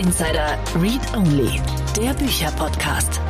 Insider 0.00 0.56
Read 0.76 1.14
Only, 1.14 1.60
der 1.94 2.14
Bücherpodcast. 2.14 3.20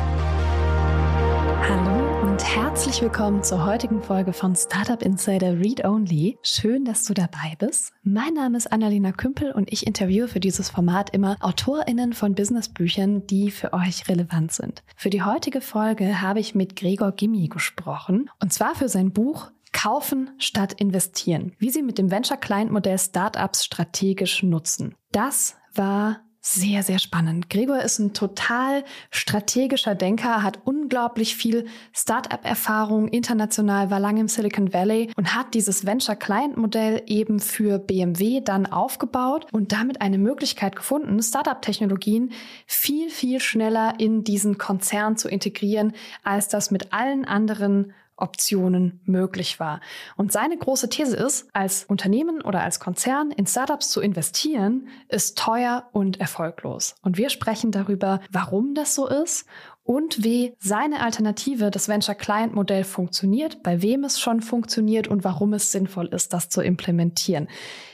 Hallo 1.67 2.21
und 2.21 2.41
herzlich 2.41 3.01
willkommen 3.01 3.43
zur 3.43 3.65
heutigen 3.65 4.01
Folge 4.01 4.31
von 4.31 4.55
Startup 4.55 5.01
Insider 5.01 5.59
Read 5.59 5.83
Only. 5.83 6.39
Schön, 6.43 6.85
dass 6.85 7.03
du 7.03 7.13
dabei 7.13 7.57
bist. 7.59 7.91
Mein 8.03 8.35
Name 8.35 8.55
ist 8.57 8.71
Annalena 8.71 9.11
Kümpel 9.11 9.51
und 9.51 9.69
ich 9.73 9.85
interviewe 9.85 10.29
für 10.29 10.39
dieses 10.39 10.69
Format 10.69 11.09
immer 11.09 11.35
AutorInnen 11.41 12.13
von 12.13 12.35
Businessbüchern, 12.35 13.27
die 13.27 13.51
für 13.51 13.73
euch 13.73 14.07
relevant 14.07 14.53
sind. 14.53 14.81
Für 14.95 15.09
die 15.09 15.23
heutige 15.23 15.59
Folge 15.59 16.21
habe 16.21 16.39
ich 16.39 16.55
mit 16.55 16.77
Gregor 16.77 17.11
Gimmi 17.11 17.49
gesprochen 17.49 18.29
und 18.39 18.53
zwar 18.53 18.75
für 18.75 18.87
sein 18.87 19.11
Buch 19.11 19.51
Kaufen 19.73 20.29
statt 20.37 20.71
investieren. 20.71 21.51
Wie 21.59 21.69
Sie 21.69 21.81
mit 21.81 21.97
dem 21.97 22.11
Venture 22.11 22.37
Client 22.37 22.71
Modell 22.71 22.97
Startups 22.97 23.65
strategisch 23.65 24.41
nutzen. 24.41 24.95
Das 25.11 25.57
war 25.73 26.21
sehr, 26.43 26.81
sehr 26.81 26.97
spannend. 26.97 27.51
Gregor 27.51 27.81
ist 27.81 27.99
ein 27.99 28.13
total 28.13 28.83
strategischer 29.11 29.93
Denker, 29.93 30.41
hat 30.41 30.59
unglaublich 30.65 31.35
viel 31.35 31.67
Startup-Erfahrung 31.93 33.07
international, 33.09 33.91
war 33.91 33.99
lange 33.99 34.21
im 34.21 34.27
Silicon 34.27 34.73
Valley 34.73 35.11
und 35.15 35.35
hat 35.35 35.53
dieses 35.53 35.85
Venture-Client-Modell 35.85 37.03
eben 37.05 37.39
für 37.39 37.77
BMW 37.77 38.41
dann 38.41 38.65
aufgebaut 38.65 39.45
und 39.51 39.71
damit 39.71 40.01
eine 40.01 40.17
Möglichkeit 40.17 40.75
gefunden, 40.75 41.21
Startup-Technologien 41.21 42.31
viel, 42.65 43.11
viel 43.11 43.39
schneller 43.39 43.93
in 43.99 44.23
diesen 44.23 44.57
Konzern 44.57 45.17
zu 45.17 45.29
integrieren, 45.29 45.93
als 46.23 46.47
das 46.47 46.71
mit 46.71 46.91
allen 46.91 47.23
anderen 47.23 47.93
Optionen 48.21 49.01
möglich 49.05 49.59
war. 49.59 49.81
Und 50.17 50.31
seine 50.31 50.57
große 50.57 50.89
These 50.89 51.15
ist, 51.15 51.49
als 51.53 51.83
Unternehmen 51.85 52.41
oder 52.41 52.63
als 52.63 52.79
Konzern 52.79 53.31
in 53.31 53.47
Startups 53.47 53.89
zu 53.89 54.01
investieren, 54.01 54.87
ist 55.09 55.37
teuer 55.37 55.89
und 55.91 56.19
erfolglos. 56.19 56.95
Und 57.01 57.17
wir 57.17 57.29
sprechen 57.29 57.71
darüber, 57.71 58.21
warum 58.31 58.75
das 58.75 58.95
so 58.95 59.07
ist 59.07 59.45
und 59.83 60.23
wie 60.23 60.55
seine 60.59 61.01
Alternative, 61.01 61.71
das 61.71 61.87
Venture 61.87 62.15
Client 62.15 62.53
Modell 62.53 62.83
funktioniert, 62.83 63.63
bei 63.63 63.81
wem 63.81 64.03
es 64.03 64.19
schon 64.19 64.41
funktioniert 64.41 65.07
und 65.07 65.23
warum 65.23 65.53
es 65.53 65.71
sinnvoll 65.71 66.07
ist, 66.07 66.33
das 66.33 66.49
zu 66.49 66.61
implementieren. 66.61 67.47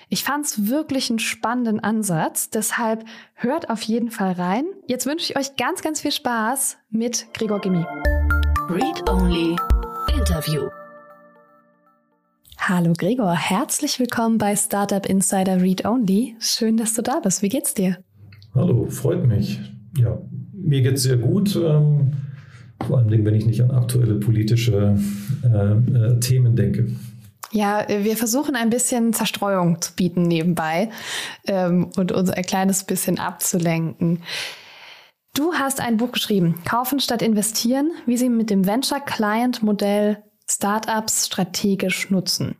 Ich 0.09 0.23
fand 0.23 0.45
es 0.45 0.67
wirklich 0.67 1.09
einen 1.09 1.19
spannenden 1.19 1.79
Ansatz, 1.79 2.49
deshalb 2.49 3.05
hört 3.33 3.69
auf 3.69 3.81
jeden 3.81 4.11
Fall 4.11 4.33
rein. 4.33 4.65
Jetzt 4.87 5.05
wünsche 5.05 5.31
ich 5.31 5.37
euch 5.37 5.55
ganz, 5.57 5.81
ganz 5.81 6.01
viel 6.01 6.11
Spaß 6.11 6.77
mit 6.89 7.27
Gregor 7.33 7.59
Gimmi. 7.59 7.85
Read 8.69 9.09
Only 9.09 9.55
Interview. 10.15 10.69
Hallo 12.57 12.93
Gregor, 12.97 13.35
herzlich 13.35 13.99
willkommen 13.99 14.37
bei 14.37 14.55
Startup 14.55 15.05
Insider 15.05 15.61
Read 15.61 15.85
Only. 15.85 16.35
Schön, 16.39 16.77
dass 16.77 16.93
du 16.93 17.01
da 17.01 17.19
bist. 17.19 17.41
Wie 17.41 17.49
geht's 17.49 17.73
dir? 17.73 17.97
Hallo, 18.53 18.87
freut 18.89 19.25
mich. 19.25 19.59
Ja, 19.97 20.19
mir 20.53 20.81
geht's 20.81 21.03
sehr 21.03 21.17
gut. 21.17 21.55
Ähm, 21.55 22.13
vor 22.85 22.99
allem, 22.99 23.25
wenn 23.25 23.35
ich 23.35 23.45
nicht 23.45 23.61
an 23.61 23.71
aktuelle 23.71 24.15
politische 24.15 24.97
äh, 25.43 25.47
äh, 25.47 26.19
Themen 26.19 26.55
denke. 26.55 26.87
Ja, 27.51 27.85
wir 27.87 28.17
versuchen 28.17 28.55
ein 28.55 28.69
bisschen 28.69 29.13
Zerstreuung 29.13 29.81
zu 29.81 29.93
bieten 29.93 30.23
nebenbei 30.23 30.89
ähm, 31.47 31.89
und 31.95 32.11
uns 32.11 32.29
ein 32.29 32.43
kleines 32.43 32.83
bisschen 32.83 33.19
abzulenken. 33.19 34.19
Du 35.33 35.53
hast 35.53 35.79
ein 35.81 35.97
Buch 35.97 36.11
geschrieben, 36.11 36.55
Kaufen 36.65 36.99
statt 36.99 37.21
investieren, 37.21 37.91
wie 38.05 38.17
sie 38.17 38.29
mit 38.29 38.49
dem 38.49 38.65
Venture 38.65 38.99
Client 38.99 39.61
Modell 39.61 40.23
Startups 40.49 41.27
strategisch 41.27 42.09
nutzen. 42.09 42.55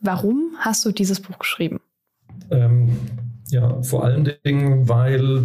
Warum 0.00 0.54
hast 0.58 0.84
du 0.84 0.92
dieses 0.92 1.20
Buch 1.20 1.38
geschrieben? 1.38 1.80
Ähm, 2.50 2.90
ja, 3.48 3.80
vor 3.82 4.04
allen 4.04 4.28
Dingen, 4.44 4.88
weil 4.88 5.44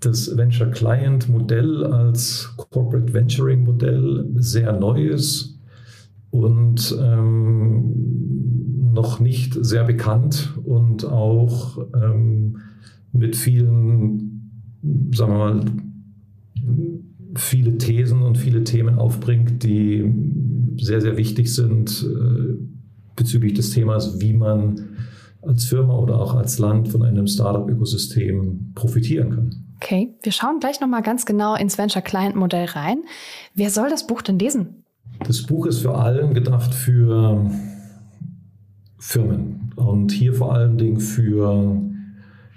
das 0.00 0.36
Venture 0.36 0.70
Client 0.70 1.28
Modell 1.28 1.84
als 1.84 2.54
Corporate 2.56 3.12
Venturing 3.12 3.64
Modell 3.64 4.26
sehr 4.36 4.72
neu 4.72 5.08
ist 5.08 5.58
und 6.30 6.96
ähm, 7.00 8.92
noch 8.92 9.20
nicht 9.20 9.56
sehr 9.60 9.84
bekannt 9.84 10.54
und 10.64 11.04
auch 11.04 11.78
ähm, 11.94 12.58
mit 13.12 13.36
vielen 13.36 14.37
sagen 15.12 15.32
wir 15.32 15.38
mal, 15.38 15.64
viele 17.34 17.78
Thesen 17.78 18.22
und 18.22 18.38
viele 18.38 18.64
Themen 18.64 18.98
aufbringt, 18.98 19.62
die 19.62 20.12
sehr, 20.80 21.00
sehr 21.00 21.16
wichtig 21.16 21.54
sind 21.54 22.04
äh, 22.04 22.54
bezüglich 23.16 23.54
des 23.54 23.70
Themas, 23.70 24.20
wie 24.20 24.32
man 24.32 24.80
als 25.42 25.64
Firma 25.64 25.94
oder 25.94 26.20
auch 26.20 26.34
als 26.34 26.58
Land 26.58 26.88
von 26.88 27.02
einem 27.02 27.26
Startup-Ökosystem 27.26 28.72
profitieren 28.74 29.30
kann. 29.30 29.64
Okay, 29.76 30.14
wir 30.22 30.32
schauen 30.32 30.58
gleich 30.58 30.80
nochmal 30.80 31.02
ganz 31.02 31.24
genau 31.24 31.54
ins 31.54 31.78
Venture 31.78 32.02
Client 32.02 32.34
Modell 32.34 32.66
rein. 32.66 32.98
Wer 33.54 33.70
soll 33.70 33.88
das 33.88 34.06
Buch 34.06 34.22
denn 34.22 34.38
lesen? 34.38 34.84
Das 35.24 35.42
Buch 35.42 35.66
ist 35.66 35.80
für 35.80 35.94
allen 35.94 36.34
gedacht 36.34 36.74
für 36.74 37.50
Firmen 38.98 39.72
und 39.76 40.10
hier 40.10 40.34
vor 40.34 40.54
allen 40.54 40.78
Dingen 40.78 41.00
für 41.00 41.80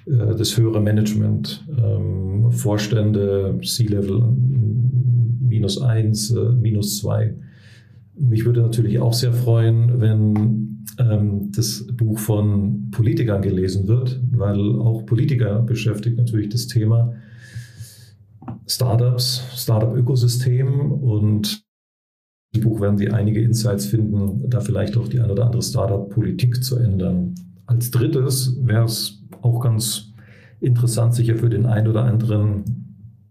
das 0.05 0.57
höhere 0.57 0.81
Management, 0.81 1.65
ähm, 1.77 2.51
Vorstände, 2.51 3.59
C-Level 3.63 4.23
minus 5.51 5.81
eins, 5.81 6.31
äh, 6.31 6.51
minus 6.53 6.97
zwei. 6.97 7.35
Mich 8.17 8.45
würde 8.45 8.61
natürlich 8.61 8.99
auch 8.99 9.13
sehr 9.13 9.33
freuen, 9.33 10.01
wenn 10.01 10.85
ähm, 10.97 11.51
das 11.55 11.85
Buch 11.93 12.19
von 12.19 12.89
Politikern 12.91 13.41
gelesen 13.41 13.87
wird, 13.87 14.19
weil 14.31 14.59
auch 14.79 15.05
Politiker 15.05 15.61
beschäftigt 15.61 16.17
natürlich 16.17 16.49
das 16.49 16.67
Thema 16.67 17.13
Startups, 18.67 19.43
Startup-Ökosystem 19.55 20.91
und 20.91 21.63
im 22.53 22.61
Buch 22.61 22.81
werden 22.81 22.97
Sie 22.97 23.09
einige 23.09 23.41
Insights 23.41 23.85
finden, 23.85 24.49
da 24.49 24.59
vielleicht 24.59 24.97
auch 24.97 25.07
die 25.07 25.19
eine 25.19 25.31
oder 25.31 25.45
andere 25.45 25.61
Startup-Politik 25.61 26.63
zu 26.63 26.77
ändern. 26.77 27.35
Als 27.65 27.91
drittes 27.91 28.57
wäre 28.61 28.85
es 28.85 29.21
auch 29.41 29.59
ganz 29.61 30.13
interessant 30.59 31.13
sicher 31.13 31.35
für 31.35 31.49
den 31.49 31.65
einen 31.65 31.87
oder 31.87 32.03
anderen 32.03 32.63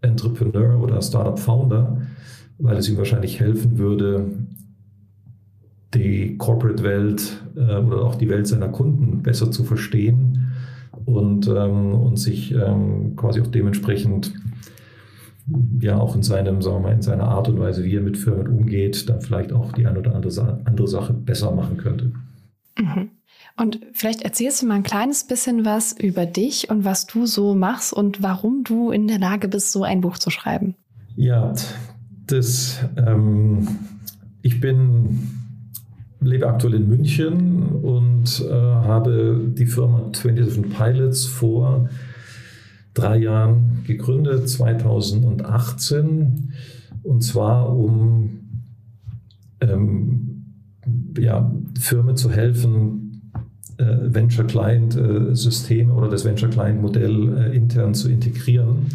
Entrepreneur 0.01 0.79
oder 0.81 1.01
Startup-Founder, 1.01 2.01
weil 2.57 2.77
es 2.77 2.89
ihm 2.89 2.97
wahrscheinlich 2.97 3.39
helfen 3.39 3.77
würde, 3.77 4.31
die 5.93 6.37
Corporate-Welt 6.37 7.43
äh, 7.55 7.77
oder 7.77 8.03
auch 8.03 8.15
die 8.15 8.29
Welt 8.29 8.47
seiner 8.47 8.69
Kunden 8.69 9.21
besser 9.23 9.51
zu 9.51 9.63
verstehen 9.63 10.53
und, 11.05 11.47
ähm, 11.47 11.93
und 11.93 12.17
sich 12.17 12.53
ähm, 12.53 13.15
quasi 13.15 13.41
auch 13.41 13.47
dementsprechend 13.47 14.33
ja 15.79 15.97
auch 15.97 16.15
in 16.15 16.23
seinem, 16.23 16.61
sagen 16.61 16.77
wir 16.77 16.89
mal, 16.89 16.93
in 16.93 17.01
seiner 17.01 17.25
Art 17.25 17.49
und 17.49 17.59
Weise, 17.59 17.83
wie 17.83 17.95
er 17.95 18.01
mit 18.01 18.17
Firmen 18.17 18.47
umgeht, 18.47 19.09
dann 19.09 19.21
vielleicht 19.21 19.51
auch 19.51 19.71
die 19.73 19.85
eine 19.85 19.99
oder 19.99 20.15
andere, 20.15 20.61
andere 20.65 20.87
Sache 20.87 21.13
besser 21.13 21.51
machen 21.51 21.77
könnte. 21.77 22.11
Mhm. 22.79 23.09
Und 23.57 23.79
vielleicht 23.93 24.21
erzählst 24.21 24.61
du 24.61 24.67
mal 24.67 24.75
ein 24.75 24.83
kleines 24.83 25.25
bisschen 25.25 25.65
was 25.65 25.93
über 25.93 26.25
dich 26.25 26.69
und 26.69 26.85
was 26.85 27.05
du 27.05 27.25
so 27.25 27.53
machst 27.53 27.93
und 27.93 28.23
warum 28.23 28.63
du 28.63 28.91
in 28.91 29.07
der 29.07 29.19
Lage 29.19 29.47
bist, 29.47 29.71
so 29.71 29.83
ein 29.83 30.01
Buch 30.01 30.17
zu 30.17 30.29
schreiben. 30.29 30.75
Ja, 31.15 31.53
das, 32.27 32.79
ähm, 32.97 33.67
ich 34.41 34.59
bin, 34.59 35.29
lebe 36.21 36.47
aktuell 36.47 36.75
in 36.75 36.87
München 36.87 37.67
und 37.67 38.43
äh, 38.47 38.51
habe 38.51 39.51
die 39.57 39.65
Firma 39.65 40.09
27 40.13 40.75
Pilots 40.75 41.25
vor 41.25 41.89
drei 42.93 43.17
Jahren 43.17 43.83
gegründet, 43.85 44.49
2018. 44.49 46.53
Und 47.03 47.23
zwar 47.23 47.75
um 47.75 48.41
ähm, 49.61 50.31
ja, 51.17 51.51
Firmen 51.79 52.15
zu 52.15 52.31
helfen, 52.31 53.00
Venture 54.13 54.45
Client 54.45 54.95
äh, 54.95 55.35
Systeme 55.35 55.93
oder 55.93 56.09
das 56.09 56.25
Venture 56.25 56.49
Client 56.49 56.81
Modell 56.81 57.37
äh, 57.37 57.55
intern 57.55 57.93
zu 57.93 58.09
integrieren. 58.09 58.87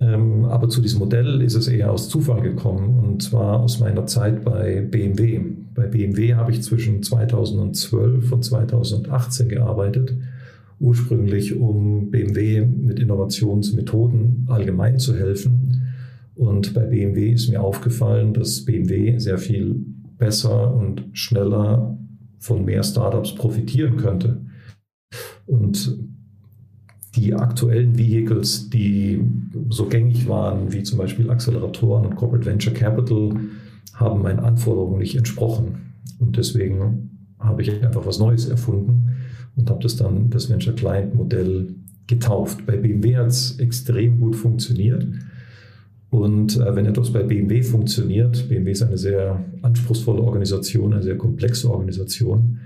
Ähm, 0.00 0.46
aber 0.46 0.68
zu 0.68 0.80
diesem 0.80 1.00
Modell 1.00 1.42
ist 1.42 1.54
es 1.54 1.68
eher 1.68 1.92
aus 1.92 2.08
Zufall 2.08 2.40
gekommen 2.40 2.98
und 2.98 3.22
zwar 3.22 3.60
aus 3.60 3.80
meiner 3.80 4.06
Zeit 4.06 4.44
bei 4.44 4.80
BMW. 4.80 5.40
Bei 5.74 5.86
BMW 5.86 6.34
habe 6.34 6.52
ich 6.52 6.62
zwischen 6.62 7.02
2012 7.02 8.32
und 8.32 8.44
2018 8.44 9.48
gearbeitet, 9.48 10.14
ursprünglich 10.78 11.56
um 11.56 12.10
BMW 12.10 12.64
mit 12.64 12.98
Innovationsmethoden 12.98 14.46
allgemein 14.48 14.98
zu 14.98 15.14
helfen. 15.14 15.82
Und 16.34 16.72
bei 16.72 16.86
BMW 16.86 17.32
ist 17.32 17.50
mir 17.50 17.60
aufgefallen, 17.60 18.32
dass 18.32 18.64
BMW 18.64 19.18
sehr 19.18 19.36
viel 19.36 19.84
besser 20.16 20.74
und 20.74 21.04
schneller 21.12 21.98
von 22.40 22.64
mehr 22.64 22.82
Startups 22.82 23.34
profitieren 23.34 23.96
könnte. 23.96 24.40
Und 25.46 25.98
die 27.14 27.34
aktuellen 27.34 27.98
Vehicles, 27.98 28.70
die 28.70 29.22
so 29.68 29.86
gängig 29.86 30.28
waren, 30.28 30.72
wie 30.72 30.82
zum 30.82 30.98
Beispiel 30.98 31.30
Acceleratoren 31.30 32.06
und 32.06 32.16
Corporate 32.16 32.46
Venture 32.46 32.72
Capital, 32.72 33.34
haben 33.94 34.22
meinen 34.22 34.40
Anforderungen 34.40 34.98
nicht 34.98 35.16
entsprochen. 35.16 35.94
Und 36.18 36.36
deswegen 36.36 37.10
habe 37.38 37.62
ich 37.62 37.84
einfach 37.84 38.06
was 38.06 38.18
Neues 38.18 38.48
erfunden 38.48 39.16
und 39.56 39.68
habe 39.70 39.82
das 39.82 39.96
dann 39.96 40.30
das 40.30 40.48
Venture 40.48 40.74
Client 40.74 41.14
Modell 41.14 41.74
getauft. 42.06 42.66
Bei 42.66 42.76
BMW 42.76 43.16
hat 43.16 43.28
es 43.28 43.58
extrem 43.58 44.20
gut 44.20 44.36
funktioniert. 44.36 45.06
Und 46.10 46.56
äh, 46.56 46.74
wenn 46.74 46.86
etwas 46.86 47.12
bei 47.12 47.22
BMW 47.22 47.62
funktioniert, 47.62 48.48
BMW 48.48 48.72
ist 48.72 48.82
eine 48.82 48.98
sehr 48.98 49.44
anspruchsvolle 49.62 50.22
Organisation, 50.22 50.92
eine 50.92 51.02
sehr 51.02 51.16
komplexe 51.16 51.70
Organisation, 51.70 52.58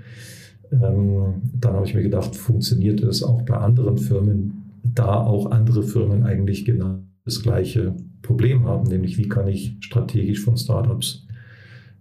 ähm, 0.71 1.41
dann 1.53 1.73
habe 1.73 1.85
ich 1.85 1.93
mir 1.93 2.01
gedacht, 2.01 2.35
funktioniert 2.35 3.01
es 3.01 3.21
auch 3.21 3.43
bei 3.43 3.55
anderen 3.55 3.99
Firmen, 3.99 4.71
da 4.83 5.21
auch 5.21 5.51
andere 5.51 5.83
Firmen 5.83 6.23
eigentlich 6.23 6.65
genau 6.65 6.99
das 7.23 7.41
gleiche 7.41 7.95
Problem 8.21 8.65
haben, 8.65 8.87
nämlich 8.87 9.17
wie 9.17 9.29
kann 9.29 9.47
ich 9.47 9.77
strategisch 9.79 10.41
von 10.41 10.57
Startups 10.57 11.27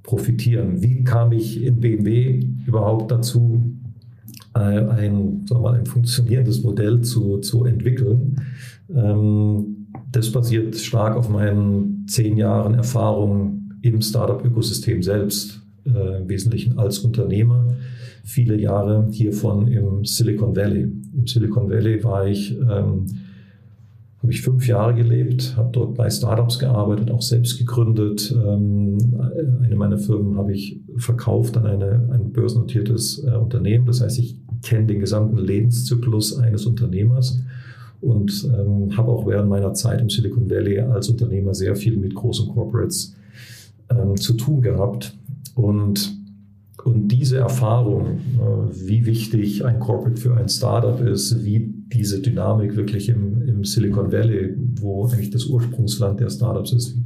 profitieren? 0.03 0.83
Wie 0.83 1.05
kam 1.05 1.33
ich 1.33 1.63
in 1.63 1.81
BMW 1.81 2.41
überhaupt 2.67 3.11
dazu, 3.11 3.75
äh, 4.55 4.59
ein, 4.59 5.47
sagen 5.47 5.61
wir 5.63 5.71
mal, 5.71 5.79
ein 5.79 5.87
funktionierendes 5.87 6.63
Modell 6.63 7.01
zu, 7.03 7.39
zu 7.39 7.65
entwickeln? 7.65 8.41
Ähm, 8.95 9.74
das 10.15 10.31
basiert 10.31 10.77
stark 10.77 11.17
auf 11.17 11.29
meinen 11.29 12.07
zehn 12.07 12.37
Jahren 12.37 12.75
Erfahrung 12.75 13.73
im 13.83 14.01
Startup-Ökosystem 14.01 15.03
selbst, 15.03 15.61
äh, 15.87 16.19
im 16.19 16.29
Wesentlichen 16.29 16.79
als 16.79 17.01
Unternehmer. 17.01 17.75
Viele 18.23 18.59
Jahre 18.59 19.09
hiervon 19.11 19.69
im 19.69 20.05
Silicon 20.05 20.57
Valley. 20.57 20.89
Im 21.17 21.27
Silicon 21.27 21.69
Valley 21.69 22.03
war 22.05 22.27
ich 22.27 22.53
ähm, 22.53 23.07
habe 24.25 24.33
ich 24.33 24.41
fünf 24.41 24.67
Jahre 24.67 24.95
gelebt, 24.95 25.55
habe 25.55 25.69
dort 25.73 25.97
bei 25.97 26.09
Startups 26.09 26.59
gearbeitet, 26.59 27.11
auch 27.11 27.21
selbst 27.21 27.59
gegründet. 27.59 28.35
Ähm, 28.35 28.97
eine 29.63 29.77
meiner 29.77 29.99
Firmen 29.99 30.39
habe 30.39 30.55
ich 30.55 30.81
verkauft 30.97 31.59
an 31.59 31.67
eine, 31.67 32.09
ein 32.11 32.33
börsennotiertes 32.33 33.23
äh, 33.25 33.33
Unternehmen. 33.33 33.85
Das 33.85 34.01
heißt, 34.01 34.19
ich 34.19 34.37
kenne 34.63 34.87
den 34.87 35.01
gesamten 35.01 35.37
Lebenszyklus 35.37 36.39
eines 36.39 36.65
Unternehmers 36.65 37.39
und 38.05 38.49
ähm, 38.53 38.97
habe 38.97 39.11
auch 39.11 39.27
während 39.27 39.49
meiner 39.49 39.73
Zeit 39.75 40.01
im 40.01 40.11
Silicon 40.11 40.51
Valley 40.51 40.81
als 40.81 41.09
Unternehmer 41.09 41.55
sehr 41.55 41.75
viel 41.77 41.97
mit 41.97 42.15
großen 42.15 42.49
Corporates 42.49 43.15
ähm, 43.91 44.17
zu 44.17 44.35
tun 44.35 44.63
gehabt. 44.63 45.17
Und 45.55 46.19
und 46.85 47.09
diese 47.09 47.39
Erfahrung, 47.39 48.07
äh, 48.07 48.89
wie 48.89 49.07
wichtig 49.07 49.65
ein 49.65 49.81
Corporate 49.81 50.21
für 50.21 50.37
ein 50.37 50.51
Startup 50.51 51.01
ist, 51.01 51.43
wie 51.43 51.73
diese 51.93 52.21
Dynamik 52.21 52.77
wirklich 52.77 53.09
im, 53.09 53.41
im 53.49 53.65
Silicon 53.65 54.13
Valley, 54.13 54.55
wo 54.81 55.07
eigentlich 55.07 55.31
das 55.31 55.47
Ursprungsland 55.47 56.21
der 56.21 56.29
Startups 56.29 56.73
ist, 56.73 56.97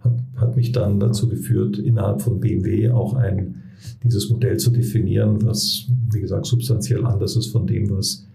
hat, 0.00 0.14
hat 0.36 0.56
mich 0.56 0.72
dann 0.72 0.98
dazu 0.98 1.28
geführt, 1.28 1.78
innerhalb 1.78 2.22
von 2.22 2.40
BMW 2.40 2.88
auch 2.90 3.14
ein, 3.14 3.56
dieses 4.02 4.30
Modell 4.30 4.56
zu 4.56 4.70
definieren, 4.70 5.44
was, 5.44 5.86
wie 6.10 6.20
gesagt, 6.20 6.46
substanziell 6.46 7.04
anders 7.04 7.36
ist 7.36 7.48
von 7.48 7.66
dem, 7.66 7.90
was 7.90 8.26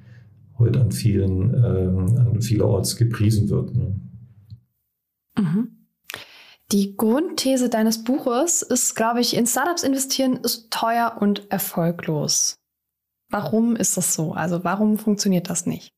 heute 0.64 0.82
an 0.82 0.92
vielen, 0.92 1.54
ähm, 1.54 2.18
an 2.18 2.42
vielerorts 2.42 2.96
gepriesen 2.96 3.50
wird. 3.50 3.76
Ne? 3.76 3.96
Mhm. 5.38 5.88
Die 6.72 6.98
Grundthese 6.98 7.70
deines 7.70 8.04
Buches 8.04 8.62
ist, 8.64 8.96
glaube 8.96 9.22
ich, 9.22 9.36
in 9.36 9.46
Startups 9.46 9.84
investieren 9.84 10.38
ist 10.38 10.72
teuer 10.72 11.18
und 11.20 11.52
erfolglos. 11.52 12.56
Warum 13.30 13.76
ist 13.76 13.98
das 13.98 14.14
so? 14.14 14.34
Also 14.34 14.64
warum 14.64 14.98
funktioniert 14.98 15.50
das 15.50 15.66
nicht? 15.66 15.92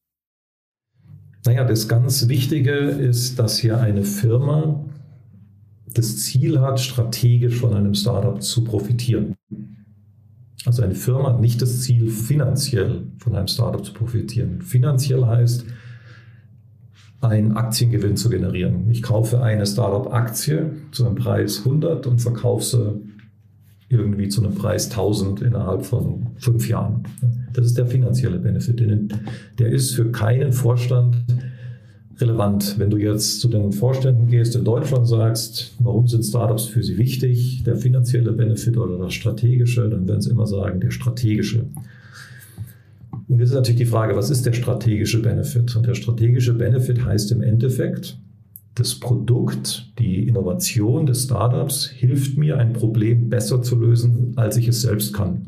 Naja, 1.46 1.64
das 1.64 1.88
ganz 1.88 2.28
Wichtige 2.28 2.74
ist, 2.74 3.38
dass 3.38 3.58
hier 3.58 3.80
eine 3.80 4.04
Firma 4.04 4.84
das 5.94 6.18
Ziel 6.24 6.60
hat, 6.60 6.80
strategisch 6.80 7.60
von 7.60 7.74
einem 7.74 7.94
Startup 7.94 8.42
zu 8.42 8.64
profitieren. 8.64 9.36
Also 10.66 10.82
eine 10.82 10.96
Firma 10.96 11.30
hat 11.30 11.42
nicht 11.42 11.62
das 11.62 11.82
Ziel, 11.82 12.10
finanziell 12.10 13.04
von 13.20 13.36
einem 13.36 13.48
Startup 13.48 13.86
zu 13.86 13.94
profitieren. 13.94 14.62
Finanziell 14.62 15.26
heißt, 15.26 15.66
einen 17.22 17.54
Aktiengewinn 17.54 18.18
zu 18.18 18.30
generieren. 18.30 18.90
Ich 18.90 19.02
kaufe 19.02 19.42
eine 19.42 19.66
Startup-Aktie 19.66 20.72
zu 20.92 21.06
einem 21.06 21.16
Preis 21.16 21.60
100 21.60 22.08
und 22.08 22.22
verkaufe 22.22 22.64
sie 22.64 23.02
irgendwie 23.90 24.28
zu 24.28 24.44
einem 24.44 24.56
Preis 24.56 24.90
1000 24.90 25.42
innerhalb 25.42 25.86
von 25.86 26.28
fünf 26.38 26.68
Jahren. 26.68 27.04
Das 27.54 27.66
ist 27.66 27.78
der 27.78 27.86
finanzielle 27.86 28.40
Benefit. 28.40 28.82
Der 29.60 29.70
ist 29.70 29.92
für 29.92 30.12
keinen 30.12 30.52
Vorstand 30.52 31.24
relevant. 32.20 32.76
Wenn 32.78 32.90
du 32.90 32.98
jetzt 32.98 33.42
zu 33.42 33.48
den 33.48 33.72
Vorständen 33.72 34.28
gehst 34.28 34.56
in 34.56 34.64
Deutschland 34.64 35.08
sagst, 35.08 35.74
warum 35.80 36.08
sind 36.08 36.24
Startups 36.24 36.66
für 36.66 36.84
sie 36.84 36.98
wichtig, 36.98 37.64
der 37.64 37.76
finanzielle 37.76 38.32
Benefit 38.32 38.78
oder 38.78 38.98
das 38.98 39.14
strategische, 39.14 39.90
dann 39.90 40.08
werden 40.08 40.22
sie 40.22 40.30
immer 40.30 40.48
sagen, 40.48 40.80
der 40.80 40.92
strategische. 40.92 41.66
Und 43.28 43.40
jetzt 43.40 43.50
ist 43.50 43.56
natürlich 43.56 43.80
die 43.80 43.86
Frage, 43.86 44.16
was 44.16 44.30
ist 44.30 44.46
der 44.46 44.54
strategische 44.54 45.22
Benefit? 45.22 45.76
Und 45.76 45.88
der 45.88 45.96
strategische 45.96 46.54
Benefit 46.54 47.04
heißt 47.04 47.32
im 47.32 47.42
Endeffekt, 47.42 48.18
das 48.76 48.96
Produkt, 48.96 49.92
die 50.00 50.28
Innovation 50.28 51.06
des 51.06 51.24
Startups 51.24 51.88
hilft 51.88 52.38
mir, 52.38 52.58
ein 52.58 52.74
Problem 52.74 53.30
besser 53.30 53.62
zu 53.62 53.80
lösen, 53.80 54.34
als 54.36 54.58
ich 54.58 54.68
es 54.68 54.82
selbst 54.82 55.14
kann. 55.14 55.46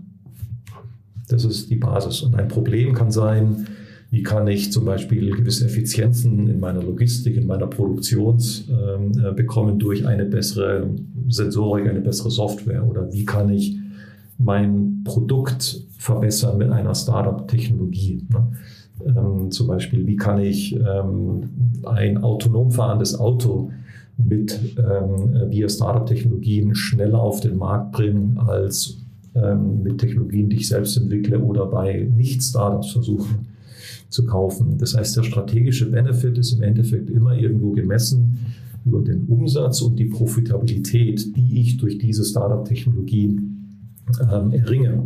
Das 1.28 1.44
ist 1.44 1.70
die 1.70 1.76
Basis. 1.76 2.22
Und 2.22 2.36
ein 2.36 2.48
Problem 2.48 2.94
kann 2.94 3.12
sein, 3.12 3.68
wie 4.10 4.24
kann 4.24 4.48
ich 4.48 4.72
zum 4.72 4.86
Beispiel 4.86 5.36
gewisse 5.36 5.66
Effizienzen 5.66 6.48
in 6.48 6.60
meiner 6.60 6.82
Logistik, 6.82 7.36
in 7.36 7.46
meiner 7.46 7.68
Produktion 7.68 8.42
ähm, 8.70 9.12
äh, 9.24 9.34
bekommen 9.34 9.80
durch 9.80 10.08
eine 10.08 10.26
bessere 10.26 10.90
Sensorik, 11.28 11.90
eine 11.90 12.02
bessere 12.02 12.32
Software? 12.32 12.88
Oder 12.88 13.12
wie 13.12 13.26
kann 13.26 13.50
ich 13.50 13.78
mein 14.38 15.02
Produkt 15.04 15.84
verbessern 15.98 16.58
mit 16.58 16.72
einer 16.72 16.96
Startup-Technologie. 16.96 18.26
Ne? 18.30 18.48
Ähm, 19.06 19.52
zum 19.52 19.68
Beispiel, 19.68 20.06
wie 20.08 20.16
kann 20.16 20.40
ich 20.40 20.76
ähm, 20.76 21.50
ein 21.84 22.24
autonom 22.24 22.72
fahrendes 22.72 23.20
Auto 23.20 23.72
mit 24.18 24.60
ähm, 24.78 25.50
via 25.50 25.70
Startup-Technologien 25.70 26.76
schneller 26.76 27.20
auf 27.20 27.40
den 27.40 27.58
Markt 27.58 27.92
bringen 27.92 28.40
als 28.48 29.00
ähm, 29.36 29.84
mit 29.84 30.00
Technologien, 30.00 30.50
die 30.50 30.58
ich 30.58 30.68
selbst 30.68 30.98
entwickle 30.98 31.40
oder 31.40 31.66
bei 31.66 32.10
Nicht-Startups 32.16 32.92
versuchen 32.92 33.57
zu 34.10 34.26
kaufen. 34.26 34.78
Das 34.78 34.96
heißt, 34.96 35.18
der 35.18 35.24
strategische 35.24 35.90
Benefit 35.90 36.38
ist 36.38 36.54
im 36.54 36.64
Endeffekt 36.64 37.10
immer 37.10 37.36
irgendwo 37.36 37.72
gemessen 37.72 38.40
über 38.86 39.02
den 39.02 39.26
Umsatz 39.26 39.82
und 39.82 39.98
die 39.98 40.06
Profitabilität, 40.06 41.36
die 41.36 41.62
ich 41.62 41.78
durch 41.78 41.98
diese 41.98 42.24
Startup-Technologie 42.24 43.40
ähm, 44.22 44.54
erringe. 44.54 45.04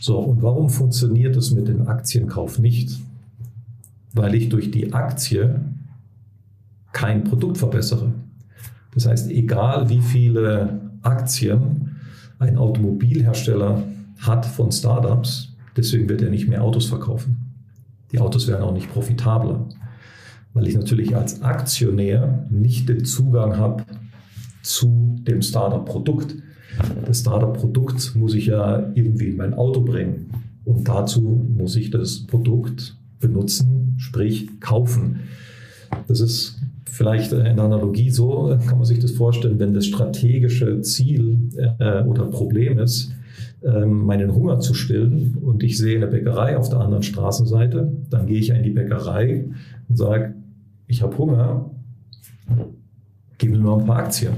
So, 0.00 0.18
und 0.18 0.42
warum 0.42 0.70
funktioniert 0.70 1.36
das 1.36 1.50
mit 1.50 1.68
dem 1.68 1.88
Aktienkauf 1.88 2.58
nicht? 2.58 2.98
Weil 4.14 4.34
ich 4.34 4.48
durch 4.48 4.70
die 4.70 4.92
Aktie 4.92 5.60
kein 6.92 7.24
Produkt 7.24 7.58
verbessere. 7.58 8.12
Das 8.94 9.06
heißt, 9.06 9.30
egal 9.30 9.88
wie 9.90 10.00
viele 10.00 10.80
Aktien 11.02 11.96
ein 12.38 12.56
Automobilhersteller 12.56 13.82
hat 14.20 14.46
von 14.46 14.72
Startups, 14.72 15.54
deswegen 15.76 16.08
wird 16.08 16.22
er 16.22 16.30
nicht 16.30 16.48
mehr 16.48 16.64
Autos 16.64 16.86
verkaufen. 16.86 17.47
Die 18.12 18.20
Autos 18.20 18.48
werden 18.48 18.62
auch 18.62 18.72
nicht 18.72 18.92
profitabler, 18.92 19.68
weil 20.54 20.66
ich 20.66 20.74
natürlich 20.74 21.16
als 21.16 21.42
Aktionär 21.42 22.46
nicht 22.50 22.88
den 22.88 23.04
Zugang 23.04 23.56
habe 23.56 23.84
zu 24.62 25.16
dem 25.26 25.42
Startup-Produkt 25.42 26.36
das 27.06 27.20
Startup-Produkt 27.20 28.14
muss 28.14 28.34
ich 28.34 28.46
ja 28.46 28.90
irgendwie 28.94 29.28
in 29.28 29.36
mein 29.36 29.54
Auto 29.54 29.80
bringen. 29.80 30.30
Und 30.64 30.86
dazu 30.86 31.46
muss 31.56 31.76
ich 31.76 31.90
das 31.90 32.26
Produkt 32.26 32.96
benutzen, 33.20 33.94
sprich 33.98 34.60
kaufen. 34.60 35.20
Das 36.06 36.20
ist 36.20 36.60
vielleicht 36.84 37.32
eine 37.32 37.62
Analogie 37.62 38.10
so, 38.10 38.56
kann 38.66 38.78
man 38.78 38.84
sich 38.84 38.98
das 38.98 39.12
vorstellen, 39.12 39.58
wenn 39.58 39.72
das 39.72 39.86
strategische 39.86 40.80
Ziel 40.82 41.38
äh, 41.56 42.02
oder 42.02 42.26
Problem 42.26 42.78
ist, 42.78 43.12
meinen 43.62 44.34
Hunger 44.34 44.60
zu 44.60 44.72
stillen 44.74 45.38
und 45.42 45.62
ich 45.62 45.78
sehe 45.78 45.96
eine 45.96 46.06
Bäckerei 46.06 46.56
auf 46.56 46.68
der 46.68 46.78
anderen 46.78 47.02
Straßenseite, 47.02 47.92
dann 48.08 48.26
gehe 48.26 48.38
ich 48.38 48.50
in 48.50 48.62
die 48.62 48.70
Bäckerei 48.70 49.46
und 49.88 49.96
sage, 49.96 50.34
ich 50.86 51.02
habe 51.02 51.18
Hunger, 51.18 51.70
gib 53.36 53.50
mir 53.50 53.58
mal 53.58 53.80
ein 53.80 53.86
paar 53.86 53.98
Aktien. 53.98 54.34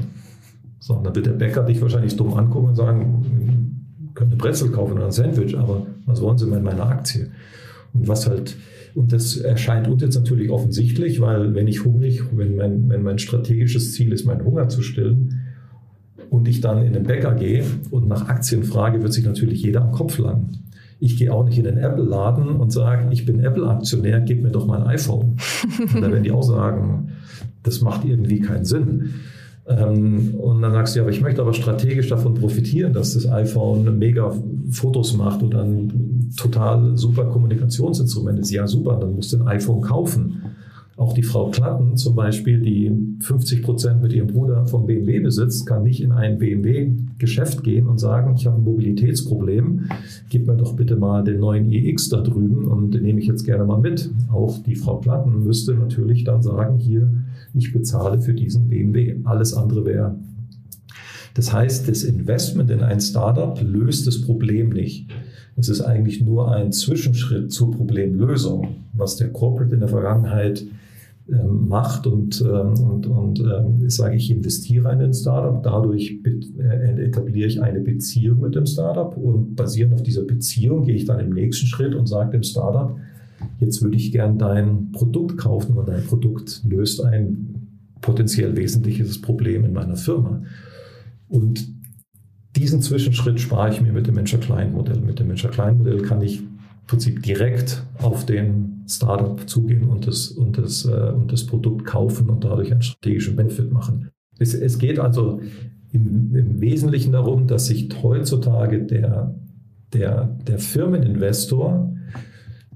So, 0.79 0.95
und 0.95 1.05
dann 1.05 1.15
wird 1.15 1.27
der 1.27 1.33
Bäcker 1.33 1.62
dich 1.62 1.81
wahrscheinlich 1.83 2.17
dumm 2.17 2.33
angucken 2.33 2.69
und 2.69 2.77
sagen, 2.77 4.11
könnt 4.15 4.33
eine 4.33 4.39
Brezel 4.39 4.71
kaufen 4.71 4.95
oder 4.95 5.07
ein 5.07 5.12
Sandwich, 5.12 5.57
aber 5.57 5.87
was 6.07 6.21
wollen 6.23 6.39
Sie 6.39 6.47
mit 6.47 6.62
meiner 6.62 6.87
Aktie? 6.87 7.29
Und 7.93 8.09
was 8.09 8.27
halt, 8.27 8.57
und 8.95 9.12
das 9.12 9.37
erscheint 9.37 9.87
uns 9.87 10.03
jetzt 10.03 10.17
natürlich 10.17 10.50
offensichtlich, 10.50 11.21
weil 11.21 11.55
wenn 11.55 11.69
ich 11.69 11.85
hungrig, 11.85 12.23
wenn 12.35 12.57
mein, 12.57 12.89
wenn 12.89 13.03
mein 13.03 13.19
strategisches 13.19 13.93
Ziel 13.93 14.12
ist, 14.12 14.25
meinen 14.25 14.45
Hunger 14.45 14.69
zu 14.69 14.83
stillen, 14.83 15.40
und 16.31 16.47
ich 16.49 16.61
dann 16.61 16.83
in 16.83 16.93
den 16.93 17.03
Bäcker 17.03 17.35
gehe 17.35 17.65
und 17.91 18.09
nach 18.09 18.29
Aktien 18.29 18.63
frage, 18.63 19.03
wird 19.03 19.13
sich 19.13 19.27
natürlich 19.27 19.63
jeder 19.63 19.83
am 19.83 19.93
Kopf 19.93 20.19
langen. 20.19 20.71
Ich 21.01 21.17
gehe 21.17 21.33
auch 21.33 21.45
nicht 21.45 21.59
in 21.59 21.65
den 21.65 21.79
Apple-Laden 21.79 22.57
und 22.57 22.73
sage, 22.73 23.09
ich 23.11 23.27
bin 23.27 23.41
Apple-Aktionär, 23.41 24.21
gib 24.21 24.43
mir 24.43 24.51
doch 24.51 24.67
mein 24.67 24.83
iPhone. 24.83 25.37
Und 25.81 26.03
da 26.03 26.11
werden 26.11 26.23
die 26.23 26.31
auch 26.31 26.43
sagen, 26.43 27.13
das 27.63 27.81
macht 27.81 28.05
irgendwie 28.05 28.41
keinen 28.41 28.67
Sinn. 28.67 29.15
Ähm, 29.67 30.35
und 30.35 30.63
dann 30.63 30.73
sagst 30.73 30.95
du, 30.95 30.99
ja, 30.99 31.05
aber 31.05 31.13
ich 31.13 31.21
möchte 31.21 31.41
aber 31.41 31.55
strategisch 31.55 32.09
davon 32.09 32.35
profitieren, 32.35 32.93
dass 32.93 33.15
das 33.15 33.31
iPhone 33.31 33.99
mega 33.99 34.35
Fotos 34.71 35.17
macht 35.17 35.43
oder 35.43 35.63
ein 35.63 36.33
total 36.37 36.97
super 36.97 37.25
Kommunikationsinstrument 37.27 38.39
ist. 38.41 38.51
Ja, 38.51 38.67
super, 38.67 38.99
dann 39.01 39.15
musst 39.15 39.33
du 39.33 39.39
ein 39.39 39.49
iPhone 39.49 39.81
kaufen. 39.81 40.43
Auch 40.97 41.15
die 41.15 41.23
Frau 41.23 41.51
Klatten 41.51 41.97
zum 41.97 42.15
Beispiel, 42.15 42.61
die 42.61 42.93
50 43.21 43.63
Prozent 43.63 44.03
mit 44.03 44.13
ihrem 44.13 44.27
Bruder 44.27 44.67
vom 44.67 44.87
BMW 44.87 45.21
besitzt, 45.21 45.67
kann 45.67 45.85
nicht 45.85 46.03
in 46.03 46.13
ein 46.13 46.39
BMW-Geschäft 46.39 47.63
gehen 47.63 47.87
und 47.87 47.99
sagen, 47.99 48.35
ich 48.37 48.47
habe 48.47 48.57
ein 48.57 48.65
Mobilitätsproblem, 48.65 49.89
gib 50.29 50.47
mir 50.47 50.57
doch 50.57 50.75
bitte 50.75 50.97
mal 50.97 51.25
den 51.25 51.41
neuen 51.41 51.71
iX 51.71 52.09
da 52.11 52.21
drüben 52.21 52.67
und 52.67 52.93
den 52.93 53.03
nehme 53.03 53.21
ich 53.21 53.27
jetzt 53.27 53.45
gerne 53.45 53.65
mal 53.65 53.81
mit. 53.81 54.11
Auch 54.31 54.59
die 54.63 54.77
Frau 54.77 54.99
Klatten 54.99 55.45
müsste 55.45 55.75
natürlich 55.75 56.25
dann 56.25 56.43
sagen, 56.43 56.79
hier, 56.79 57.11
ich 57.55 57.73
bezahle 57.73 58.21
für 58.21 58.35
diesen 58.35 58.69
BMW. 58.69 59.17
Alles 59.25 59.55
andere 59.55 59.85
wäre 59.87 60.17
das 61.35 61.53
heißt, 61.53 61.89
das 61.89 62.03
Investment 62.03 62.71
in 62.71 62.81
ein 62.81 63.01
Startup 63.01 63.59
löst 63.63 64.07
das 64.07 64.21
Problem 64.21 64.71
nicht. 64.71 65.07
Es 65.57 65.69
ist 65.69 65.81
eigentlich 65.81 66.21
nur 66.23 66.55
ein 66.55 66.73
Zwischenschritt 66.73 67.53
zur 67.53 67.71
Problemlösung, 67.71 68.77
was 68.93 69.17
der 69.17 69.31
Corporate 69.31 69.75
in 69.75 69.81
der 69.81 69.89
Vergangenheit 69.89 70.65
ähm, 71.29 71.69
macht 71.69 72.07
und, 72.07 72.41
ähm, 72.41 72.75
und, 72.83 73.07
und 73.07 73.41
ähm, 73.41 73.89
sage 73.89 74.17
ich, 74.17 74.31
investiere 74.31 74.93
in 74.93 75.00
ein 75.00 75.15
Startup, 75.15 75.62
dadurch 75.62 76.19
äh, 76.25 77.05
etabliere 77.05 77.49
ich 77.49 77.62
eine 77.62 77.81
Beziehung 77.81 78.41
mit 78.41 78.55
dem 78.55 78.67
Startup 78.67 79.17
und 79.17 79.55
basierend 79.55 79.95
auf 79.95 80.03
dieser 80.03 80.23
Beziehung 80.23 80.85
gehe 80.85 80.97
ich 80.97 81.05
dann 81.05 81.21
im 81.21 81.31
nächsten 81.31 81.67
Schritt 81.67 81.95
und 81.95 82.07
sage 82.07 82.33
dem 82.33 82.43
Startup, 82.43 82.97
jetzt 83.59 83.83
würde 83.83 83.97
ich 83.97 84.12
gern 84.12 84.39
dein 84.39 84.93
Produkt 84.93 85.39
kaufen 85.39 85.77
und 85.77 85.89
dein 85.89 86.05
Produkt 86.05 86.62
löst 86.69 87.05
ein 87.05 87.69
potenziell 88.00 88.57
wesentliches 88.57 89.21
Problem 89.21 89.65
in 89.65 89.73
meiner 89.73 89.97
Firma. 89.97 90.43
Und 91.29 91.69
diesen 92.57 92.83
Zwischenschritt 92.83 93.39
spare 93.41 93.71
ich 93.71 93.81
mir 93.81 93.93
mit 93.93 94.07
dem 94.07 94.17
Venture-Client-Modell. 94.17 95.00
Mit 95.00 95.21
dem 95.21 95.29
Venture-Client-Modell 95.29 96.03
kann 96.03 96.23
ich 96.23 96.43
Prinzip 96.87 97.23
direkt 97.23 97.85
auf 97.99 98.27
den 98.27 98.85
Startup 98.89 99.49
zugehen 99.49 99.89
und 99.89 100.07
das, 100.07 100.29
und 100.29 100.59
das, 100.59 100.85
äh, 100.85 101.13
und 101.13 101.33
das 101.33 101.47
Produkt 101.47 101.87
kaufen 101.87 102.29
und 102.29 102.45
dadurch 102.45 102.73
einen 102.73 102.83
strategischen 102.83 103.37
Benefit 103.37 103.71
machen. 103.71 104.11
Es, 104.39 104.55
es 104.55 104.79
geht 104.79 104.99
also 104.99 105.41
im, 105.93 106.35
im, 106.35 106.61
Wesentlichen 106.61 107.13
darum, 107.13 107.47
dass 107.47 107.67
sich 107.67 107.89
heutzutage 108.03 108.83
der, 108.83 109.35
der, 109.93 110.39
der 110.47 110.59
Firmeninvestor 110.59 111.95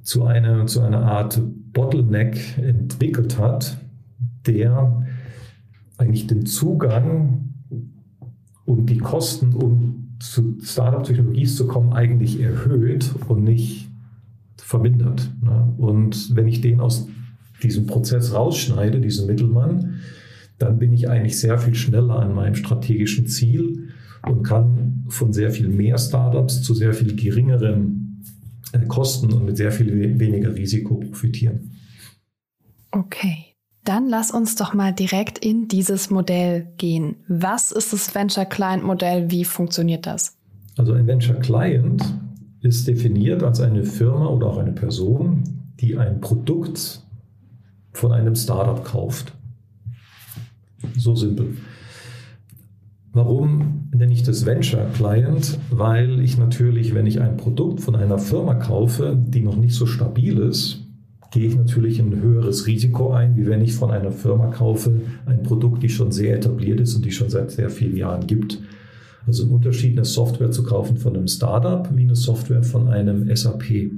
zu 0.03 0.25
einer, 0.25 0.67
zu 0.67 0.81
einer 0.81 1.03
Art 1.03 1.41
Bottleneck 1.73 2.59
entwickelt 2.59 3.39
hat, 3.39 3.79
der 4.47 5.05
eigentlich 5.97 6.27
den 6.27 6.47
Zugang 6.47 7.55
und 8.65 8.87
die 8.91 8.99
Kosten, 8.99 9.55
um 9.55 10.17
zu 10.21 10.59
Startup-Technologies 10.61 11.57
zu 11.57 11.67
kommen, 11.67 11.93
eigentlich 11.93 12.41
erhöht 12.41 13.15
und 13.29 13.45
nicht 13.45 13.84
vermindert. 14.65 15.31
Ne? 15.43 15.75
Und 15.77 16.35
wenn 16.35 16.49
ich 16.49 16.61
den 16.61 16.81
aus 16.81 17.07
diesem 17.63 17.87
Prozess 17.87 18.33
rausschneide, 18.33 19.01
diesen 19.01 19.27
Mittelmann, 19.27 20.01
dann 20.59 20.79
bin 20.79 20.93
ich 20.93 21.09
eigentlich 21.09 21.39
sehr 21.39 21.59
viel 21.59 21.75
schneller 21.75 22.19
an 22.19 22.35
meinem 22.35 22.55
strategischen 22.55 23.27
Ziel 23.27 23.89
und 24.27 24.43
kann 24.43 25.05
von 25.09 25.33
sehr 25.33 25.51
viel 25.51 25.69
mehr 25.69 25.99
Startups 25.99 26.63
zu 26.63 26.75
sehr 26.75 26.95
viel 26.95 27.15
geringeren 27.15 28.25
äh, 28.73 28.87
Kosten 28.87 29.33
und 29.33 29.45
mit 29.45 29.57
sehr 29.57 29.71
viel 29.71 30.19
weniger 30.19 30.55
Risiko 30.55 30.97
profitieren. 30.97 31.73
Okay. 32.91 33.45
Dann 33.85 34.09
lass 34.09 34.31
uns 34.31 34.57
doch 34.57 34.73
mal 34.73 34.95
direkt 34.95 35.39
in 35.39 35.69
dieses 35.69 36.09
Modell 36.09 36.73
gehen. 36.79 37.17
Was 37.29 37.71
ist 37.71 37.93
das 37.93 38.15
Venture 38.15 38.47
Client 38.47 38.83
Modell? 38.83 39.31
Wie 39.31 39.45
funktioniert 39.45 40.07
das? 40.07 40.39
Also 40.79 40.95
ein 40.95 41.07
Venture 41.07 41.39
Client 41.41 42.03
ist 42.65 42.89
definiert 42.89 43.43
als 43.43 43.61
eine 43.61 43.85
Firma 43.85 44.27
oder 44.27 44.47
auch 44.47 44.57
eine 44.57 44.73
Person, 44.73 45.45
die 45.81 45.99
ein 45.99 46.21
Produkt 46.21 47.03
von 47.93 48.11
einem 48.11 48.35
Startup 48.35 48.83
kauft. 48.83 49.35
So 50.97 51.15
simpel. 51.15 51.59
Warum 53.13 53.91
nenne 53.95 54.13
ich 54.13 54.23
das 54.23 54.47
Venture 54.47 54.87
Client? 54.95 55.59
Weil 55.71 56.21
ich 56.21 56.39
natürlich, 56.39 56.95
wenn 56.95 57.07
ich 57.07 57.21
ein 57.21 57.37
Produkt 57.37 57.81
von 57.81 57.97
einer 57.97 58.19
Firma 58.19 58.55
kaufe, 58.55 59.17
die 59.17 59.43
noch 59.43 59.57
nicht 59.57 59.75
so 59.75 59.85
stabil 59.85 60.39
ist, 60.39 60.81
gehe 61.33 61.47
ich 61.47 61.57
natürlich 61.57 62.01
ein 62.01 62.23
höheres 62.23 62.67
Risiko 62.67 63.13
ein, 63.13 63.37
wie 63.37 63.47
wenn 63.47 63.61
ich 63.61 63.75
von 63.75 63.91
einer 63.91 64.11
Firma 64.11 64.47
kaufe, 64.47 65.03
ein 65.27 65.43
Produkt, 65.43 65.83
die 65.83 65.91
schon 65.91 66.13
sehr 66.13 66.37
etabliert 66.37 66.81
ist 66.81 66.95
und 66.95 67.05
die 67.05 67.13
schon 67.13 67.29
seit 67.29 67.51
sehr 67.51 67.69
vielen 67.69 67.97
Jahren 67.97 68.27
gibt. 68.27 68.59
Also 69.27 69.45
ein 69.45 69.51
Unterschied, 69.51 69.93
eine 69.93 70.05
Software 70.05 70.51
zu 70.51 70.63
kaufen 70.65 70.97
von 70.97 71.17
einem 71.17 71.29
Startup 71.29 71.89
eine 71.89 72.17
Software 72.17 72.63
von 72.63 72.89
einem 72.89 73.35
SAP. 73.35 73.91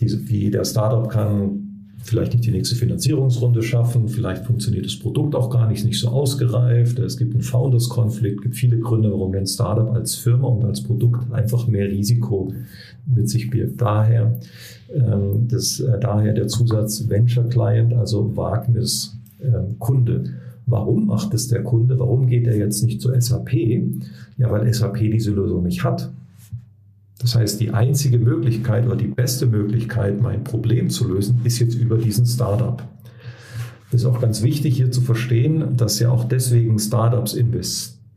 Diese, 0.00 0.16
die, 0.18 0.50
der 0.50 0.64
Startup 0.64 1.08
kann 1.08 1.72
vielleicht 2.02 2.32
nicht 2.32 2.44
die 2.44 2.50
nächste 2.50 2.74
Finanzierungsrunde 2.74 3.62
schaffen, 3.62 4.08
vielleicht 4.08 4.44
funktioniert 4.44 4.84
das 4.84 4.98
Produkt 4.98 5.36
auch 5.36 5.50
gar 5.50 5.68
nicht, 5.68 5.84
nicht 5.84 6.00
so 6.00 6.08
ausgereift, 6.08 6.98
es 6.98 7.16
gibt 7.16 7.32
einen 7.34 7.42
Founders-Konflikt, 7.42 8.42
gibt 8.42 8.56
viele 8.56 8.78
Gründe, 8.78 9.12
warum 9.12 9.32
ein 9.34 9.46
Startup 9.46 9.88
als 9.90 10.16
Firma 10.16 10.48
und 10.48 10.64
als 10.64 10.82
Produkt 10.82 11.32
einfach 11.32 11.68
mehr 11.68 11.88
Risiko 11.88 12.52
mit 13.06 13.28
sich 13.28 13.50
birgt. 13.50 13.80
Daher, 13.80 14.36
ähm, 14.92 15.46
das, 15.48 15.78
äh, 15.80 15.98
daher 16.00 16.32
der 16.32 16.48
Zusatz 16.48 17.08
Venture 17.08 17.48
Client, 17.48 17.94
also 17.94 18.36
Wagniskunde. 18.36 20.14
Ähm, 20.14 20.34
Warum 20.66 21.06
macht 21.06 21.34
es 21.34 21.48
der 21.48 21.62
Kunde? 21.62 21.98
Warum 21.98 22.26
geht 22.26 22.46
er 22.46 22.56
jetzt 22.56 22.82
nicht 22.82 23.00
zu 23.00 23.12
SAP? 23.18 23.52
Ja, 24.38 24.50
weil 24.50 24.72
SAP 24.72 24.98
diese 24.98 25.32
Lösung 25.32 25.64
nicht 25.64 25.84
hat. 25.84 26.10
Das 27.18 27.34
heißt, 27.36 27.60
die 27.60 27.70
einzige 27.70 28.18
Möglichkeit 28.18 28.86
oder 28.86 28.96
die 28.96 29.06
beste 29.06 29.46
Möglichkeit, 29.46 30.20
mein 30.20 30.42
Problem 30.42 30.90
zu 30.90 31.06
lösen, 31.06 31.40
ist 31.44 31.58
jetzt 31.60 31.74
über 31.74 31.96
diesen 31.96 32.26
Startup. 32.26 32.82
Das 33.90 34.00
ist 34.00 34.06
auch 34.06 34.20
ganz 34.20 34.42
wichtig 34.42 34.76
hier 34.76 34.90
zu 34.90 35.02
verstehen, 35.02 35.76
dass 35.76 35.98
ja 35.98 36.10
auch 36.10 36.24
deswegen 36.24 36.78
Startups 36.78 37.36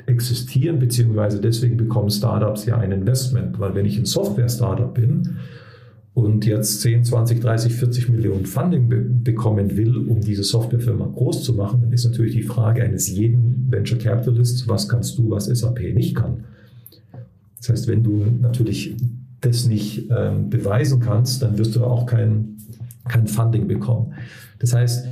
existieren, 0.08 0.80
beziehungsweise 0.80 1.40
deswegen 1.40 1.78
bekommen 1.78 2.10
Startups 2.10 2.66
ja 2.66 2.78
ein 2.78 2.92
Investment. 2.92 3.60
Weil 3.60 3.76
wenn 3.76 3.86
ich 3.86 3.98
ein 3.98 4.06
Software-Startup 4.06 4.94
bin 4.94 5.38
und 6.16 6.46
jetzt 6.46 6.80
10, 6.80 7.04
20, 7.04 7.42
30, 7.42 7.74
40 7.74 8.10
Millionen 8.10 8.46
Funding 8.46 8.88
be 8.88 9.02
bekommen 9.02 9.76
will, 9.76 9.98
um 9.98 10.22
diese 10.22 10.44
Softwarefirma 10.44 11.08
groß 11.14 11.44
zu 11.44 11.54
machen, 11.54 11.82
dann 11.82 11.92
ist 11.92 12.06
natürlich 12.06 12.34
die 12.34 12.44
Frage 12.44 12.84
eines 12.84 13.10
jeden 13.10 13.68
Venture 13.70 13.98
Capitalists, 13.98 14.68
was 14.68 14.88
kannst 14.88 15.18
du, 15.18 15.30
was 15.30 15.46
SAP 15.46 15.94
nicht 15.94 16.16
kann? 16.16 16.46
Das 17.58 17.70
heißt, 17.70 17.88
wenn 17.90 18.02
du 18.02 18.26
natürlich 18.42 18.96
das 19.42 19.68
nicht 19.68 20.10
ähm, 20.10 20.50
beweisen 20.50 21.02
kannst, 21.02 21.42
dann 21.42 21.58
wirst 21.58 21.76
du 21.76 21.84
auch 21.84 22.06
kein, 22.06 22.60
kein 23.10 23.28
Funding 23.28 23.68
bekommen. 23.68 24.14
Das 24.60 24.74
heißt, 24.74 25.08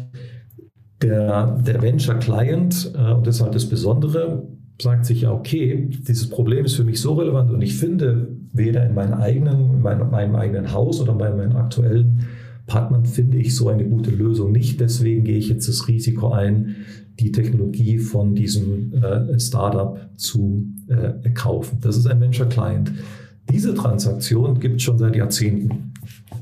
der, 1.01 1.57
der 1.57 1.81
Venture 1.81 2.17
Client, 2.19 2.93
äh, 2.95 3.11
und 3.11 3.27
das 3.27 3.35
ist 3.35 3.41
halt 3.41 3.55
das 3.55 3.67
Besondere, 3.67 4.47
sagt 4.83 5.05
sich 5.05 5.21
ja, 5.21 5.31
okay, 5.31 5.89
dieses 5.89 6.29
Problem 6.29 6.65
ist 6.65 6.75
für 6.75 6.83
mich 6.83 6.99
so 6.99 7.13
relevant 7.13 7.51
und 7.51 7.61
ich 7.61 7.75
finde 7.75 8.27
weder 8.53 8.85
in 8.85 8.93
meinem 8.93 9.13
eigenen, 9.13 9.75
in 9.75 9.81
meinem, 9.81 10.35
eigenen 10.35 10.71
Haus 10.71 11.01
oder 11.01 11.13
bei 11.13 11.33
meinen 11.33 11.55
aktuellen 11.55 12.27
Partnern 12.67 13.05
finde 13.05 13.37
ich 13.37 13.55
so 13.55 13.69
eine 13.69 13.85
gute 13.85 14.11
Lösung 14.11 14.51
nicht. 14.51 14.79
Deswegen 14.79 15.23
gehe 15.23 15.37
ich 15.37 15.49
jetzt 15.49 15.67
das 15.67 15.87
Risiko 15.87 16.31
ein, 16.31 16.75
die 17.19 17.31
Technologie 17.31 17.97
von 17.97 18.35
diesem 18.35 18.93
äh, 18.93 19.39
Startup 19.39 19.99
zu 20.15 20.67
äh, 20.87 21.29
kaufen. 21.31 21.79
Das 21.81 21.97
ist 21.97 22.07
ein 22.07 22.21
Venture 22.21 22.47
Client. 22.47 22.91
Diese 23.51 23.73
Transaktion 23.73 24.59
gibt 24.59 24.77
es 24.77 24.83
schon 24.83 24.97
seit 24.97 25.15
Jahrzehnten. 25.15 25.93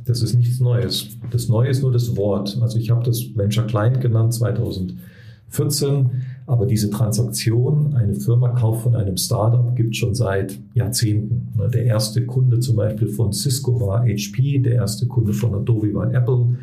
Das 0.05 0.21
ist 0.21 0.35
nichts 0.35 0.59
Neues. 0.59 1.17
Das 1.31 1.49
Neue 1.49 1.69
ist 1.69 1.81
nur 1.81 1.91
das 1.91 2.15
Wort. 2.15 2.57
Also 2.61 2.77
ich 2.77 2.89
habe 2.91 3.03
das 3.03 3.35
Venture 3.35 3.65
Client 3.65 4.01
genannt 4.01 4.33
2014 4.33 6.11
aber 6.47 6.65
diese 6.65 6.89
Transaktion, 6.89 7.93
eine 7.95 8.15
Firma 8.15 8.49
kauft 8.49 8.83
von 8.83 8.95
einem 8.95 9.17
Startup, 9.17 9.75
gibt 9.75 9.95
schon 9.95 10.15
seit 10.15 10.59
Jahrzehnten. 10.73 11.49
Ne, 11.57 11.69
der 11.69 11.85
erste 11.85 12.25
Kunde 12.25 12.59
zum 12.59 12.75
Beispiel 12.75 13.07
von 13.07 13.31
Cisco 13.31 13.79
war 13.79 14.01
HP, 14.01 14.59
der 14.59 14.75
erste 14.75 15.07
Kunde 15.07 15.33
von 15.33 15.53
Adobe 15.53 15.93
war 15.93 16.13
Apple. 16.13 16.57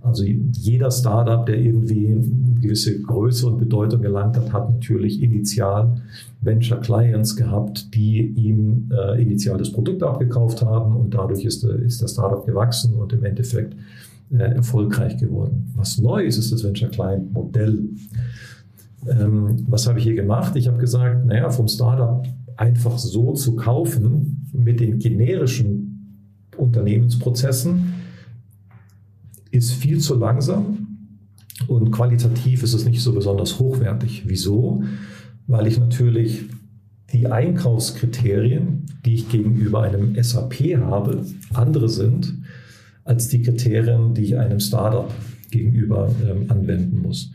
Also 0.00 0.24
jeder 0.24 0.90
Startup, 0.90 1.46
der 1.46 1.58
irgendwie 1.58 2.08
eine 2.08 2.22
gewisse 2.60 3.00
Größe 3.00 3.46
und 3.46 3.58
Bedeutung 3.58 4.02
gelangt 4.02 4.36
hat, 4.36 4.52
hat 4.52 4.70
natürlich 4.70 5.22
initial 5.22 6.02
Venture 6.42 6.80
Clients 6.80 7.34
gehabt, 7.36 7.94
die 7.94 8.26
ihm 8.36 8.90
äh, 8.92 9.20
initial 9.20 9.56
das 9.56 9.72
Produkt 9.72 10.02
abgekauft 10.02 10.62
haben 10.62 10.94
und 10.94 11.14
dadurch 11.14 11.44
ist, 11.44 11.64
äh, 11.64 11.84
ist 11.84 12.02
der 12.02 12.08
Startup 12.08 12.44
gewachsen 12.44 12.94
und 12.94 13.12
im 13.14 13.24
Endeffekt 13.24 13.74
äh, 14.30 14.54
erfolgreich 14.54 15.16
geworden. 15.16 15.72
Was 15.74 15.98
neu 15.98 16.24
ist, 16.24 16.36
ist 16.36 16.52
das 16.52 16.64
Venture 16.64 16.90
Client 16.90 17.32
Modell. 17.32 17.88
Ähm, 19.08 19.64
was 19.68 19.86
habe 19.86 19.98
ich 19.98 20.04
hier 20.04 20.14
gemacht? 20.14 20.56
Ich 20.56 20.68
habe 20.68 20.78
gesagt, 20.78 21.26
naja, 21.26 21.50
vom 21.50 21.68
Startup 21.68 22.26
einfach 22.56 22.98
so 22.98 23.32
zu 23.32 23.56
kaufen 23.56 24.48
mit 24.52 24.80
den 24.80 24.98
generischen 24.98 25.94
Unternehmensprozessen 26.56 27.94
ist 29.50 29.72
viel 29.72 29.98
zu 29.98 30.16
langsam 30.16 30.84
und 31.68 31.90
qualitativ 31.90 32.62
ist 32.62 32.74
es 32.74 32.84
nicht 32.84 33.02
so 33.02 33.12
besonders 33.12 33.58
hochwertig. 33.58 34.24
Wieso? 34.26 34.82
Weil 35.46 35.66
ich 35.66 35.78
natürlich 35.78 36.44
die 37.12 37.28
Einkaufskriterien, 37.28 38.86
die 39.04 39.14
ich 39.14 39.28
gegenüber 39.28 39.82
einem 39.82 40.20
SAP 40.20 40.76
habe, 40.80 41.24
andere 41.52 41.88
sind 41.88 42.34
als 43.04 43.28
die 43.28 43.42
Kriterien, 43.42 44.14
die 44.14 44.22
ich 44.22 44.38
einem 44.38 44.60
Startup 44.60 45.10
gegenüber 45.50 46.10
ähm, 46.24 46.50
anwenden 46.50 47.02
muss. 47.02 47.30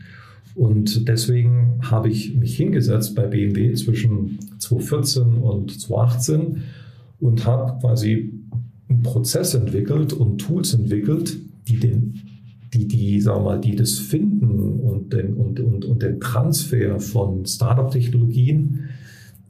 Und 0.54 1.08
deswegen 1.08 1.78
habe 1.82 2.08
ich 2.08 2.34
mich 2.36 2.56
hingesetzt 2.56 3.14
bei 3.14 3.26
BMW 3.26 3.72
zwischen 3.74 4.38
2014 4.58 5.34
und 5.34 5.80
2018 5.80 6.62
und 7.20 7.46
habe 7.46 7.78
quasi 7.80 8.32
einen 8.88 9.02
Prozess 9.02 9.54
entwickelt 9.54 10.12
und 10.12 10.38
Tools 10.38 10.74
entwickelt, 10.74 11.36
die 11.68 11.78
den 11.78 12.20
die, 12.74 12.86
die, 12.86 13.20
sagen 13.20 13.44
mal, 13.44 13.60
die 13.60 13.74
das 13.74 13.98
Finden 13.98 14.80
und 14.80 15.12
den, 15.12 15.34
und, 15.34 15.60
und, 15.60 15.84
und 15.84 16.02
den 16.02 16.20
Transfer 16.20 17.00
von 17.00 17.44
Startup-Technologien 17.44 18.90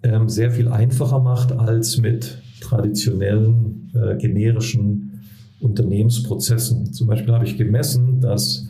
ähm, 0.03 0.29
sehr 0.29 0.51
viel 0.51 0.69
einfacher 0.69 1.21
macht 1.21 1.53
als 1.53 1.99
mit 1.99 2.39
traditionellen 2.61 3.91
äh, 3.95 4.17
generischen 4.17 5.21
Unternehmensprozessen. 5.61 6.93
Zum 6.95 7.09
Beispiel 7.09 7.35
habe 7.35 7.45
ich 7.45 7.59
gemessen, 7.59 8.21
dass 8.21 8.70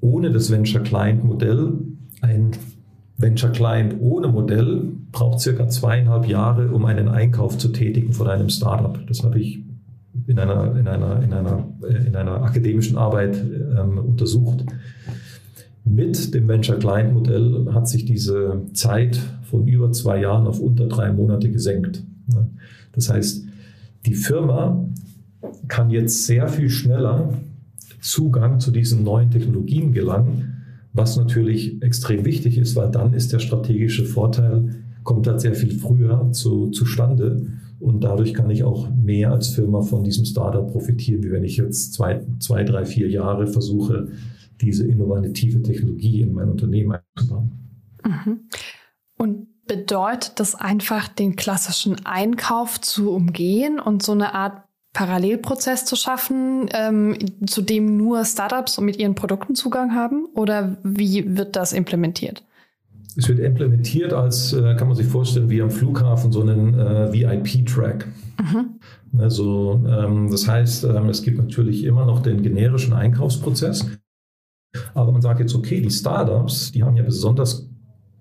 ohne 0.00 0.30
das 0.30 0.50
Venture 0.50 0.82
Client 0.82 1.24
Modell 1.24 1.74
ein 2.20 2.52
Venture 3.16 3.50
Client 3.50 3.96
ohne 4.00 4.28
Modell 4.28 4.92
braucht 5.10 5.40
circa 5.40 5.68
zweieinhalb 5.68 6.26
Jahre, 6.26 6.70
um 6.70 6.84
einen 6.84 7.08
Einkauf 7.08 7.58
zu 7.58 7.68
tätigen 7.68 8.12
von 8.12 8.28
einem 8.28 8.48
Startup. 8.48 8.98
Das 9.08 9.24
habe 9.24 9.40
ich 9.40 9.60
in 10.28 10.38
einer, 10.38 10.76
in 10.76 10.86
einer, 10.86 11.22
in 11.22 11.32
einer, 11.32 11.68
in 12.06 12.14
einer 12.14 12.42
akademischen 12.42 12.96
Arbeit 12.96 13.36
ähm, 13.36 13.98
untersucht. 13.98 14.64
Mit 15.84 16.32
dem 16.32 16.46
Venture 16.46 16.78
Client 16.78 17.12
Modell 17.12 17.66
hat 17.72 17.88
sich 17.88 18.04
diese 18.04 18.62
Zeit 18.72 19.18
von 19.42 19.66
über 19.66 19.90
zwei 19.90 20.20
Jahren 20.20 20.46
auf 20.46 20.60
unter 20.60 20.86
drei 20.86 21.10
Monate 21.10 21.50
gesenkt. 21.50 22.04
Das 22.92 23.10
heißt, 23.10 23.44
die 24.06 24.14
Firma 24.14 24.84
kann 25.66 25.90
jetzt 25.90 26.26
sehr 26.26 26.46
viel 26.48 26.70
schneller 26.70 27.30
Zugang 28.00 28.60
zu 28.60 28.70
diesen 28.70 29.04
neuen 29.04 29.30
Technologien 29.30 29.92
gelangen, 29.92 30.64
was 30.92 31.16
natürlich 31.16 31.82
extrem 31.82 32.24
wichtig 32.24 32.58
ist, 32.58 32.76
weil 32.76 32.90
dann 32.90 33.14
ist 33.14 33.32
der 33.32 33.38
strategische 33.38 34.04
Vorteil, 34.04 34.82
kommt 35.04 35.26
halt 35.26 35.40
sehr 35.40 35.54
viel 35.54 35.78
früher 35.78 36.30
zu, 36.32 36.70
zustande 36.70 37.46
und 37.80 38.02
dadurch 38.02 38.34
kann 38.34 38.50
ich 38.50 38.64
auch 38.64 38.90
mehr 38.90 39.32
als 39.32 39.48
Firma 39.48 39.82
von 39.82 40.04
diesem 40.04 40.24
Startup 40.24 40.70
profitieren, 40.70 41.22
wie 41.22 41.30
wenn 41.30 41.44
ich 41.44 41.56
jetzt 41.56 41.94
zwei, 41.94 42.20
zwei 42.40 42.64
drei, 42.64 42.84
vier 42.84 43.08
Jahre 43.08 43.46
versuche, 43.46 44.08
diese 44.60 44.86
innovative 44.86 45.62
Technologie 45.62 46.20
in 46.22 46.32
mein 46.32 46.50
Unternehmen 46.50 46.98
einzubauen. 47.16 47.52
Mhm. 48.04 48.40
Und 49.16 49.46
bedeutet 49.66 50.40
das 50.40 50.54
einfach, 50.54 51.08
den 51.08 51.36
klassischen 51.36 52.04
Einkauf 52.04 52.80
zu 52.80 53.12
umgehen 53.12 53.78
und 53.78 54.02
so 54.02 54.12
eine 54.12 54.34
Art 54.34 54.67
Parallelprozess 54.92 55.84
zu 55.84 55.96
schaffen, 55.96 56.68
ähm, 56.72 57.16
zu 57.46 57.62
dem 57.62 57.96
nur 57.96 58.24
Startups 58.24 58.80
mit 58.80 58.96
ihren 58.96 59.14
Produkten 59.14 59.54
Zugang 59.54 59.94
haben? 59.94 60.26
Oder 60.34 60.76
wie 60.82 61.36
wird 61.36 61.56
das 61.56 61.72
implementiert? 61.72 62.42
Es 63.16 63.28
wird 63.28 63.40
implementiert 63.40 64.12
als, 64.12 64.52
äh, 64.52 64.76
kann 64.76 64.88
man 64.88 64.96
sich 64.96 65.06
vorstellen, 65.06 65.50
wie 65.50 65.60
am 65.60 65.70
Flughafen 65.70 66.30
so 66.30 66.40
einen 66.40 66.74
äh, 66.74 67.12
VIP-Track. 67.12 68.06
Mhm. 68.40 69.18
Also 69.18 69.84
ähm, 69.88 70.30
das 70.30 70.46
heißt, 70.46 70.84
ähm, 70.84 71.08
es 71.08 71.22
gibt 71.22 71.38
natürlich 71.38 71.84
immer 71.84 72.06
noch 72.06 72.20
den 72.20 72.42
generischen 72.42 72.92
Einkaufsprozess, 72.92 73.86
aber 74.94 75.12
man 75.12 75.22
sagt 75.22 75.40
jetzt, 75.40 75.54
okay, 75.54 75.80
die 75.80 75.90
Startups, 75.90 76.72
die 76.72 76.82
haben 76.82 76.96
ja 76.96 77.02
besonders 77.02 77.68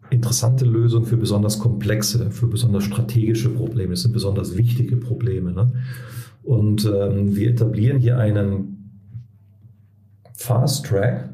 interessante 0.09 0.65
Lösungen 0.65 1.05
für 1.05 1.17
besonders 1.17 1.59
komplexe, 1.59 2.31
für 2.31 2.47
besonders 2.47 2.85
strategische 2.85 3.49
Probleme. 3.49 3.91
Das 3.91 4.03
sind 4.03 4.13
besonders 4.13 4.57
wichtige 4.57 4.95
Probleme. 4.95 5.51
Ne? 5.51 5.71
Und 6.47 6.85
ähm, 6.85 7.35
wir 7.35 7.49
etablieren 7.49 7.99
hier 7.99 8.17
einen 8.17 9.01
Fast 10.33 10.85
Track, 10.85 11.29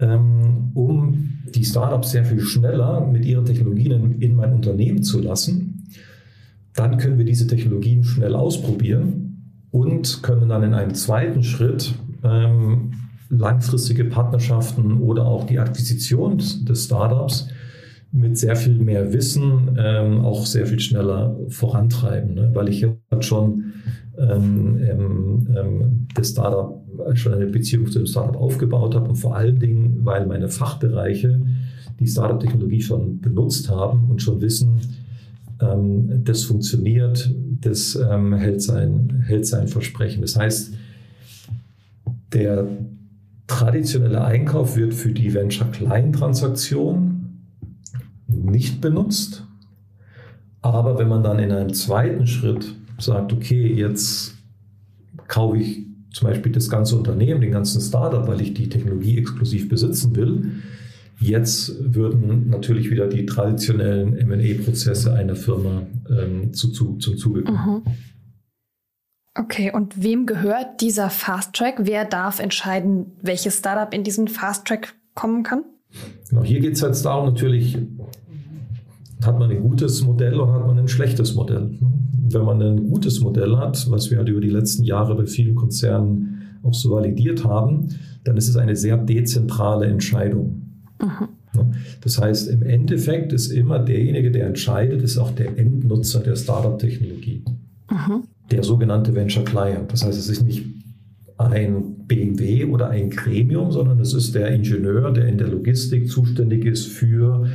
ähm, 0.00 0.70
um 0.72 1.42
die 1.54 1.66
Startups 1.66 2.12
sehr 2.12 2.24
viel 2.24 2.40
schneller 2.40 3.06
mit 3.06 3.26
ihren 3.26 3.44
Technologien 3.44 4.18
in 4.20 4.34
mein 4.34 4.54
Unternehmen 4.54 5.02
zu 5.02 5.20
lassen. 5.20 5.86
Dann 6.74 6.96
können 6.96 7.18
wir 7.18 7.26
diese 7.26 7.46
Technologien 7.46 8.04
schnell 8.04 8.34
ausprobieren 8.34 9.52
und 9.70 10.22
können 10.22 10.48
dann 10.48 10.62
in 10.62 10.72
einem 10.72 10.94
zweiten 10.94 11.42
Schritt 11.42 11.92
ähm, 12.24 12.92
langfristige 13.28 14.06
Partnerschaften 14.06 14.94
oder 15.02 15.26
auch 15.26 15.44
die 15.44 15.58
Akquisition 15.58 16.38
des 16.38 16.86
Startups 16.86 17.48
mit 18.16 18.38
sehr 18.38 18.56
viel 18.56 18.78
mehr 18.78 19.12
Wissen 19.12 19.76
ähm, 19.78 20.20
auch 20.20 20.46
sehr 20.46 20.66
viel 20.66 20.80
schneller 20.80 21.36
vorantreiben, 21.48 22.34
ne? 22.34 22.50
weil 22.54 22.68
ich 22.68 22.80
jetzt 22.80 23.24
schon 23.24 23.72
ähm, 24.18 24.78
ähm, 24.80 26.06
das 26.14 26.30
Startup 26.30 26.82
schon 27.14 27.34
eine 27.34 27.46
Beziehung 27.46 27.86
zu 27.90 27.98
dem 27.98 28.06
Startup 28.06 28.36
aufgebaut 28.36 28.94
habe 28.94 29.10
und 29.10 29.16
vor 29.16 29.36
allen 29.36 29.58
Dingen, 29.58 30.00
weil 30.04 30.26
meine 30.26 30.48
Fachbereiche 30.48 31.42
die 32.00 32.06
Startup-Technologie 32.06 32.80
schon 32.80 33.20
benutzt 33.20 33.68
haben 33.70 34.10
und 34.10 34.22
schon 34.22 34.40
wissen, 34.40 34.80
ähm, 35.60 36.24
das 36.24 36.44
funktioniert, 36.44 37.30
das 37.60 37.96
ähm, 37.96 38.32
hält, 38.34 38.62
sein, 38.62 39.22
hält 39.26 39.46
sein 39.46 39.68
Versprechen. 39.68 40.22
Das 40.22 40.36
heißt, 40.36 40.72
der 42.32 42.66
traditionelle 43.46 44.24
Einkauf 44.24 44.76
wird 44.76 44.94
für 44.94 45.12
die 45.12 45.32
Venture-Client-Transaktion 45.32 47.15
nicht 48.46 48.80
benutzt. 48.80 49.46
Aber 50.62 50.98
wenn 50.98 51.08
man 51.08 51.22
dann 51.22 51.38
in 51.38 51.52
einem 51.52 51.72
zweiten 51.74 52.26
Schritt 52.26 52.74
sagt, 52.98 53.32
okay, 53.32 53.72
jetzt 53.72 54.34
kaufe 55.28 55.58
ich 55.58 55.86
zum 56.12 56.28
Beispiel 56.28 56.50
das 56.50 56.70
ganze 56.70 56.96
Unternehmen, 56.96 57.40
den 57.40 57.52
ganzen 57.52 57.80
Startup, 57.80 58.26
weil 58.26 58.40
ich 58.40 58.54
die 58.54 58.68
Technologie 58.68 59.18
exklusiv 59.18 59.68
besitzen 59.68 60.16
will. 60.16 60.62
Jetzt 61.18 61.74
würden 61.80 62.48
natürlich 62.50 62.90
wieder 62.90 63.06
die 63.06 63.26
traditionellen 63.26 64.16
MA-Prozesse 64.28 65.14
einer 65.14 65.36
Firma 65.36 65.82
ähm, 66.10 66.52
zu, 66.52 66.68
zu, 66.72 66.96
zum 66.96 67.16
Zuge 67.16 67.44
kommen. 67.44 67.58
Mhm. 67.58 67.82
Okay, 69.38 69.70
und 69.72 70.02
wem 70.02 70.24
gehört 70.24 70.80
dieser 70.80 71.10
Fast 71.10 71.54
Track? 71.54 71.74
Wer 71.80 72.06
darf 72.06 72.40
entscheiden, 72.40 73.12
welches 73.20 73.58
Startup 73.58 73.92
in 73.92 74.02
diesen 74.02 74.28
Fast 74.28 74.66
Track 74.66 74.94
kommen 75.14 75.42
kann? 75.42 75.64
Genau, 76.30 76.42
hier 76.42 76.60
geht 76.60 76.72
es 76.72 76.80
jetzt 76.80 77.04
darum, 77.04 77.26
natürlich 77.26 77.76
hat 79.26 79.38
man 79.38 79.50
ein 79.50 79.62
gutes 79.62 80.02
Modell 80.02 80.40
und 80.40 80.52
hat 80.52 80.66
man 80.66 80.78
ein 80.78 80.88
schlechtes 80.88 81.34
Modell 81.34 81.70
wenn 82.32 82.44
man 82.44 82.62
ein 82.62 82.88
gutes 82.88 83.20
Modell 83.20 83.56
hat, 83.56 83.90
was 83.90 84.10
wir 84.10 84.18
halt 84.18 84.28
über 84.28 84.40
die 84.40 84.50
letzten 84.50 84.84
Jahre 84.84 85.14
bei 85.14 85.26
vielen 85.26 85.54
Konzernen 85.54 86.42
auch 86.62 86.74
so 86.74 86.90
validiert 86.90 87.44
haben, 87.44 87.88
dann 88.24 88.36
ist 88.36 88.48
es 88.48 88.56
eine 88.56 88.76
sehr 88.76 88.96
dezentrale 88.96 89.86
Entscheidung. 89.86 90.62
Mhm. 91.00 91.28
Das 92.00 92.20
heißt, 92.20 92.50
im 92.50 92.62
Endeffekt 92.62 93.32
ist 93.32 93.50
immer 93.50 93.78
derjenige, 93.78 94.30
der 94.30 94.46
entscheidet, 94.46 95.02
ist 95.02 95.16
auch 95.16 95.30
der 95.30 95.58
Endnutzer 95.58 96.20
der 96.20 96.36
Startup-Technologie. 96.36 97.44
Mhm. 97.90 98.24
Der 98.50 98.62
sogenannte 98.62 99.14
Venture 99.14 99.44
Client. 99.44 99.92
Das 99.92 100.04
heißt, 100.04 100.18
es 100.18 100.28
ist 100.28 100.42
nicht 100.44 100.64
ein 101.38 101.96
BMW 102.06 102.64
oder 102.64 102.90
ein 102.90 103.10
Gremium, 103.10 103.70
sondern 103.70 104.00
es 104.00 104.12
ist 104.12 104.34
der 104.34 104.48
Ingenieur, 104.48 105.12
der 105.12 105.26
in 105.26 105.38
der 105.38 105.48
Logistik 105.48 106.10
zuständig 106.10 106.64
ist 106.64 106.86
für 106.86 107.46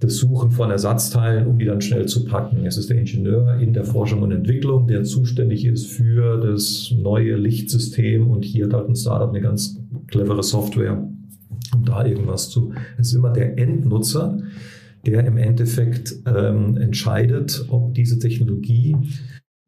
das 0.00 0.16
Suchen 0.16 0.50
von 0.50 0.70
Ersatzteilen, 0.70 1.46
um 1.46 1.58
die 1.58 1.64
dann 1.64 1.80
schnell 1.80 2.06
zu 2.06 2.24
packen. 2.24 2.66
Es 2.66 2.76
ist 2.76 2.90
der 2.90 2.98
Ingenieur 2.98 3.58
in 3.58 3.72
der 3.72 3.84
Forschung 3.84 4.22
und 4.22 4.32
Entwicklung, 4.32 4.86
der 4.86 5.04
zuständig 5.04 5.64
ist 5.64 5.86
für 5.86 6.38
das 6.38 6.92
neue 6.96 7.36
Lichtsystem 7.36 8.30
und 8.30 8.44
hier 8.44 8.68
hat 8.68 8.88
ein 8.88 8.96
Startup 8.96 9.30
eine 9.30 9.40
ganz 9.40 9.80
clevere 10.08 10.42
Software, 10.42 11.08
um 11.74 11.84
da 11.84 12.04
irgendwas 12.04 12.50
zu. 12.50 12.72
Es 12.98 13.08
ist 13.08 13.14
immer 13.14 13.32
der 13.32 13.58
Endnutzer, 13.58 14.38
der 15.06 15.24
im 15.24 15.38
Endeffekt 15.38 16.14
ähm, 16.26 16.76
entscheidet, 16.76 17.64
ob 17.68 17.94
diese 17.94 18.18
Technologie 18.18 18.96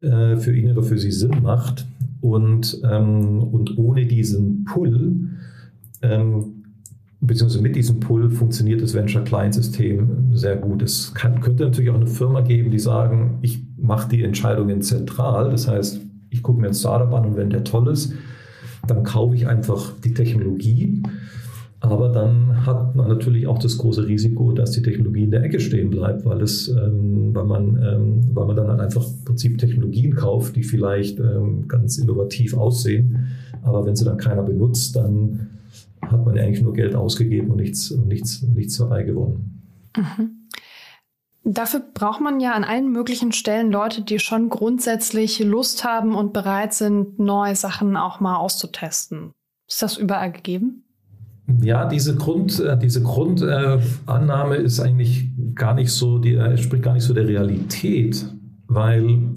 äh, 0.01 0.35
für 0.35 0.55
ihn 0.55 0.71
oder 0.71 0.83
für 0.83 0.97
sie 0.97 1.11
Sinn 1.11 1.41
macht. 1.41 1.87
Und, 2.21 2.81
ähm, 2.83 3.39
und 3.39 3.77
ohne 3.77 4.05
diesen 4.05 4.65
Pull 4.65 5.29
ähm, 6.01 6.58
beziehungsweise 7.21 7.61
mit 7.61 7.75
diesem 7.75 7.99
Pull 7.99 8.29
funktioniert 8.29 8.81
das 8.81 8.93
Venture 8.93 9.23
Client 9.23 9.53
System 9.53 10.33
sehr 10.33 10.55
gut. 10.55 10.81
Es 10.81 11.13
kann, 11.13 11.41
könnte 11.41 11.63
natürlich 11.63 11.89
auch 11.89 11.95
eine 11.95 12.07
Firma 12.07 12.41
geben, 12.41 12.71
die 12.71 12.79
sagen, 12.79 13.39
ich 13.41 13.61
mache 13.77 14.09
die 14.09 14.23
Entscheidungen 14.23 14.81
zentral. 14.81 15.49
Das 15.49 15.67
heißt, 15.67 15.99
ich 16.29 16.43
gucke 16.43 16.61
mir 16.61 16.67
ein 16.67 16.73
Startup 16.73 17.13
an 17.13 17.25
und 17.25 17.37
wenn 17.37 17.49
der 17.49 17.63
toll 17.63 17.89
ist, 17.89 18.13
dann 18.87 19.03
kaufe 19.03 19.35
ich 19.35 19.47
einfach 19.47 19.93
die 20.03 20.13
Technologie. 20.13 21.03
Aber 21.81 22.09
dann 22.09 22.65
hat 22.65 22.95
man 22.95 23.07
natürlich 23.07 23.47
auch 23.47 23.57
das 23.57 23.77
große 23.77 24.05
Risiko, 24.05 24.51
dass 24.51 24.71
die 24.71 24.81
Technologie 24.81 25.23
in 25.23 25.31
der 25.31 25.43
Ecke 25.43 25.61
stehen 25.61 25.89
bleibt, 25.89 26.25
weil, 26.25 26.41
es, 26.41 26.67
ähm, 26.67 27.33
weil, 27.33 27.45
man, 27.45 27.81
ähm, 27.81 28.21
weil 28.33 28.47
man 28.47 28.55
dann 28.57 28.67
halt 28.67 28.81
einfach 28.81 29.05
im 29.05 29.23
Prinzip 29.23 29.57
Technologien 29.57 30.13
kauft, 30.13 30.57
die 30.57 30.63
vielleicht 30.63 31.19
ähm, 31.19 31.69
ganz 31.69 31.97
innovativ 31.97 32.53
aussehen. 32.55 33.27
Aber 33.61 33.85
wenn 33.85 33.95
sie 33.95 34.03
dann 34.03 34.17
keiner 34.17 34.43
benutzt, 34.43 34.97
dann 34.97 35.47
hat 36.01 36.25
man 36.25 36.35
ja 36.35 36.43
eigentlich 36.43 36.61
nur 36.61 36.73
Geld 36.73 36.95
ausgegeben 36.95 37.51
und 37.51 37.57
nichts, 37.57 37.91
nichts, 37.91 38.41
nichts 38.41 38.77
dabei 38.77 39.03
gewonnen. 39.03 39.63
Mhm. 39.95 40.47
Dafür 41.43 41.81
braucht 41.93 42.21
man 42.21 42.39
ja 42.39 42.53
an 42.53 42.63
allen 42.63 42.91
möglichen 42.91 43.31
Stellen 43.31 43.71
Leute, 43.71 44.03
die 44.03 44.19
schon 44.19 44.49
grundsätzlich 44.49 45.39
Lust 45.39 45.83
haben 45.83 46.15
und 46.15 46.33
bereit 46.33 46.73
sind, 46.73 47.17
neue 47.17 47.55
Sachen 47.55 47.97
auch 47.97 48.19
mal 48.19 48.35
auszutesten. 48.35 49.31
Ist 49.67 49.81
das 49.81 49.97
überall 49.97 50.31
gegeben? 50.31 50.83
Ja, 51.61 51.85
diese 51.85 52.15
Grund, 52.15 52.59
äh, 52.59 52.77
diese 52.77 53.01
Grundannahme 53.01 54.55
ist 54.55 54.79
eigentlich 54.79 55.29
gar 55.55 55.73
nicht 55.73 55.91
so, 55.91 56.19
die 56.19 56.35
entspricht 56.35 56.83
gar 56.83 56.93
nicht 56.93 57.03
so 57.03 57.13
der 57.13 57.27
Realität, 57.27 58.25
weil 58.67 59.33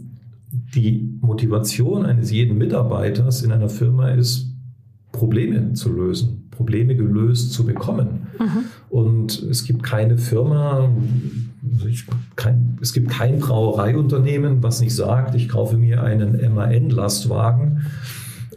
die 0.75 1.19
Motivation 1.23 2.05
eines 2.05 2.31
jeden 2.31 2.59
Mitarbeiters 2.59 3.43
in 3.43 3.53
einer 3.53 3.71
Firma 3.71 4.11
ist, 4.11 4.55
Probleme 5.13 5.73
zu 5.73 5.93
lösen, 5.93 6.42
Probleme 6.53 6.95
gelöst 6.95 7.53
zu 7.53 7.67
bekommen. 7.67 8.29
Mhm. 8.39 8.65
Und 8.89 9.43
es 9.43 9.65
gibt 9.65 9.83
keine 9.83 10.19
Firma, 10.19 10.89
also 11.73 11.87
ich, 11.87 12.07
kein, 12.37 12.79
es 12.81 12.93
gibt 12.93 13.11
kein 13.11 13.41
Brauereiunternehmen, 13.41 14.63
was 14.63 14.81
nicht 14.81 14.95
sagt, 14.95 15.35
ich 15.35 15.49
kaufe 15.49 15.77
mir 15.77 16.03
einen 16.03 16.55
MAN-Lastwagen 16.55 17.87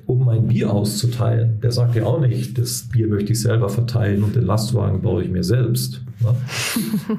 um 0.06 0.26
mein 0.26 0.48
Bier 0.48 0.72
auszuteilen. 0.72 1.60
Der 1.62 1.72
sagt 1.72 1.96
ja 1.96 2.06
auch 2.06 2.20
nicht, 2.20 2.58
das 2.58 2.90
Bier 2.92 3.08
möchte 3.08 3.34
ich 3.34 3.42
selber 3.42 3.70
verteilen 3.70 4.24
und 4.24 4.36
den 4.36 4.46
Lastwagen 4.46 5.02
baue 5.02 5.24
ich 5.24 5.30
mir 5.30 5.44
selbst. 5.44 6.02
Ne? 6.22 6.36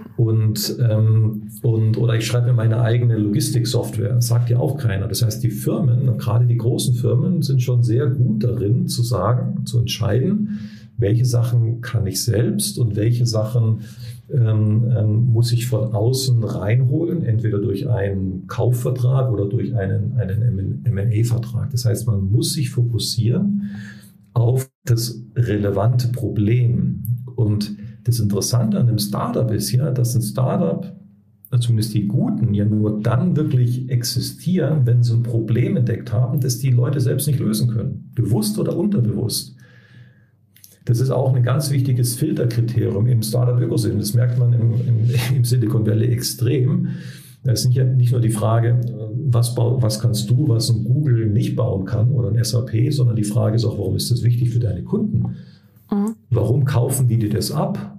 und, 0.17 0.77
ähm, 0.79 1.49
und, 1.63 1.99
oder 1.99 2.15
ich 2.15 2.27
schreibe 2.27 2.47
mir 2.47 2.53
meine 2.53 2.81
eigene 2.81 3.17
Logistiksoftware. 3.17 4.21
Sagt 4.23 4.51
ja 4.51 4.59
auch 4.59 4.77
keiner. 4.77 5.09
Das 5.09 5.23
heißt, 5.23 5.43
die 5.43 5.51
Firmen, 5.51 6.17
gerade 6.19 6.47
die 6.47 6.57
großen 6.57 6.95
Firmen, 6.95 7.43
sind 7.43 7.63
schon 7.63 7.83
sehr 7.83 8.07
gut 8.07 8.45
darin 8.45 8.87
zu 8.87 9.03
sagen, 9.03 9.67
zu 9.67 9.81
entscheiden, 9.81 10.61
welche 10.99 11.25
Sachen 11.25 11.81
kann 11.81 12.07
ich 12.07 12.23
selbst 12.23 12.79
und 12.79 12.97
welche 12.97 13.27
Sachen 13.27 13.81
ähm, 14.29 14.91
ähm, 14.97 15.27
muss 15.27 15.53
ich 15.53 15.67
von 15.67 15.93
außen 15.95 16.43
reinholen, 16.43 17.23
entweder 17.23 17.59
durch 17.59 17.89
einen 17.89 18.47
Kaufvertrag 18.47 19.31
oder 19.31 19.47
durch 19.47 19.75
einen, 19.77 20.15
einen 20.19 20.83
MA-Vertrag. 20.83 21.71
Das 21.71 21.85
heißt, 21.85 22.07
man 22.07 22.31
muss 22.31 22.55
sich 22.55 22.71
fokussieren 22.71 23.71
auf 24.33 24.71
das 24.85 25.23
relevante 25.35 26.09
Problem. 26.09 27.03
Und 27.37 27.77
das 28.05 28.19
Interessante 28.19 28.79
an 28.79 28.89
einem 28.89 28.99
Startup 28.99 29.51
ist 29.51 29.71
ja, 29.73 29.91
dass 29.91 30.15
ein 30.15 30.23
Startup, 30.23 30.93
zumindest 31.61 31.95
die 31.95 32.07
Guten, 32.07 32.53
ja 32.53 32.65
nur 32.65 33.01
dann 33.01 33.37
wirklich 33.37 33.89
existieren, 33.91 34.87
wenn 34.87 35.03
sie 35.03 35.15
ein 35.15 35.23
Problem 35.23 35.77
entdeckt 35.77 36.13
haben, 36.13 36.41
das 36.41 36.59
die 36.59 36.71
Leute 36.71 37.01
selbst 37.01 37.27
nicht 37.27 37.39
lösen 37.39 37.69
können. 37.69 38.11
Bewusst 38.15 38.59
oder 38.59 38.77
unterbewusst. 38.77 39.57
Das 40.87 41.01
ist 41.01 41.11
auch 41.11 41.35
ein 41.35 41.43
ganz 41.43 41.71
wichtiges 41.71 42.15
Filterkriterium 42.15 43.09
im 43.09 43.21
Startup-Ökosystem. 43.21 43.99
Das 43.99 44.15
merkt 44.15 44.39
man 44.39 44.53
im, 44.53 44.73
im, 44.87 45.11
im, 45.37 45.45
Silicon 45.45 45.85
Valley 45.85 46.07
extrem. 46.07 46.91
Da 47.43 47.53
ist 47.53 47.67
nicht, 47.67 47.85
nicht 47.97 48.13
nur 48.13 48.21
die 48.21 48.31
Frage, 48.31 48.81
was, 49.27 49.57
was 49.57 50.01
kannst 50.01 50.31
du, 50.31 50.49
was 50.49 50.71
ein 50.71 50.85
Google 50.85 51.27
nicht 51.29 51.57
bauen 51.57 51.87
kann 51.87 52.13
oder 52.13 52.29
ein 52.29 52.43
SAP, 52.43 52.93
sondern 52.93 53.17
die 53.17 53.25
Frage 53.25 53.57
ist 53.57 53.65
auch, 53.65 53.79
warum 53.79 53.97
ist 53.97 54.13
das 54.13 54.23
wichtig 54.23 54.51
für 54.51 54.61
deine 54.61 54.85
Kunden? 54.85 55.37
Mhm. 55.91 56.15
Warum 56.31 56.65
kaufen 56.65 57.09
die 57.09 57.19
dir 57.19 57.31
das 57.31 57.51
ab? 57.51 57.99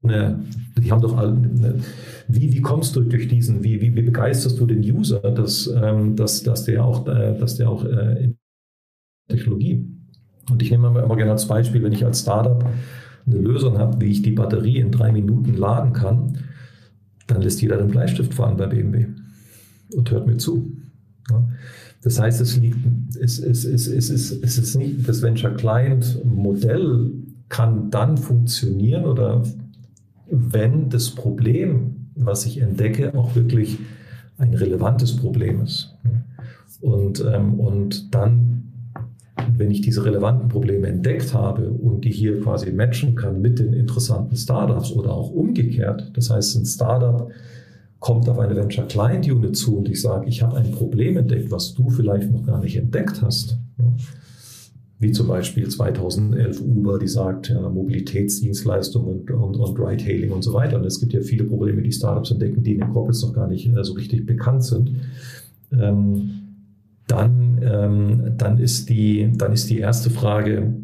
Ne, 0.00 0.38
die 0.78 0.92
haben 0.92 1.00
doch 1.00 1.16
alle, 1.16 1.32
ne, 1.32 1.76
wie, 2.28 2.52
wie 2.52 2.60
kommst 2.60 2.96
du 2.96 3.00
durch 3.02 3.28
diesen, 3.28 3.64
wie, 3.64 3.80
wie, 3.80 3.94
wie 3.94 4.02
begeisterst 4.02 4.58
du 4.58 4.66
den 4.66 4.80
User, 4.80 5.20
dass, 5.20 5.66
ähm, 5.66 6.16
dass, 6.16 6.42
dass 6.42 6.64
der 6.64 6.84
auch, 6.84 7.06
äh, 7.06 7.38
dass 7.38 7.56
der 7.56 7.70
auch 7.70 7.84
äh, 7.84 8.24
in 8.24 8.36
Technologie 9.28 9.86
und 10.50 10.62
ich 10.62 10.70
nehme 10.70 10.88
immer 10.88 11.16
gerne 11.16 11.32
als 11.32 11.46
Beispiel, 11.46 11.82
wenn 11.82 11.92
ich 11.92 12.04
als 12.04 12.20
Startup 12.20 12.64
eine 13.26 13.38
Lösung 13.38 13.78
habe, 13.78 14.00
wie 14.00 14.10
ich 14.10 14.22
die 14.22 14.32
Batterie 14.32 14.78
in 14.78 14.90
drei 14.90 15.12
Minuten 15.12 15.54
laden 15.54 15.92
kann, 15.92 16.38
dann 17.26 17.42
lässt 17.42 17.62
jeder 17.62 17.78
den 17.78 17.88
Bleistift 17.88 18.34
fahren 18.34 18.56
bei 18.56 18.66
BMW 18.66 19.06
und 19.94 20.10
hört 20.10 20.26
mir 20.26 20.36
zu. 20.36 20.72
Das 22.02 22.20
heißt, 22.20 22.40
es 22.42 22.58
liegt, 22.58 22.76
es, 23.18 23.38
es, 23.38 23.64
es, 23.64 23.86
es, 23.86 24.10
es, 24.10 24.30
es 24.30 24.58
ist 24.58 24.76
nicht, 24.76 25.08
das 25.08 25.22
Venture 25.22 25.54
Client 25.54 26.22
Modell 26.24 27.12
kann 27.48 27.90
dann 27.90 28.18
funktionieren 28.18 29.04
oder 29.04 29.42
wenn 30.30 30.90
das 30.90 31.10
Problem, 31.10 32.10
was 32.14 32.44
ich 32.44 32.60
entdecke, 32.60 33.14
auch 33.14 33.34
wirklich 33.34 33.78
ein 34.36 34.54
relevantes 34.54 35.16
Problem 35.16 35.62
ist. 35.62 35.96
Und, 36.80 37.24
ähm, 37.24 37.58
und 37.60 38.14
dann 38.14 38.53
wenn 39.56 39.70
ich 39.70 39.80
diese 39.80 40.04
relevanten 40.04 40.48
Probleme 40.48 40.88
entdeckt 40.88 41.34
habe 41.34 41.68
und 41.68 42.04
die 42.04 42.10
hier 42.10 42.40
quasi 42.40 42.70
matchen 42.70 43.14
kann 43.14 43.40
mit 43.40 43.58
den 43.58 43.72
interessanten 43.72 44.36
Startups 44.36 44.92
oder 44.92 45.12
auch 45.12 45.30
umgekehrt, 45.30 46.12
das 46.14 46.30
heißt, 46.30 46.56
ein 46.56 46.66
Startup 46.66 47.30
kommt 47.98 48.28
auf 48.28 48.38
eine 48.38 48.54
Venture 48.54 48.86
Client 48.86 49.26
Unit 49.30 49.56
zu 49.56 49.78
und 49.78 49.88
ich 49.88 50.00
sage, 50.00 50.28
ich 50.28 50.42
habe 50.42 50.56
ein 50.56 50.70
Problem 50.70 51.16
entdeckt, 51.16 51.50
was 51.50 51.74
du 51.74 51.88
vielleicht 51.88 52.30
noch 52.30 52.44
gar 52.44 52.60
nicht 52.60 52.76
entdeckt 52.76 53.22
hast. 53.22 53.58
Wie 54.98 55.10
zum 55.10 55.26
Beispiel 55.26 55.68
2011 55.68 56.60
Uber, 56.60 56.98
die 56.98 57.08
sagt, 57.08 57.48
ja, 57.48 57.68
Mobilitätsdienstleistungen 57.68 59.20
und, 59.20 59.30
und, 59.30 59.56
und 59.56 59.78
Ride-Hailing 59.78 60.30
und 60.30 60.42
so 60.42 60.52
weiter. 60.52 60.76
Und 60.76 60.84
es 60.84 61.00
gibt 61.00 61.12
ja 61.12 61.20
viele 61.20 61.44
Probleme, 61.44 61.82
die 61.82 61.92
Startups 61.92 62.30
entdecken, 62.30 62.62
die 62.62 62.72
in 62.72 62.80
den 62.80 62.90
Corporates 62.90 63.22
noch 63.22 63.32
gar 63.32 63.48
nicht 63.48 63.66
äh, 63.66 63.82
so 63.82 63.94
richtig 63.94 64.24
bekannt 64.24 64.64
sind. 64.64 64.90
Ähm, 65.72 66.43
dann, 67.06 67.60
ähm, 67.62 68.34
dann, 68.36 68.58
ist 68.58 68.88
die, 68.88 69.30
dann 69.34 69.52
ist 69.52 69.68
die 69.70 69.78
erste 69.78 70.10
Frage, 70.10 70.74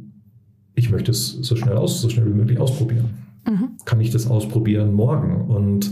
ich 0.75 0.91
möchte 0.91 1.11
es 1.11 1.31
so 1.31 1.57
schnell, 1.57 1.77
aus, 1.77 2.01
so 2.01 2.09
schnell 2.09 2.27
wie 2.27 2.37
möglich 2.37 2.59
ausprobieren. 2.59 3.11
Mhm. 3.47 3.77
Kann 3.85 4.01
ich 4.01 4.11
das 4.11 4.27
ausprobieren 4.29 4.93
morgen? 4.93 5.43
Und 5.51 5.91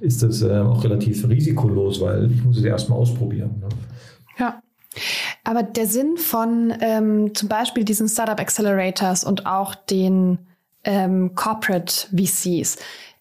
ist 0.00 0.22
das 0.22 0.42
äh, 0.42 0.58
auch 0.58 0.82
relativ 0.82 1.28
risikolos, 1.28 2.00
weil 2.00 2.30
ich 2.32 2.42
muss 2.42 2.56
es 2.56 2.64
erstmal 2.64 2.98
ausprobieren. 2.98 3.60
Ne? 3.60 3.68
Ja. 4.38 4.62
Aber 5.44 5.62
der 5.62 5.86
Sinn 5.86 6.16
von 6.16 6.72
ähm, 6.80 7.34
zum 7.34 7.48
Beispiel 7.48 7.84
diesen 7.84 8.08
Startup 8.08 8.38
Accelerators 8.38 9.24
und 9.24 9.46
auch 9.46 9.74
den 9.74 10.38
ähm, 10.84 11.34
Corporate 11.34 12.08
VCs 12.10 12.78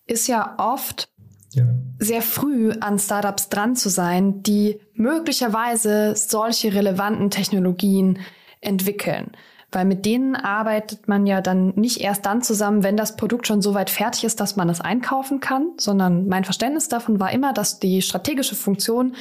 ist 0.08 0.28
ja 0.28 0.56
oft 0.58 1.10
ja. 1.52 1.66
sehr 2.00 2.22
früh 2.22 2.72
an 2.80 3.00
Startups 3.00 3.50
dran 3.50 3.76
zu 3.76 3.90
sein, 3.90 4.44
die 4.44 4.80
möglicherweise 4.94 6.16
solche 6.16 6.74
relevanten 6.74 7.30
Technologien 7.30 8.20
entwickeln. 8.62 9.32
Weil 9.72 9.86
mit 9.86 10.06
denen 10.06 10.36
arbeitet 10.36 11.08
man 11.08 11.28
ja 11.28 11.42
dann 11.42 11.74
nicht 11.76 12.02
erst 12.02 12.26
dann 12.26 12.42
zusammen, 12.42 12.84
wenn 12.84 12.98
das 12.98 13.16
Produkt 13.16 13.46
schon 13.46 13.62
so 13.62 13.76
weit 13.76 13.92
fertig 13.92 14.24
ist, 14.24 14.40
dass 14.40 14.56
man 14.56 14.68
es 14.68 14.82
einkaufen 14.82 15.40
kann, 15.40 15.74
sondern 15.78 16.28
mein 16.28 16.44
Verständnis 16.44 16.88
davon 16.88 17.20
war 17.20 17.32
immer, 17.32 17.54
dass 17.54 17.80
die 17.80 18.02
strategische 18.02 18.56
Funktion 18.56 19.16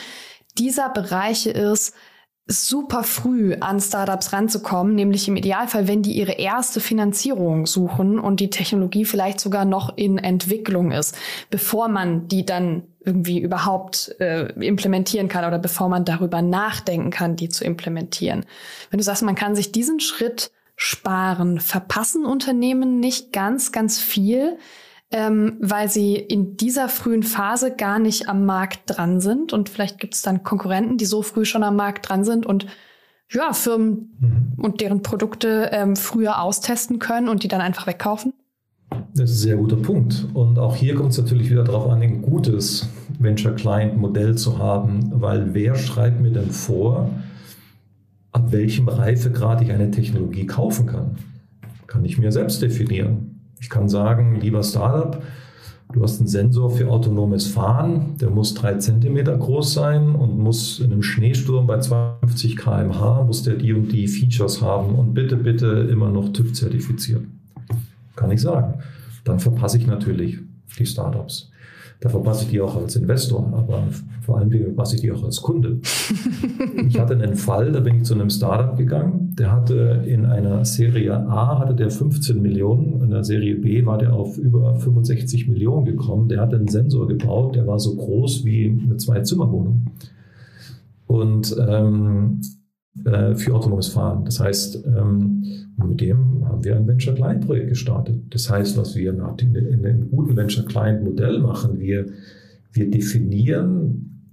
dieser 0.57 0.89
Bereiche 0.89 1.51
ist, 1.51 1.95
super 2.51 3.05
früh 3.05 3.55
an 3.61 3.79
Startups 3.79 4.33
ranzukommen, 4.33 4.95
nämlich 4.95 5.29
im 5.29 5.37
Idealfall, 5.37 5.87
wenn 5.87 6.03
die 6.03 6.13
ihre 6.13 6.33
erste 6.33 6.81
Finanzierung 6.81 7.67
suchen 7.67 8.19
und 8.19 8.41
die 8.41 8.49
Technologie 8.49 9.05
vielleicht 9.05 9.39
sogar 9.39 9.67
noch 9.67 9.97
in 9.97 10.17
Entwicklung 10.17 10.91
ist, 10.91 11.15
bevor 11.51 11.89
man 11.89 12.27
die 12.27 12.47
dann 12.47 12.85
irgendwie 13.05 13.39
überhaupt 13.39 14.17
äh, 14.19 14.47
implementieren 14.65 15.29
kann 15.29 15.45
oder 15.45 15.59
bevor 15.59 15.91
man 15.91 16.07
darüber 16.07 16.41
nachdenken 16.41 17.11
kann, 17.11 17.37
die 17.37 17.51
zu 17.51 17.65
implementieren. 17.65 18.47
Wenn 18.91 18.99
du 18.99 19.05
sagst, 19.05 19.23
man 19.23 19.35
kann 19.35 19.55
sich 19.55 19.71
diesen 19.71 20.01
Schritt 20.01 20.51
sparen, 20.75 21.61
verpassen 21.61 22.25
Unternehmen 22.25 22.99
nicht 22.99 23.33
ganz, 23.33 23.73
ganz 23.73 24.01
viel, 24.01 24.59
ähm, 25.11 25.57
weil 25.61 25.89
sie 25.89 26.17
in 26.17 26.57
dieser 26.57 26.89
frühen 26.89 27.23
Phase 27.23 27.75
gar 27.75 27.99
nicht 27.99 28.29
am 28.29 28.45
Markt 28.45 28.83
dran 28.87 29.21
sind. 29.21 29.53
Und 29.53 29.69
vielleicht 29.69 29.99
gibt 29.99 30.15
es 30.15 30.23
dann 30.23 30.43
Konkurrenten, 30.43 30.99
die 30.99 31.07
so 31.07 31.23
früh 31.23 31.45
schon 31.45 31.63
am 31.63 31.77
Markt 31.77 32.09
dran 32.09 32.25
sind 32.25 32.45
und 32.45 32.67
ja, 33.31 33.53
Firmen 33.53 34.17
mhm. 34.21 34.65
und 34.65 34.81
deren 34.81 35.03
Produkte 35.03 35.71
ähm, 35.73 35.97
früher 35.97 36.41
austesten 36.41 36.99
können 36.99 37.29
und 37.29 37.43
die 37.43 37.49
dann 37.49 37.61
einfach 37.61 37.87
wegkaufen? 37.87 38.33
Das 39.15 39.31
ist 39.31 39.37
ein 39.37 39.49
sehr 39.49 39.57
guter 39.57 39.77
Punkt. 39.77 40.27
Und 40.33 40.59
auch 40.59 40.77
hier 40.77 40.95
kommt 40.95 41.13
es 41.13 41.19
natürlich 41.19 41.51
wieder 41.51 41.65
darauf 41.65 41.91
an, 41.91 42.01
ein 42.01 42.23
gutes 42.23 42.89
Venture 43.19 43.55
Client 43.55 43.99
Modell 43.99 44.37
zu 44.37 44.59
haben, 44.59 45.11
weil 45.13 45.53
wer 45.53 45.75
schreibt 45.75 46.21
mir 46.21 46.31
denn 46.31 46.51
vor, 46.51 47.11
ab 48.33 48.53
welchem 48.53 48.89
Reifegrad 48.89 49.61
ich 49.61 49.73
eine 49.73 49.91
Technologie 49.91 50.47
kaufen 50.47 50.87
kann? 50.87 51.17
Kann 51.87 52.05
ich 52.05 52.19
mir 52.19 52.33
selbst 52.33 52.63
definieren. 52.63 53.28
Ich 53.61 53.71
kann 53.71 53.89
sagen, 53.89 54.41
lieber 54.41 54.63
Startup, 54.63 55.23
du 55.93 56.03
hast 56.03 56.21
einen 56.21 56.29
Sensor 56.29 56.71
für 56.71 56.89
autonomes 56.89 57.47
Fahren, 57.47 58.17
der 58.21 58.31
muss 58.31 58.55
drei 58.55 58.75
Zentimeter 58.75 59.37
groß 59.37 59.73
sein 59.75 60.15
und 60.15 60.39
muss 60.39 60.81
in 60.81 60.93
einem 60.93 61.03
Schneesturm 61.03 61.67
bei 61.67 61.79
52 61.79 62.57
km/h, 62.57 63.25
muss 63.25 63.43
der 63.43 63.55
die 63.55 63.73
und 63.73 63.91
die 63.93 64.07
Features 64.09 64.63
haben 64.63 64.95
und 64.95 65.15
bitte, 65.15 65.37
bitte 65.37 65.67
immer 65.91 66.11
noch 66.11 66.33
TÜV 66.33 66.53
zertifiziert. 66.53 67.23
Kann 68.17 68.31
ich 68.31 68.41
sagen. 68.41 68.75
Dann 69.25 69.39
verpasse 69.41 69.79
ich 69.79 69.87
natürlich 69.87 70.39
die 70.79 70.87
Startups. 70.87 71.51
Da 72.01 72.09
verpasse 72.09 72.45
ich 72.45 72.51
die 72.51 72.61
auch 72.61 72.77
als 72.77 72.95
Investor, 72.95 73.53
aber 73.53 73.83
vor 74.23 74.39
allem 74.39 74.51
verpasse 74.51 74.95
ich 74.95 75.01
die 75.01 75.11
auch 75.11 75.25
als 75.25 75.43
Kunde. 75.43 75.81
ich 76.87 77.01
hatte 77.01 77.15
einen 77.15 77.35
Fall, 77.35 77.73
da 77.73 77.81
bin 77.81 77.97
ich 77.97 78.05
zu 78.05 78.15
einem 78.15 78.31
Startup 78.31 78.77
gegangen, 78.77 79.35
der 79.37 79.51
hatte 79.51 80.05
in 80.07 80.25
einer 80.25 80.65
Serie 80.65 81.17
A 81.17 81.59
hatte 81.59 81.75
der 81.75 81.91
15 81.91 82.41
Millionen, 82.41 83.03
in 83.03 83.11
der 83.11 83.25
Serie 83.25 83.57
B 83.57 83.85
war 83.85 83.99
der 83.99 84.13
auf 84.13 84.39
über 84.39 84.77
65 84.77 85.49
Millionen 85.49 85.87
gekommen. 85.87 86.29
Der 86.29 86.41
hatte 86.41 86.57
einen 86.57 86.69
Sensor 86.69 87.09
gebaut, 87.09 87.57
der 87.57 87.67
war 87.67 87.81
so 87.81 87.97
groß 87.97 88.45
wie 88.45 88.81
eine 88.85 88.97
Zwei-Zimmer-Wohnung. 88.97 89.87
Und 91.09 91.57
ähm, 91.69 92.41
äh, 93.05 93.35
für 93.35 93.55
autonomes 93.55 93.89
Fahren. 93.89 94.25
Das 94.25 94.41
heißt, 94.41 94.85
ähm, 94.87 95.45
mit 95.77 96.01
dem 96.01 96.45
haben 96.47 96.65
wir 96.65 96.77
ein 96.77 96.87
Venture 96.87 97.15
Client 97.15 97.47
Projekt 97.47 97.69
gestartet. 97.69 98.21
Das 98.31 98.51
heißt, 98.51 98.77
was 98.77 98.97
wir 98.97 99.13
in 99.13 99.21
einem 99.21 100.11
guten 100.11 100.37
Venture 100.37 100.65
Client 100.65 101.05
Modell 101.05 101.39
machen, 101.39 101.79
wir, 101.79 102.07
wir 102.73 102.91
definieren, 102.91 104.27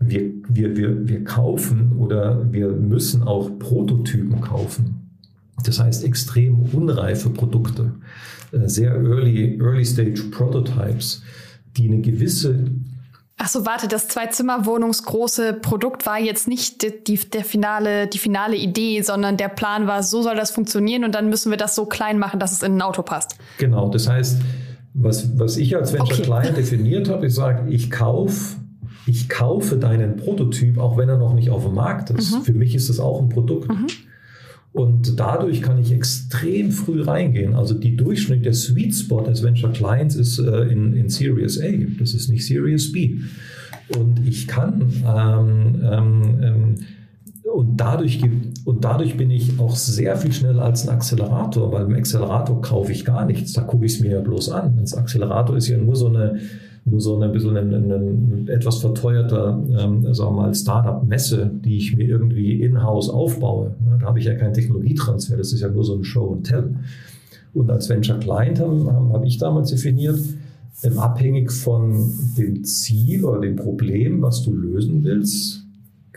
wir, 0.00 0.32
wir, 0.48 0.76
wir, 0.76 1.08
wir 1.08 1.24
kaufen 1.24 1.92
oder 1.98 2.52
wir 2.52 2.68
müssen 2.68 3.22
auch 3.22 3.58
Prototypen 3.58 4.40
kaufen. 4.40 5.02
Das 5.64 5.78
heißt, 5.78 6.04
extrem 6.04 6.60
unreife 6.72 7.30
Produkte, 7.30 7.92
äh, 8.52 8.68
sehr 8.68 8.94
early, 8.94 9.58
early 9.60 9.84
stage 9.84 10.22
Prototypes, 10.30 11.22
die 11.76 11.88
eine 11.88 12.00
gewisse 12.00 12.66
Ach 13.44 13.48
so, 13.48 13.66
warte, 13.66 13.88
das 13.88 14.06
Zwei-Zimmer-Wohnungsgroße 14.06 15.54
Produkt 15.54 16.06
war 16.06 16.20
jetzt 16.20 16.46
nicht 16.46 16.82
die, 16.82 17.02
die, 17.02 17.28
der 17.28 17.44
finale, 17.44 18.06
die 18.06 18.18
finale 18.18 18.54
Idee, 18.54 19.02
sondern 19.02 19.36
der 19.36 19.48
Plan 19.48 19.88
war, 19.88 20.04
so 20.04 20.22
soll 20.22 20.36
das 20.36 20.52
funktionieren 20.52 21.02
und 21.02 21.12
dann 21.12 21.28
müssen 21.28 21.50
wir 21.50 21.58
das 21.58 21.74
so 21.74 21.86
klein 21.86 22.20
machen, 22.20 22.38
dass 22.38 22.52
es 22.52 22.62
in 22.62 22.76
ein 22.76 22.82
Auto 22.82 23.02
passt. 23.02 23.36
Genau, 23.58 23.88
das 23.88 24.08
heißt, 24.08 24.40
was, 24.94 25.36
was 25.36 25.56
ich 25.56 25.74
als 25.74 25.92
Venture 25.92 26.20
okay. 26.20 26.22
Client 26.22 26.56
definiert 26.56 27.08
habe, 27.08 27.26
ich 27.26 27.34
sage, 27.34 27.68
ich 27.68 27.90
kaufe 27.90 28.62
ich 29.06 29.28
kaufe 29.28 29.76
deinen 29.76 30.14
Prototyp, 30.14 30.78
auch 30.78 30.96
wenn 30.96 31.08
er 31.08 31.18
noch 31.18 31.34
nicht 31.34 31.50
auf 31.50 31.64
dem 31.64 31.74
Markt 31.74 32.10
ist. 32.10 32.32
Mhm. 32.32 32.42
Für 32.42 32.52
mich 32.52 32.76
ist 32.76 32.88
das 32.88 33.00
auch 33.00 33.20
ein 33.20 33.28
Produkt. 33.28 33.68
Mhm. 33.68 33.88
Und 34.72 35.20
dadurch 35.20 35.60
kann 35.60 35.78
ich 35.78 35.92
extrem 35.92 36.70
früh 36.70 37.02
reingehen. 37.02 37.54
Also 37.54 37.74
die 37.74 37.94
Durchschnitt, 37.94 38.46
der 38.46 38.54
Sweet 38.54 38.94
Spot 38.94 39.20
des 39.20 39.42
Venture 39.42 39.70
Clients 39.72 40.14
ist 40.14 40.38
äh, 40.38 40.62
in, 40.62 40.94
in 40.94 41.10
Series 41.10 41.60
A, 41.60 41.70
das 41.98 42.14
ist 42.14 42.30
nicht 42.30 42.46
Series 42.46 42.90
B. 42.90 43.18
Und 43.98 44.26
ich 44.26 44.48
kann 44.48 44.90
ähm, 45.06 45.82
ähm, 45.84 46.40
ähm 46.42 46.74
und 47.52 47.76
dadurch, 47.76 48.20
und 48.64 48.84
dadurch 48.84 49.16
bin 49.16 49.30
ich 49.30 49.58
auch 49.58 49.76
sehr 49.76 50.16
viel 50.16 50.32
schneller 50.32 50.64
als 50.64 50.88
ein 50.88 50.94
Akzelerator, 50.94 51.70
weil 51.70 51.84
im 51.84 51.94
Accelerator 51.94 52.62
kaufe 52.62 52.92
ich 52.92 53.04
gar 53.04 53.26
nichts. 53.26 53.52
Da 53.52 53.62
gucke 53.62 53.84
ich 53.84 53.94
es 53.94 54.00
mir 54.00 54.12
ja 54.12 54.20
bloß 54.20 54.50
an. 54.50 54.78
Das 54.80 54.94
Accelerator 54.94 55.56
ist 55.56 55.68
ja 55.68 55.76
nur 55.76 55.94
so 55.94 56.08
eine, 56.08 56.40
nur 56.84 57.00
so 57.00 57.20
ein 57.20 57.32
bisschen 57.32 57.56
ein, 57.56 57.72
ein, 57.72 57.92
ein 57.92 58.48
etwas 58.48 58.78
verteuerter, 58.78 59.62
ähm, 59.78 60.12
sagen 60.12 60.34
wir 60.34 60.42
mal, 60.42 60.54
Startup-Messe, 60.54 61.50
die 61.64 61.76
ich 61.76 61.96
mir 61.96 62.08
irgendwie 62.08 62.60
in-house 62.60 63.08
aufbaue. 63.08 63.74
Ne, 63.84 63.98
da 64.00 64.06
habe 64.06 64.18
ich 64.18 64.24
ja 64.24 64.34
keinen 64.34 64.54
Technologietransfer, 64.54 65.36
das 65.36 65.52
ist 65.52 65.60
ja 65.60 65.68
nur 65.68 65.84
so 65.84 65.94
ein 65.94 66.04
Show 66.04 66.32
and 66.32 66.46
Tell. 66.46 66.74
Und 67.54 67.70
als 67.70 67.88
Venture 67.88 68.18
Client 68.18 68.58
habe 68.58 69.10
hab 69.12 69.24
ich 69.24 69.38
damals 69.38 69.70
definiert, 69.70 70.18
ähm, 70.82 70.98
abhängig 70.98 71.52
von 71.52 72.10
dem 72.36 72.64
Ziel 72.64 73.24
oder 73.24 73.40
dem 73.40 73.56
Problem, 73.56 74.20
was 74.22 74.42
du 74.42 74.52
lösen 74.52 75.04
willst, 75.04 75.64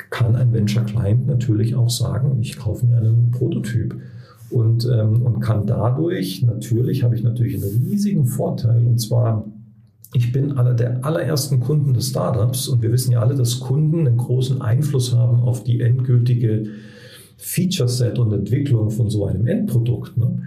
kann 0.10 0.36
ein 0.36 0.52
Venture 0.52 0.84
Client 0.84 1.28
natürlich 1.28 1.76
auch 1.76 1.90
sagen, 1.90 2.40
ich 2.42 2.58
kaufe 2.58 2.86
mir 2.86 2.98
einen 2.98 3.32
Prototyp 3.32 3.96
und, 4.50 4.90
ähm, 4.92 5.22
und 5.22 5.42
kann 5.42 5.68
dadurch 5.68 6.42
natürlich, 6.44 7.04
habe 7.04 7.16
ich 7.16 7.24
natürlich 7.24 7.56
einen 7.56 7.88
riesigen 7.88 8.26
Vorteil 8.26 8.86
und 8.86 9.00
zwar 9.00 9.46
ich 10.14 10.32
bin 10.32 10.58
einer 10.58 10.74
der 10.74 11.04
allerersten 11.06 11.60
Kunden 11.60 11.94
des 11.94 12.10
Startups 12.10 12.68
und 12.68 12.82
wir 12.82 12.92
wissen 12.92 13.12
ja 13.12 13.22
alle, 13.22 13.36
dass 13.36 13.60
Kunden 13.60 14.08
einen 14.08 14.18
großen 14.18 14.62
Einfluss 14.62 15.14
haben 15.14 15.42
auf 15.42 15.64
die 15.64 15.82
endgültige 15.82 16.68
Feature 17.38 17.90
Set 17.90 18.18
und 18.18 18.32
Entwicklung 18.32 18.90
von 18.90 19.10
so 19.10 19.26
einem 19.26 19.48
Endprodukt. 19.48 20.18
Ne? 20.18 20.44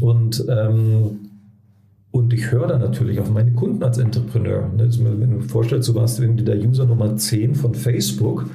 Und, 0.00 0.44
ähm, 0.48 1.30
und 2.10 2.32
ich 2.32 2.50
höre 2.52 2.68
dann 2.68 2.80
natürlich 2.80 3.18
auf 3.18 3.30
meine 3.30 3.52
Kunden 3.52 3.82
als 3.82 3.98
Entrepreneur. 3.98 4.68
Ne? 4.68 4.88
Wenn 4.98 5.30
du 5.30 5.38
dir 5.38 5.48
vorstellst, 5.48 5.88
du 5.88 5.94
warst 5.94 6.20
irgendwie 6.20 6.44
der 6.44 6.58
User 6.58 6.86
Nummer 6.86 7.16
10 7.16 7.54
von 7.54 7.74
Facebook 7.74 8.46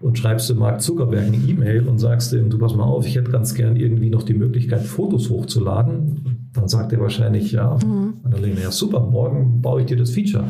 und 0.00 0.18
schreibst 0.18 0.50
dem 0.50 0.58
Mark 0.58 0.80
Zuckerberg 0.82 1.26
eine 1.26 1.36
E-Mail 1.36 1.88
und 1.88 1.98
sagst 1.98 2.32
ihm, 2.32 2.50
du 2.50 2.58
pass 2.58 2.74
mal 2.74 2.84
auf, 2.84 3.06
ich 3.06 3.16
hätte 3.16 3.30
ganz 3.30 3.54
gern 3.54 3.76
irgendwie 3.76 4.10
noch 4.10 4.22
die 4.22 4.34
Möglichkeit, 4.34 4.82
Fotos 4.82 5.30
hochzuladen 5.30 6.37
dann 6.52 6.68
sagt 6.68 6.92
er 6.92 7.00
wahrscheinlich, 7.00 7.52
ja, 7.52 7.78
mhm. 7.84 8.14
Annalena, 8.24 8.60
ja 8.60 8.70
super, 8.70 9.00
morgen 9.00 9.60
baue 9.60 9.80
ich 9.80 9.86
dir 9.86 9.96
das 9.96 10.10
Feature. 10.10 10.44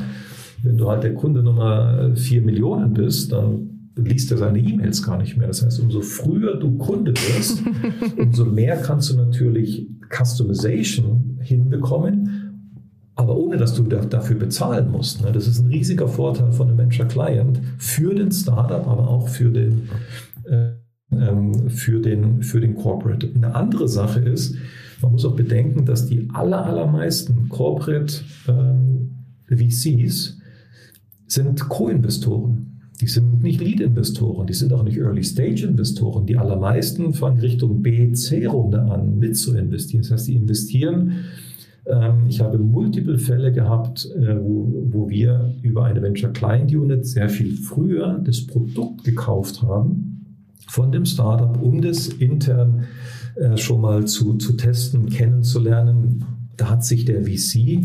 Wenn 0.63 0.77
du 0.77 0.89
halt 0.89 1.05
der 1.05 1.15
Kunde 1.15 1.43
Nummer 1.43 2.11
4 2.15 2.43
Millionen 2.43 2.93
bist, 2.95 3.33
dann 3.33 3.91
liest 3.99 4.31
er 4.31 4.39
seine 4.39 4.59
E-Mails 4.59 5.03
gar 5.03 5.19
nicht 5.19 5.37
mehr. 5.37 5.49
Das 5.49 5.65
heißt, 5.65 5.81
umso 5.81 6.01
früher 6.01 6.57
du 6.57 6.77
Kunde 6.79 7.13
wirst, 7.13 7.63
umso 8.17 8.45
mehr 8.45 8.77
kannst 8.77 9.11
du 9.11 9.17
natürlich 9.17 9.89
Customization 10.11 11.39
hinbekommen, 11.43 12.31
aber 13.15 13.37
ohne 13.37 13.57
dass 13.57 13.75
du 13.75 13.83
dafür 13.83 14.37
bezahlen 14.37 14.91
musst. 14.91 15.23
Ne? 15.23 15.33
Das 15.33 15.47
ist 15.49 15.59
ein 15.59 15.69
riesiger 15.69 16.09
Vorteil 16.09 16.53
von 16.53 16.69
einem 16.69 16.79
Venture 16.79 17.07
Client 17.07 17.61
für 17.79 18.15
den 18.15 18.31
Startup, 18.31 18.87
aber 18.87 19.09
auch 19.09 19.29
für 19.29 19.51
den, 19.51 19.89
äh, 20.45 20.71
ähm, 21.11 21.69
für 21.69 22.01
den, 22.01 22.43
für 22.43 22.61
den 22.61 22.77
Corporate. 22.77 23.29
Eine 23.35 23.55
andere 23.55 23.89
Sache 23.89 24.21
ist, 24.21 24.55
man 25.03 25.13
muss 25.13 25.25
auch 25.25 25.37
bedenken, 25.37 25.85
dass 25.85 26.07
die 26.07 26.29
aller, 26.33 26.65
allermeisten 26.65 27.49
Corporate 27.49 28.15
äh, 28.47 29.57
VCs 29.57 30.39
sind 31.27 31.69
Co-Investoren. 31.69 32.81
Die 33.01 33.07
sind 33.07 33.43
nicht 33.43 33.61
Lead-Investoren, 33.61 34.47
die 34.49 34.55
sind 34.55 34.73
auch 34.73 34.83
nicht 34.83 34.99
Early-Stage-Investoren. 34.99 36.27
Die 36.27 36.37
allermeisten 36.37 37.15
fangen 37.15 37.39
Richtung 37.39 37.81
B, 37.81 38.13
C-Runde 38.13 38.81
an, 38.81 39.19
mit 39.19 39.37
zu 39.37 39.57
investieren. 39.57 40.03
Das 40.03 40.11
heißt, 40.11 40.29
die 40.29 40.35
investieren. 40.35 41.13
Ähm, 41.87 42.27
ich 42.29 42.41
habe 42.41 42.59
multiple 42.59 43.19
Fälle 43.19 43.53
gehabt, 43.53 44.11
äh, 44.17 44.37
wo, 44.41 44.87
wo 44.91 45.09
wir 45.09 45.55
über 45.63 45.85
eine 45.85 46.03
Venture 46.03 46.33
Client 46.33 46.75
Unit 46.75 47.07
sehr 47.07 47.29
viel 47.29 47.57
früher 47.57 48.21
das 48.25 48.45
Produkt 48.47 49.05
gekauft 49.05 49.63
haben 49.63 50.25
von 50.67 50.91
dem 50.91 51.05
Startup, 51.05 51.63
um 51.63 51.81
das 51.81 52.09
intern 52.09 52.81
äh, 52.81 52.85
schon 53.57 53.81
mal 53.81 54.07
zu, 54.07 54.35
zu 54.35 54.55
testen, 54.55 55.09
kennenzulernen. 55.09 56.25
Da 56.57 56.71
hat 56.71 56.85
sich 56.85 57.05
der 57.05 57.25
VC, 57.25 57.81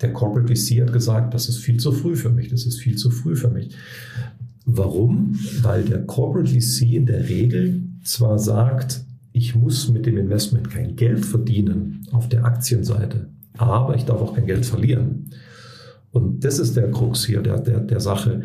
der 0.00 0.12
Corporate 0.12 0.54
VC 0.54 0.82
hat 0.82 0.92
gesagt, 0.92 1.34
das 1.34 1.48
ist 1.48 1.58
viel 1.58 1.78
zu 1.78 1.92
früh 1.92 2.16
für 2.16 2.30
mich, 2.30 2.48
das 2.48 2.66
ist 2.66 2.80
viel 2.80 2.96
zu 2.96 3.10
früh 3.10 3.36
für 3.36 3.50
mich. 3.50 3.70
Warum? 4.64 5.38
Weil 5.62 5.84
der 5.84 6.04
Corporate 6.04 6.50
VC 6.50 6.94
in 6.94 7.06
der 7.06 7.28
Regel 7.28 7.82
zwar 8.02 8.38
sagt, 8.38 9.04
ich 9.32 9.54
muss 9.54 9.88
mit 9.88 10.06
dem 10.06 10.16
Investment 10.16 10.70
kein 10.70 10.96
Geld 10.96 11.24
verdienen 11.24 12.06
auf 12.10 12.28
der 12.28 12.44
Aktienseite, 12.44 13.28
aber 13.56 13.94
ich 13.94 14.04
darf 14.04 14.20
auch 14.20 14.34
kein 14.34 14.46
Geld 14.46 14.66
verlieren. 14.66 15.30
Und 16.10 16.44
das 16.44 16.58
ist 16.58 16.76
der 16.76 16.90
Krux 16.90 17.26
hier 17.26 17.42
der, 17.42 17.60
der, 17.60 17.80
der 17.80 18.00
Sache 18.00 18.42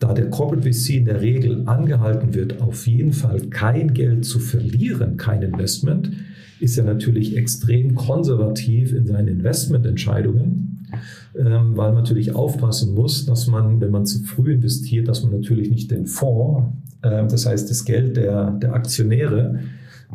da 0.00 0.14
der 0.14 0.30
Corporate 0.30 0.72
VC 0.72 0.96
in 0.96 1.04
der 1.04 1.20
Regel 1.20 1.62
angehalten 1.66 2.34
wird, 2.34 2.60
auf 2.60 2.86
jeden 2.86 3.12
Fall 3.12 3.40
kein 3.42 3.92
Geld 3.92 4.24
zu 4.24 4.40
verlieren, 4.40 5.16
kein 5.16 5.42
Investment, 5.42 6.10
ist 6.58 6.78
er 6.78 6.84
natürlich 6.84 7.36
extrem 7.36 7.94
konservativ 7.94 8.92
in 8.92 9.06
seinen 9.06 9.28
Investmententscheidungen, 9.28 10.88
ähm, 11.38 11.76
weil 11.76 11.92
man 11.92 12.02
natürlich 12.02 12.34
aufpassen 12.34 12.94
muss, 12.94 13.26
dass 13.26 13.46
man, 13.46 13.80
wenn 13.80 13.90
man 13.90 14.06
zu 14.06 14.22
früh 14.24 14.54
investiert, 14.54 15.06
dass 15.06 15.22
man 15.22 15.32
natürlich 15.32 15.70
nicht 15.70 15.90
den 15.90 16.06
Fonds, 16.06 16.72
äh, 17.02 17.26
das 17.26 17.46
heißt 17.46 17.70
das 17.70 17.84
Geld 17.84 18.16
der, 18.16 18.52
der 18.52 18.72
Aktionäre, 18.72 19.60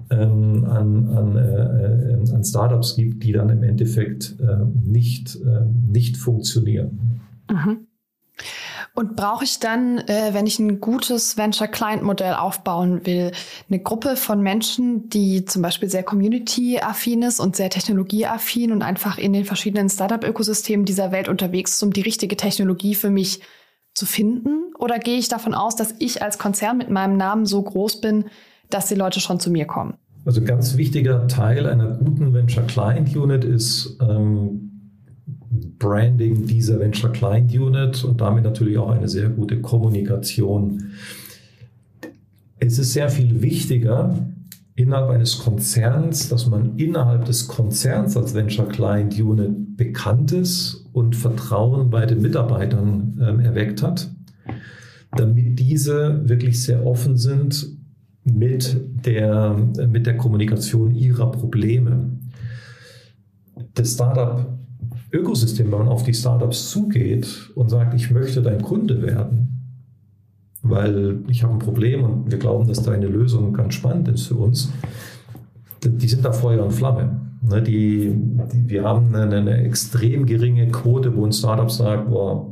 ähm, 0.10 0.66
an, 0.66 1.08
an, 1.08 1.38
äh, 1.38 2.34
an 2.34 2.44
Startups 2.44 2.96
gibt, 2.96 3.24
die 3.24 3.32
dann 3.32 3.50
im 3.50 3.64
Endeffekt 3.64 4.36
äh, 4.40 4.66
nicht, 4.84 5.36
äh, 5.36 5.62
nicht 5.88 6.18
funktionieren. 6.18 7.22
Mhm. 7.50 7.88
Und 8.96 9.18
brauche 9.18 9.44
ich 9.44 9.60
dann, 9.60 9.98
äh, 9.98 10.30
wenn 10.32 10.48
ich 10.48 10.58
ein 10.58 10.80
gutes 10.80 11.36
Venture-Client-Modell 11.36 12.34
aufbauen 12.34 13.06
will, 13.06 13.34
eine 13.70 13.80
Gruppe 13.80 14.16
von 14.16 14.42
Menschen, 14.42 15.10
die 15.10 15.44
zum 15.44 15.62
Beispiel 15.62 15.90
sehr 15.90 16.04
community-affin 16.04 17.22
ist 17.22 17.42
und 17.42 17.58
sehr 17.58 17.70
technologieaffin 17.70 18.72
und 18.72 18.82
einfach 18.82 19.18
in 19.18 19.34
den 19.34 19.44
verschiedenen 19.44 19.90
Startup-Ökosystemen 19.90 20.86
dieser 20.86 21.12
Welt 21.12 21.28
unterwegs 21.28 21.72
ist, 21.72 21.84
um 21.84 21.92
die 21.92 22.02
richtige 22.02 22.38
Technologie 22.38 22.96
für 22.96 23.10
mich 23.10 23.42
zu 23.94 24.06
finden? 24.06 24.74
Oder 24.80 24.98
gehe 24.98 25.18
ich 25.18 25.28
davon 25.28 25.54
aus, 25.54 25.76
dass 25.76 25.94
ich 26.00 26.22
als 26.22 26.38
Konzern 26.38 26.78
mit 26.78 26.90
meinem 26.90 27.18
Namen 27.18 27.46
so 27.46 27.62
groß 27.62 28.00
bin, 28.00 28.26
dass 28.70 28.88
die 28.88 28.96
Leute 28.96 29.20
schon 29.20 29.42
zu 29.42 29.52
mir 29.52 29.66
kommen? 29.66 29.96
Also 30.24 30.42
ganz 30.42 30.78
wichtiger 30.78 31.28
Teil 31.28 31.68
einer 31.68 31.98
guten 31.98 32.34
Venture-Client-Unit 32.34 33.44
ist, 33.44 33.98
ähm 34.02 34.75
Branding 35.80 36.46
dieser 36.46 36.80
Venture 36.80 37.12
Client 37.12 37.54
Unit 37.54 38.04
und 38.04 38.22
damit 38.22 38.44
natürlich 38.44 38.78
auch 38.78 38.90
eine 38.90 39.08
sehr 39.08 39.30
gute 39.30 39.62
Kommunikation. 39.62 40.92
Es 42.60 42.80
ist 42.80 42.94
sehr 42.94 43.10
viel 43.10 43.42
wichtiger, 43.42 44.16
innerhalb 44.76 45.10
eines 45.10 45.40
Konzerns, 45.40 46.28
dass 46.30 46.48
man 46.48 46.78
innerhalb 46.78 47.26
des 47.26 47.48
Konzerns 47.48 48.18
als 48.18 48.34
Venture 48.34 48.68
Client 48.68 49.18
Unit 49.20 49.78
bekannt 49.78 50.34
ist 50.34 50.86
und 50.92 51.16
Vertrauen 51.16 51.90
bei 51.90 52.06
den 52.06 52.22
Mitarbeitern 52.22 53.20
ähm, 53.22 53.40
erweckt 53.40 53.82
hat, 53.82 54.12
damit 55.16 55.60
diese 55.60 56.28
wirklich 56.28 56.62
sehr 56.62 56.86
offen 56.86 57.16
sind 57.16 57.78
mit 58.26 58.76
der, 59.06 59.56
mit 59.88 60.08
der 60.08 60.18
Kommunikation 60.18 60.94
ihrer 60.94 61.32
Probleme. 61.32 62.10
Das 63.76 63.96
Startup-Ökosystem, 65.16 65.72
wenn 65.72 65.80
man 65.80 65.88
auf 65.88 66.04
die 66.04 66.14
Startups 66.14 66.70
zugeht 66.70 67.52
und 67.56 67.70
sagt, 67.70 67.94
ich 67.94 68.12
möchte 68.12 68.42
dein 68.42 68.62
Kunde 68.62 69.02
werden, 69.02 69.80
weil 70.62 71.20
ich 71.28 71.44
habe 71.44 71.54
ein 71.54 71.60
Problem 71.60 72.04
und 72.04 72.32
wir 72.32 72.38
glauben, 72.38 72.68
dass 72.68 72.84
deine 72.84 73.08
Lösung 73.08 73.54
ganz 73.54 73.76
spannend 73.76 74.08
ist 74.10 74.28
für 74.28 74.36
uns, 74.36 74.72
die 75.84 76.08
sind 76.08 76.26
da 76.26 76.32
Feuer 76.32 76.64
und 76.64 76.72
Flamme. 76.72 77.22
Ne, 77.42 77.62
die, 77.62 78.12
die, 78.52 78.70
wir 78.70 78.84
haben 78.84 79.14
eine, 79.14 79.36
eine, 79.36 79.58
extrem 79.64 80.26
geringe 80.26 80.68
Quote, 80.70 81.16
wo 81.16 81.26
ein 81.26 81.32
Startup 81.32 81.70
sagt, 81.70 82.10
boah, 82.10 82.52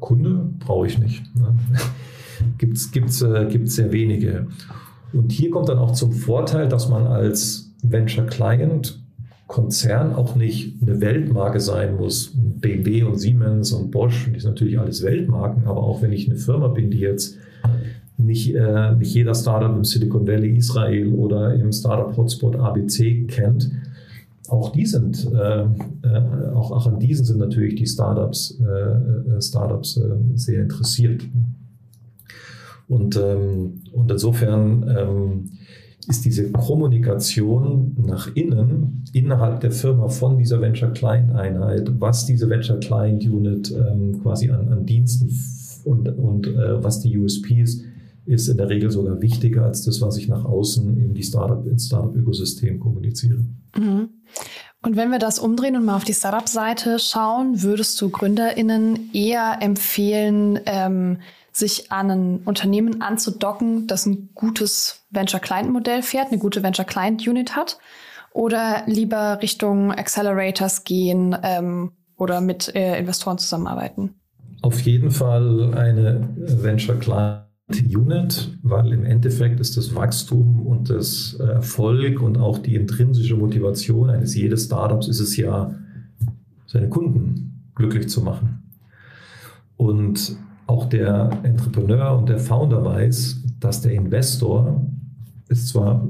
Kunde 0.00 0.48
brauche 0.60 0.86
ich 0.86 0.98
nicht. 0.98 1.22
Ne? 1.36 1.54
Gibt 2.58 2.76
es 2.76 3.22
äh, 3.22 3.60
sehr 3.64 3.92
wenige. 3.92 4.46
Und 5.12 5.30
hier 5.30 5.50
kommt 5.50 5.68
dann 5.68 5.78
auch 5.78 5.92
zum 5.92 6.12
Vorteil, 6.12 6.68
dass 6.68 6.88
man 6.88 7.06
als 7.06 7.74
Venture 7.82 8.26
Client 8.26 9.03
Konzern 9.46 10.14
auch 10.14 10.36
nicht 10.36 10.82
eine 10.82 11.00
Weltmarke 11.00 11.60
sein 11.60 11.96
muss. 11.96 12.32
BMW 12.34 13.02
und 13.02 13.18
Siemens 13.18 13.72
und 13.72 13.90
Bosch, 13.90 14.30
die 14.34 14.40
sind 14.40 14.50
natürlich 14.50 14.78
alles 14.78 15.02
Weltmarken, 15.02 15.66
aber 15.66 15.82
auch 15.82 16.02
wenn 16.02 16.12
ich 16.12 16.28
eine 16.28 16.38
Firma 16.38 16.68
bin, 16.68 16.90
die 16.90 17.00
jetzt 17.00 17.36
nicht, 18.16 18.54
äh, 18.54 18.94
nicht 18.94 19.14
jeder 19.14 19.34
Startup 19.34 19.74
im 19.74 19.84
Silicon 19.84 20.26
Valley 20.26 20.56
Israel 20.56 21.12
oder 21.12 21.54
im 21.54 21.72
Startup 21.72 22.16
Hotspot 22.16 22.56
ABC 22.56 23.24
kennt, 23.26 23.70
auch 24.48 24.72
die 24.72 24.86
sind, 24.86 25.30
äh, 25.32 25.62
äh, 25.62 26.50
auch, 26.54 26.70
auch 26.70 26.86
an 26.86 26.98
diesen 26.98 27.24
sind 27.24 27.38
natürlich 27.38 27.76
die 27.76 27.86
Startups, 27.86 28.60
äh, 28.60 29.36
äh 29.36 29.42
Startups 29.42 29.96
äh, 29.96 30.16
sehr 30.34 30.62
interessiert. 30.62 31.22
Und, 32.88 33.16
ähm, 33.16 33.80
und 33.92 34.10
insofern 34.10 34.94
ähm, 34.96 35.50
ist 36.08 36.24
diese 36.24 36.50
Kommunikation 36.50 37.96
nach 38.06 38.34
innen, 38.34 39.04
innerhalb 39.12 39.60
der 39.60 39.70
Firma 39.72 40.08
von 40.08 40.38
dieser 40.38 40.60
Venture 40.60 40.92
Client 40.92 41.32
Einheit, 41.32 41.90
was 41.98 42.26
diese 42.26 42.48
Venture 42.48 42.80
Client 42.80 43.24
Unit 43.24 43.72
ähm, 43.72 44.20
quasi 44.22 44.50
an, 44.50 44.68
an, 44.68 44.86
Diensten 44.86 45.30
und, 45.84 46.08
und 46.08 46.46
äh, 46.46 46.82
was 46.82 47.00
die 47.00 47.16
USPs 47.18 47.82
ist 48.26 48.48
in 48.48 48.56
der 48.56 48.68
Regel 48.68 48.90
sogar 48.90 49.20
wichtiger 49.20 49.64
als 49.64 49.84
das, 49.84 50.00
was 50.00 50.16
ich 50.16 50.28
nach 50.28 50.44
außen 50.44 50.96
in 50.96 51.14
die 51.14 51.22
Startup, 51.22 51.66
ins 51.66 51.86
Startup-Ökosystem 51.86 52.80
kommuniziere. 52.80 53.44
Mhm. 53.76 54.08
Und 54.82 54.96
wenn 54.96 55.10
wir 55.10 55.18
das 55.18 55.38
umdrehen 55.38 55.76
und 55.76 55.84
mal 55.84 55.96
auf 55.96 56.04
die 56.04 56.12
Startup-Seite 56.12 56.98
schauen, 56.98 57.62
würdest 57.62 58.00
du 58.00 58.10
GründerInnen 58.10 59.10
eher 59.14 59.58
empfehlen, 59.60 60.60
ähm, 60.66 61.18
sich 61.56 61.92
an 61.92 62.10
ein 62.10 62.38
Unternehmen 62.44 63.00
anzudocken, 63.00 63.86
das 63.86 64.06
ein 64.06 64.30
gutes 64.34 65.06
Venture-Client-Modell 65.10 66.02
fährt, 66.02 66.28
eine 66.28 66.38
gute 66.38 66.62
Venture-Client-Unit 66.62 67.56
hat? 67.56 67.78
Oder 68.32 68.82
lieber 68.86 69.38
Richtung 69.40 69.92
Accelerators 69.92 70.82
gehen 70.82 71.36
ähm, 71.44 71.92
oder 72.16 72.40
mit 72.40 72.74
äh, 72.74 72.98
Investoren 72.98 73.38
zusammenarbeiten? 73.38 74.14
Auf 74.62 74.80
jeden 74.80 75.12
Fall 75.12 75.72
eine 75.74 76.28
Venture-Client. 76.36 77.44
Unit, 77.66 78.58
weil 78.62 78.92
im 78.92 79.06
Endeffekt 79.06 79.58
ist 79.58 79.78
das 79.78 79.94
Wachstum 79.94 80.66
und 80.66 80.90
das 80.90 81.32
Erfolg 81.40 82.20
und 82.20 82.36
auch 82.36 82.58
die 82.58 82.74
intrinsische 82.74 83.36
Motivation 83.36 84.10
eines 84.10 84.34
jedes 84.34 84.66
Startups 84.66 85.08
ist 85.08 85.20
es 85.20 85.34
ja, 85.38 85.74
seine 86.66 86.90
Kunden 86.90 87.70
glücklich 87.74 88.10
zu 88.10 88.20
machen. 88.20 88.62
Und 89.78 90.36
auch 90.66 90.86
der 90.86 91.30
Entrepreneur 91.42 92.16
und 92.18 92.28
der 92.28 92.38
Founder 92.38 92.84
weiß, 92.84 93.42
dass 93.60 93.80
der 93.82 93.92
Investor 93.92 94.84
ist 95.48 95.68
zwar 95.68 96.08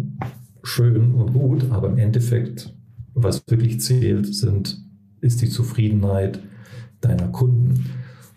schön 0.63 1.13
und 1.15 1.33
gut, 1.33 1.71
aber 1.71 1.89
im 1.89 1.99
Endeffekt, 1.99 2.73
was 3.15 3.43
wirklich 3.49 3.81
zählt, 3.81 4.35
sind, 4.35 4.81
ist 5.21 5.43
die 5.43 5.49
Zufriedenheit 5.49 6.41
deiner 7.01 7.29
Kunden. 7.29 7.85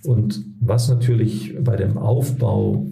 Und 0.04 0.44
was 0.60 0.90
natürlich 0.90 1.56
bei 1.64 1.76
dem 1.76 1.98
Aufbau 1.98 2.86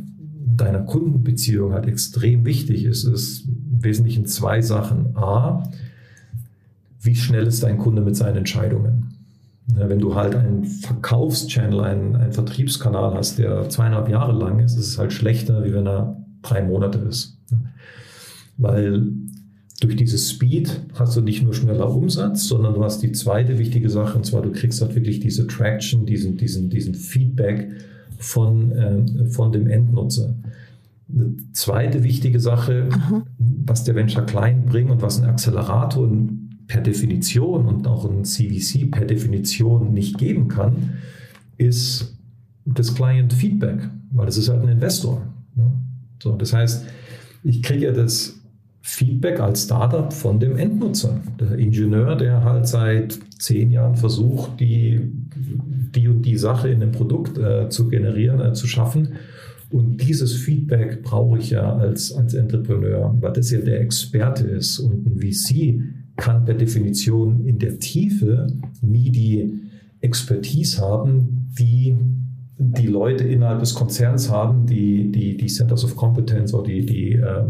deiner 0.55 0.81
Kundenbeziehung 0.81 1.73
halt 1.73 1.87
extrem 1.87 2.45
wichtig 2.45 2.85
ist, 2.85 3.03
ist 3.03 3.47
im 3.47 3.83
Wesentlichen 3.83 4.25
zwei 4.25 4.61
Sachen. 4.61 5.15
A, 5.15 5.63
wie 7.01 7.15
schnell 7.15 7.45
ist 7.45 7.63
dein 7.63 7.77
Kunde 7.77 8.01
mit 8.01 8.15
seinen 8.15 8.37
Entscheidungen? 8.37 9.14
Wenn 9.67 9.99
du 9.99 10.13
halt 10.15 10.35
einen 10.35 10.63
Verkaufschannel, 10.63 11.79
einen, 11.81 12.15
einen 12.15 12.33
Vertriebskanal 12.33 13.15
hast, 13.15 13.39
der 13.39 13.67
zweieinhalb 13.69 14.09
Jahre 14.09 14.31
lang 14.31 14.59
ist, 14.59 14.77
ist 14.77 14.87
es 14.87 14.97
halt 14.97 15.11
schlechter, 15.11 15.65
wie 15.65 15.73
wenn 15.73 15.87
er 15.87 16.23
drei 16.43 16.61
Monate 16.61 16.99
ist. 16.99 17.39
Weil 18.57 19.07
durch 19.81 19.95
dieses 19.95 20.29
Speed 20.29 20.81
hast 20.93 21.17
du 21.17 21.21
nicht 21.21 21.43
nur 21.43 21.53
schneller 21.53 21.93
Umsatz, 21.93 22.45
sondern 22.45 22.75
du 22.75 22.83
hast 22.83 23.01
die 23.01 23.11
zweite 23.11 23.57
wichtige 23.57 23.89
Sache, 23.89 24.17
und 24.17 24.25
zwar 24.25 24.41
du 24.41 24.51
kriegst 24.51 24.81
halt 24.81 24.95
wirklich 24.95 25.19
diese 25.19 25.47
Traction, 25.47 26.05
diesen, 26.05 26.37
diesen, 26.37 26.69
diesen 26.69 26.93
Feedback 26.93 27.71
von, 28.17 28.71
äh, 28.71 29.25
von 29.29 29.51
dem 29.51 29.67
Endnutzer. 29.67 30.35
Eine 31.13 31.35
zweite 31.53 32.03
wichtige 32.03 32.39
Sache, 32.39 32.87
mhm. 32.89 33.23
was 33.65 33.83
der 33.83 33.95
Venture 33.95 34.25
Client 34.25 34.67
bringt 34.67 34.91
und 34.91 35.01
was 35.01 35.21
ein 35.21 35.29
Accelerator 35.29 36.09
per 36.67 36.81
Definition 36.81 37.65
und 37.65 37.87
auch 37.87 38.09
ein 38.09 38.23
CVC 38.23 38.89
per 38.91 39.05
Definition 39.05 39.93
nicht 39.93 40.17
geben 40.17 40.47
kann, 40.47 40.93
ist 41.57 42.17
das 42.65 42.95
Client 42.95 43.33
Feedback, 43.33 43.89
weil 44.11 44.25
das 44.25 44.37
ist 44.37 44.49
halt 44.49 44.63
ein 44.63 44.69
Investor. 44.69 45.21
Ne? 45.55 45.71
So, 46.21 46.35
das 46.35 46.53
heißt, 46.53 46.85
ich 47.43 47.61
kriege 47.61 47.85
ja 47.85 47.91
das 47.91 48.39
Feedback 48.81 49.39
als 49.39 49.63
Startup 49.63 50.11
von 50.11 50.39
dem 50.39 50.57
Endnutzer. 50.57 51.19
Der 51.39 51.57
Ingenieur, 51.57 52.15
der 52.15 52.43
halt 52.43 52.67
seit 52.67 53.19
zehn 53.39 53.71
Jahren 53.71 53.95
versucht, 53.95 54.59
die, 54.59 54.99
die 55.95 56.07
und 56.07 56.21
die 56.21 56.37
Sache 56.37 56.69
in 56.69 56.81
einem 56.81 56.91
Produkt 56.91 57.37
äh, 57.37 57.69
zu 57.69 57.87
generieren, 57.87 58.39
äh, 58.41 58.53
zu 58.53 58.67
schaffen. 58.67 59.15
Und 59.71 59.97
dieses 60.01 60.33
Feedback 60.33 61.01
brauche 61.01 61.39
ich 61.39 61.49
ja 61.49 61.75
als, 61.75 62.13
als 62.13 62.35
Entrepreneur, 62.35 63.15
weil 63.19 63.33
das 63.33 63.49
ja 63.49 63.59
der 63.59 63.81
Experte 63.81 64.45
ist. 64.45 64.77
Und 64.79 65.05
ein 65.05 65.19
VC 65.19 65.81
kann 66.17 66.45
per 66.45 66.55
Definition 66.55 67.45
in 67.45 67.59
der 67.59 67.79
Tiefe 67.79 68.47
nie 68.81 69.11
die 69.11 69.61
Expertise 70.01 70.81
haben, 70.81 71.51
die 71.57 71.97
die 72.57 72.87
Leute 72.87 73.25
innerhalb 73.25 73.59
des 73.59 73.73
Konzerns 73.73 74.29
haben, 74.29 74.65
die, 74.65 75.11
die, 75.11 75.35
die 75.35 75.47
Centers 75.47 75.83
of 75.83 75.95
Competence 75.95 76.53
oder 76.53 76.67
die, 76.67 76.85
die, 76.85 77.13
äh, 77.13 77.43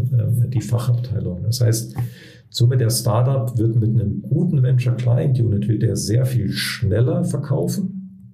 die 0.48 0.60
Fachabteilung. 0.60 1.44
Das 1.44 1.60
heißt, 1.60 1.94
somit 2.50 2.80
der 2.80 2.90
Startup 2.90 3.56
wird 3.56 3.76
mit 3.76 3.90
einem 3.90 4.22
guten 4.22 4.62
Venture 4.62 4.96
Client 4.96 5.38
Unit 5.38 5.68
wird 5.68 5.84
er 5.84 5.96
sehr 5.96 6.26
viel 6.26 6.50
schneller 6.50 7.22
verkaufen 7.22 8.32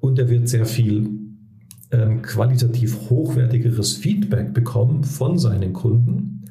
und 0.00 0.18
er 0.18 0.30
wird 0.30 0.48
sehr 0.48 0.64
viel 0.64 1.10
ähm, 1.90 2.22
qualitativ 2.22 3.10
hochwertigeres 3.10 3.92
Feedback 3.92 4.54
bekommen 4.54 5.04
von 5.04 5.38
seinen 5.38 5.72
Kunden 5.72 6.44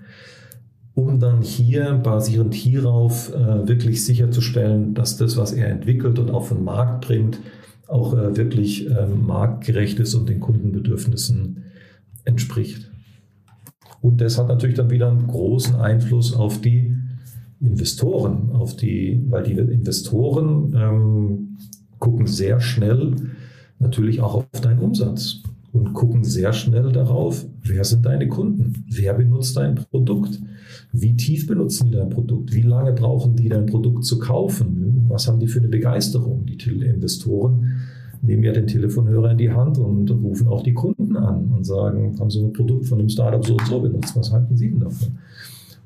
um 0.96 1.20
dann 1.20 1.42
hier 1.42 1.94
basierend 1.94 2.54
hierauf 2.54 3.34
äh, 3.34 3.68
wirklich 3.68 4.06
sicherzustellen, 4.06 4.94
dass 4.94 5.18
das, 5.18 5.36
was 5.36 5.52
er 5.52 5.68
entwickelt 5.68 6.18
und 6.20 6.32
auf 6.32 6.50
den 6.50 6.64
Markt 6.64 7.06
bringt, 7.06 7.40
auch 7.88 8.14
äh, 8.14 8.36
wirklich 8.36 8.90
äh, 8.90 9.06
marktgerecht 9.06 10.00
ist 10.00 10.16
und 10.16 10.30
den 10.30 10.40
Kundenbedürfnissen 10.40 11.64
entspricht. 12.24 12.90
Und 14.02 14.22
das 14.22 14.38
hat 14.38 14.48
natürlich 14.48 14.78
dann 14.78 14.90
wieder 14.90 15.10
einen 15.10 15.28
großen 15.28 15.76
Einfluss 15.76 16.34
auf 16.34 16.62
die 16.62 16.96
Investoren, 17.60 18.52
auf 18.52 18.76
die, 18.76 19.22
weil 19.30 19.44
die 19.44 19.54
Investoren 19.54 20.74
ähm, 20.78 21.58
gucken 22.00 22.28
sehr 22.28 22.62
schnell 22.62 23.16
natürlich 23.80 24.22
auch 24.22 24.36
auf 24.36 24.62
deinen 24.62 24.80
Umsatz 24.80 25.42
und 25.76 25.94
gucken 25.94 26.24
sehr 26.24 26.54
schnell 26.54 26.92
darauf, 26.94 27.46
wer 27.62 27.84
sind 27.84 28.06
deine 28.06 28.30
Kunden, 28.30 28.86
wer 28.90 29.14
benutzt 29.14 29.58
dein 29.58 29.76
Produkt, 29.76 30.42
wie 30.94 31.18
tief 31.18 31.48
benutzen 31.48 31.92
die 31.92 31.98
dein 31.98 32.10
Produkt, 32.10 32.54
wie 32.54 32.62
lange 32.62 32.94
brauchen 32.94 33.36
die 33.36 33.50
dein 33.50 33.66
Produkt 33.66 34.06
zu 34.06 34.18
kaufen, 34.18 35.06
was 35.10 35.28
haben 35.28 35.40
die 35.40 35.48
für 35.48 35.60
eine 35.60 35.68
Begeisterung. 35.68 36.46
Die 36.46 36.58
Investoren 36.86 37.74
nehmen 38.22 38.44
ja 38.44 38.54
den 38.54 38.68
Telefonhörer 38.68 39.32
in 39.32 39.38
die 39.38 39.52
Hand 39.52 39.78
und 39.78 40.10
rufen 40.10 40.48
auch 40.48 40.64
die 40.64 40.74
Kunden 40.74 41.18
an 41.18 41.52
und 41.52 41.66
sagen, 41.66 42.18
haben 42.20 42.30
Sie 42.30 42.42
ein 42.42 42.54
Produkt 42.54 42.86
von 42.86 43.00
einem 43.00 43.10
Startup 43.10 43.46
so 43.46 43.58
und 43.58 43.68
so 43.68 43.82
benutzt, 43.82 44.16
was 44.16 44.32
halten 44.32 44.56
Sie 44.56 44.70
denn 44.70 44.80
davon? 44.80 45.18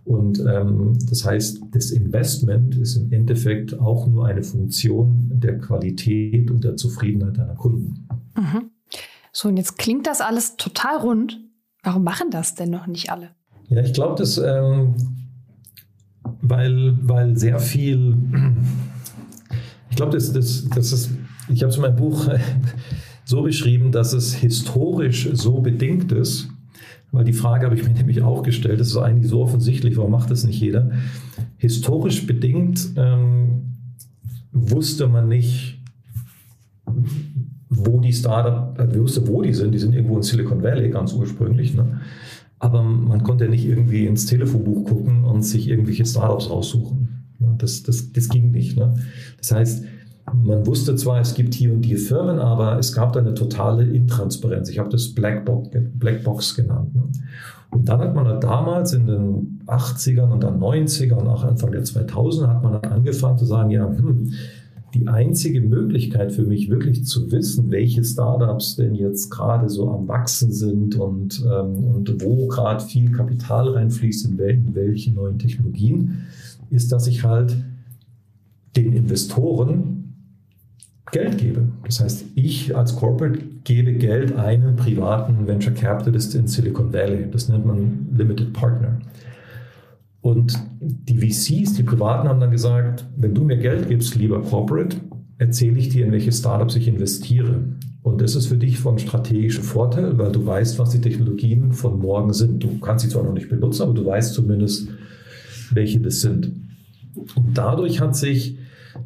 Und 0.05 0.39
ähm, 0.47 0.93
das 1.09 1.25
heißt, 1.25 1.61
das 1.71 1.91
Investment 1.91 2.77
ist 2.77 2.95
im 2.95 3.11
Endeffekt 3.11 3.79
auch 3.79 4.07
nur 4.07 4.27
eine 4.27 4.43
Funktion 4.43 5.31
der 5.33 5.57
Qualität 5.57 6.51
und 6.51 6.63
der 6.63 6.75
Zufriedenheit 6.75 7.37
deiner 7.37 7.55
Kunden. 7.55 8.07
Mhm. 8.37 8.69
So, 9.31 9.47
und 9.47 9.57
jetzt 9.57 9.77
klingt 9.77 10.07
das 10.07 10.21
alles 10.21 10.57
total 10.57 10.97
rund. 10.97 11.39
Warum 11.83 12.03
machen 12.03 12.31
das 12.31 12.55
denn 12.55 12.69
noch 12.69 12.87
nicht 12.87 13.11
alle? 13.11 13.29
Ja, 13.69 13.81
ich 13.81 13.93
glaube, 13.93 14.15
dass, 14.15 14.37
ähm, 14.37 14.95
weil, 16.41 16.97
weil 17.01 17.37
sehr 17.37 17.59
viel, 17.59 18.17
ich 19.89 19.95
glaube, 19.95 20.13
das, 20.13 20.33
das, 20.33 20.67
das 20.69 20.91
ist, 20.91 21.11
ich 21.49 21.61
habe 21.61 21.69
es 21.69 21.75
in 21.75 21.81
meinem 21.83 21.95
Buch 21.95 22.27
so 23.25 23.43
beschrieben, 23.43 23.91
dass 23.91 24.13
es 24.13 24.33
historisch 24.33 25.29
so 25.33 25.61
bedingt 25.61 26.11
ist, 26.11 26.49
weil 27.11 27.23
die 27.23 27.33
Frage 27.33 27.65
habe 27.65 27.75
ich 27.75 27.83
mir 27.83 27.93
nämlich 27.93 28.21
auch 28.21 28.43
gestellt, 28.43 28.79
das 28.79 28.87
ist 28.87 28.97
eigentlich 28.97 29.29
so 29.29 29.41
offensichtlich, 29.41 29.97
warum 29.97 30.11
macht 30.11 30.31
das 30.31 30.43
nicht 30.43 30.59
jeder? 30.59 30.91
Historisch 31.57 32.25
bedingt 32.25 32.89
ähm, 32.97 33.77
wusste 34.51 35.07
man 35.07 35.27
nicht, 35.27 35.79
wo 37.69 37.99
die 37.99 38.13
Startup, 38.13 38.77
äh, 38.79 38.91
wir 38.93 39.01
wussten, 39.01 39.27
wo 39.27 39.41
die 39.41 39.53
sind, 39.53 39.71
die 39.71 39.79
sind 39.79 39.93
irgendwo 39.93 40.17
in 40.17 40.23
Silicon 40.23 40.63
Valley 40.63 40.89
ganz 40.89 41.13
ursprünglich, 41.13 41.75
ne? 41.75 42.01
aber 42.59 42.83
man 42.83 43.23
konnte 43.23 43.47
nicht 43.47 43.65
irgendwie 43.65 44.05
ins 44.05 44.25
Telefonbuch 44.25 44.85
gucken 44.85 45.23
und 45.23 45.43
sich 45.43 45.69
irgendwelche 45.69 46.05
Startups 46.05 46.49
raussuchen. 46.49 47.25
Ne? 47.39 47.55
Das, 47.57 47.83
das, 47.83 48.11
das 48.11 48.27
ging 48.29 48.51
nicht. 48.51 48.77
Ne? 48.77 48.95
Das 49.37 49.51
heißt, 49.51 49.85
man 50.33 50.65
wusste 50.67 50.95
zwar, 50.95 51.19
es 51.21 51.33
gibt 51.33 51.53
hier 51.53 51.73
und 51.73 51.81
die 51.81 51.95
Firmen, 51.95 52.39
aber 52.39 52.77
es 52.77 52.93
gab 52.93 53.13
da 53.13 53.19
eine 53.19 53.33
totale 53.33 53.83
Intransparenz. 53.83 54.69
Ich 54.69 54.79
habe 54.79 54.89
das 54.89 55.13
Blackbox, 55.13 55.69
Blackbox 55.93 56.55
genannt. 56.55 56.93
Ne? 56.93 57.03
Und 57.71 57.87
dann 57.87 57.99
hat 57.99 58.15
man 58.15 58.27
halt 58.27 58.43
damals 58.43 58.93
in 58.93 59.05
den 59.05 59.59
80ern 59.67 60.31
und 60.31 60.43
dann 60.43 60.59
90er 60.59 61.13
und 61.13 61.27
auch 61.27 61.43
Anfang 61.43 61.71
der 61.71 61.83
2000er 61.83 62.47
hat 62.47 62.63
man 62.63 62.81
dann 62.81 62.91
angefangen 62.91 63.37
zu 63.37 63.45
sagen, 63.45 63.69
ja, 63.69 63.87
hm, 63.87 64.33
die 64.93 65.07
einzige 65.07 65.61
Möglichkeit 65.61 66.31
für 66.31 66.43
mich 66.43 66.69
wirklich 66.69 67.05
zu 67.05 67.31
wissen, 67.31 67.71
welche 67.71 68.03
Startups 68.03 68.75
denn 68.75 68.95
jetzt 68.95 69.29
gerade 69.29 69.69
so 69.69 69.89
am 69.91 70.07
Wachsen 70.07 70.51
sind 70.51 70.95
und, 70.95 71.43
ähm, 71.45 71.83
und 71.83 72.23
wo 72.23 72.47
gerade 72.47 72.83
viel 72.83 73.11
Kapital 73.11 73.69
reinfließt 73.69 74.25
in 74.25 74.75
welche 74.75 75.11
neuen 75.11 75.37
Technologien, 75.37 76.23
ist, 76.69 76.91
dass 76.91 77.07
ich 77.07 77.23
halt 77.23 77.55
den 78.75 78.93
Investoren 78.93 79.99
Geld 81.11 81.39
gebe. 81.39 81.67
Das 81.85 81.99
heißt, 81.99 82.25
ich 82.35 82.75
als 82.75 82.95
Corporate 82.95 83.39
gebe 83.63 83.93
Geld 83.93 84.35
einem 84.35 84.75
privaten 84.75 85.47
Venture 85.47 85.73
Capitalist 85.73 86.35
in 86.35 86.47
Silicon 86.47 86.93
Valley. 86.93 87.25
Das 87.31 87.49
nennt 87.49 87.65
man 87.65 88.07
Limited 88.15 88.53
Partner. 88.53 88.99
Und 90.21 90.59
die 90.79 91.17
VCs, 91.17 91.73
die 91.73 91.83
Privaten, 91.83 92.27
haben 92.27 92.39
dann 92.39 92.51
gesagt, 92.51 93.05
wenn 93.15 93.33
du 93.33 93.43
mir 93.43 93.57
Geld 93.57 93.87
gibst, 93.87 94.15
lieber 94.15 94.41
Corporate, 94.41 94.97
erzähle 95.37 95.79
ich 95.79 95.89
dir, 95.89 96.05
in 96.05 96.11
welche 96.11 96.31
Startups 96.31 96.75
ich 96.75 96.87
investiere. 96.87 97.61
Und 98.01 98.21
das 98.21 98.35
ist 98.35 98.47
für 98.47 98.57
dich 98.57 98.79
von 98.79 98.99
strategischem 98.99 99.63
Vorteil, 99.63 100.17
weil 100.17 100.31
du 100.31 100.45
weißt, 100.45 100.79
was 100.79 100.89
die 100.89 101.01
Technologien 101.01 101.71
von 101.71 101.99
morgen 101.99 102.33
sind. 102.33 102.63
Du 102.63 102.79
kannst 102.79 103.05
sie 103.05 103.11
zwar 103.11 103.23
noch 103.23 103.33
nicht 103.33 103.49
benutzen, 103.49 103.83
aber 103.83 103.93
du 103.93 104.05
weißt 104.05 104.33
zumindest, 104.33 104.89
welche 105.71 105.99
das 105.99 106.21
sind. 106.21 106.51
Und 107.35 107.57
dadurch 107.57 108.01
hat 108.01 108.15
sich 108.15 108.57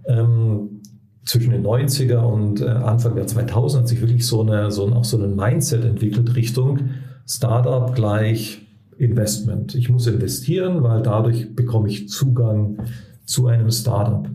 ähm, 0.08 0.82
zwischen 1.26 1.52
den 1.52 1.64
90er 1.64 2.18
und 2.18 2.62
äh, 2.62 2.66
Anfang 2.66 3.16
der 3.16 3.28
2000 3.28 3.84
hat 3.84 3.88
sich 3.88 4.02
wirklich 4.02 4.26
so, 4.26 4.42
eine, 4.42 4.72
so 4.72 4.86
ein, 4.86 4.94
auch 4.94 5.06
so 5.06 5.22
ein 5.22 5.36
Mindset 5.36 5.86
entwickelt 5.86 6.36
Richtung 6.36 6.90
Startup 7.26 7.94
gleich 7.96 8.63
Investment. 8.98 9.76
Ich 9.76 9.90
muss 9.90 10.08
investieren, 10.08 10.84
weil 10.84 11.02
dadurch 11.02 11.56
bekomme 11.56 11.90
ich 11.90 12.10
Zugang 12.10 12.78
zu 13.26 13.48
einem 13.48 13.72
Startup. 13.72 14.28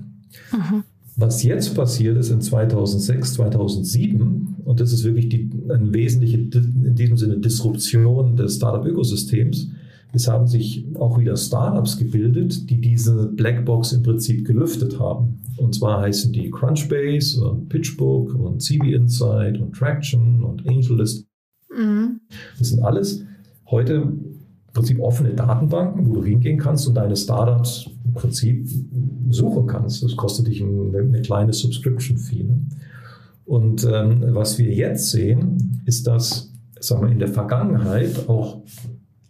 Mhm. 0.52 0.84
Was 1.16 1.42
jetzt 1.42 1.74
passiert 1.74 2.16
ist 2.16 2.30
in 2.30 2.40
2006, 2.40 3.34
2007, 3.34 4.56
und 4.64 4.80
das 4.80 4.92
ist 4.92 5.02
wirklich 5.04 5.28
die, 5.28 5.50
eine 5.68 5.92
wesentliche, 5.92 6.36
in 6.36 6.94
diesem 6.94 7.16
Sinne, 7.16 7.38
Disruption 7.38 8.36
des 8.36 8.56
Startup-Ökosystems, 8.56 9.68
es 10.12 10.26
haben 10.26 10.46
sich 10.46 10.86
auch 10.94 11.18
wieder 11.18 11.36
Startups 11.36 11.98
gebildet, 11.98 12.70
die 12.70 12.80
diese 12.80 13.26
Blackbox 13.26 13.92
im 13.92 14.02
Prinzip 14.02 14.46
gelüftet 14.46 14.98
haben. 14.98 15.40
Und 15.58 15.74
zwar 15.74 16.00
heißen 16.00 16.32
die 16.32 16.50
Crunchbase 16.50 17.44
und 17.44 17.68
PitchBook 17.68 18.34
und 18.34 18.62
CB 18.62 18.94
Insight 18.94 19.58
und 19.58 19.74
Traction 19.74 20.44
und 20.44 20.66
AngelList. 20.66 21.26
Mhm. 21.76 22.20
Das 22.58 22.68
sind 22.68 22.82
alles 22.82 23.24
heute 23.66 24.12
im 24.68 24.72
Prinzip 24.74 25.00
offene 25.00 25.34
Datenbanken, 25.34 26.06
wo 26.08 26.14
du 26.14 26.24
hingehen 26.24 26.58
kannst 26.58 26.86
und 26.86 26.94
deine 26.94 27.16
Startups 27.16 27.90
im 28.04 28.12
Prinzip 28.14 28.68
suchen 29.30 29.66
kannst. 29.66 30.02
Das 30.02 30.16
kostet 30.16 30.46
dich 30.46 30.62
eine, 30.62 30.98
eine 30.98 31.22
kleine 31.22 31.52
Subscription-Fee. 31.52 32.44
Ne? 32.44 32.60
Und 33.44 33.86
ähm, 33.90 34.22
was 34.28 34.58
wir 34.58 34.72
jetzt 34.72 35.10
sehen, 35.10 35.82
ist, 35.86 36.06
dass 36.06 36.52
sagen 36.80 37.06
wir, 37.06 37.12
in 37.12 37.18
der 37.18 37.28
Vergangenheit 37.28 38.28
auch 38.28 38.62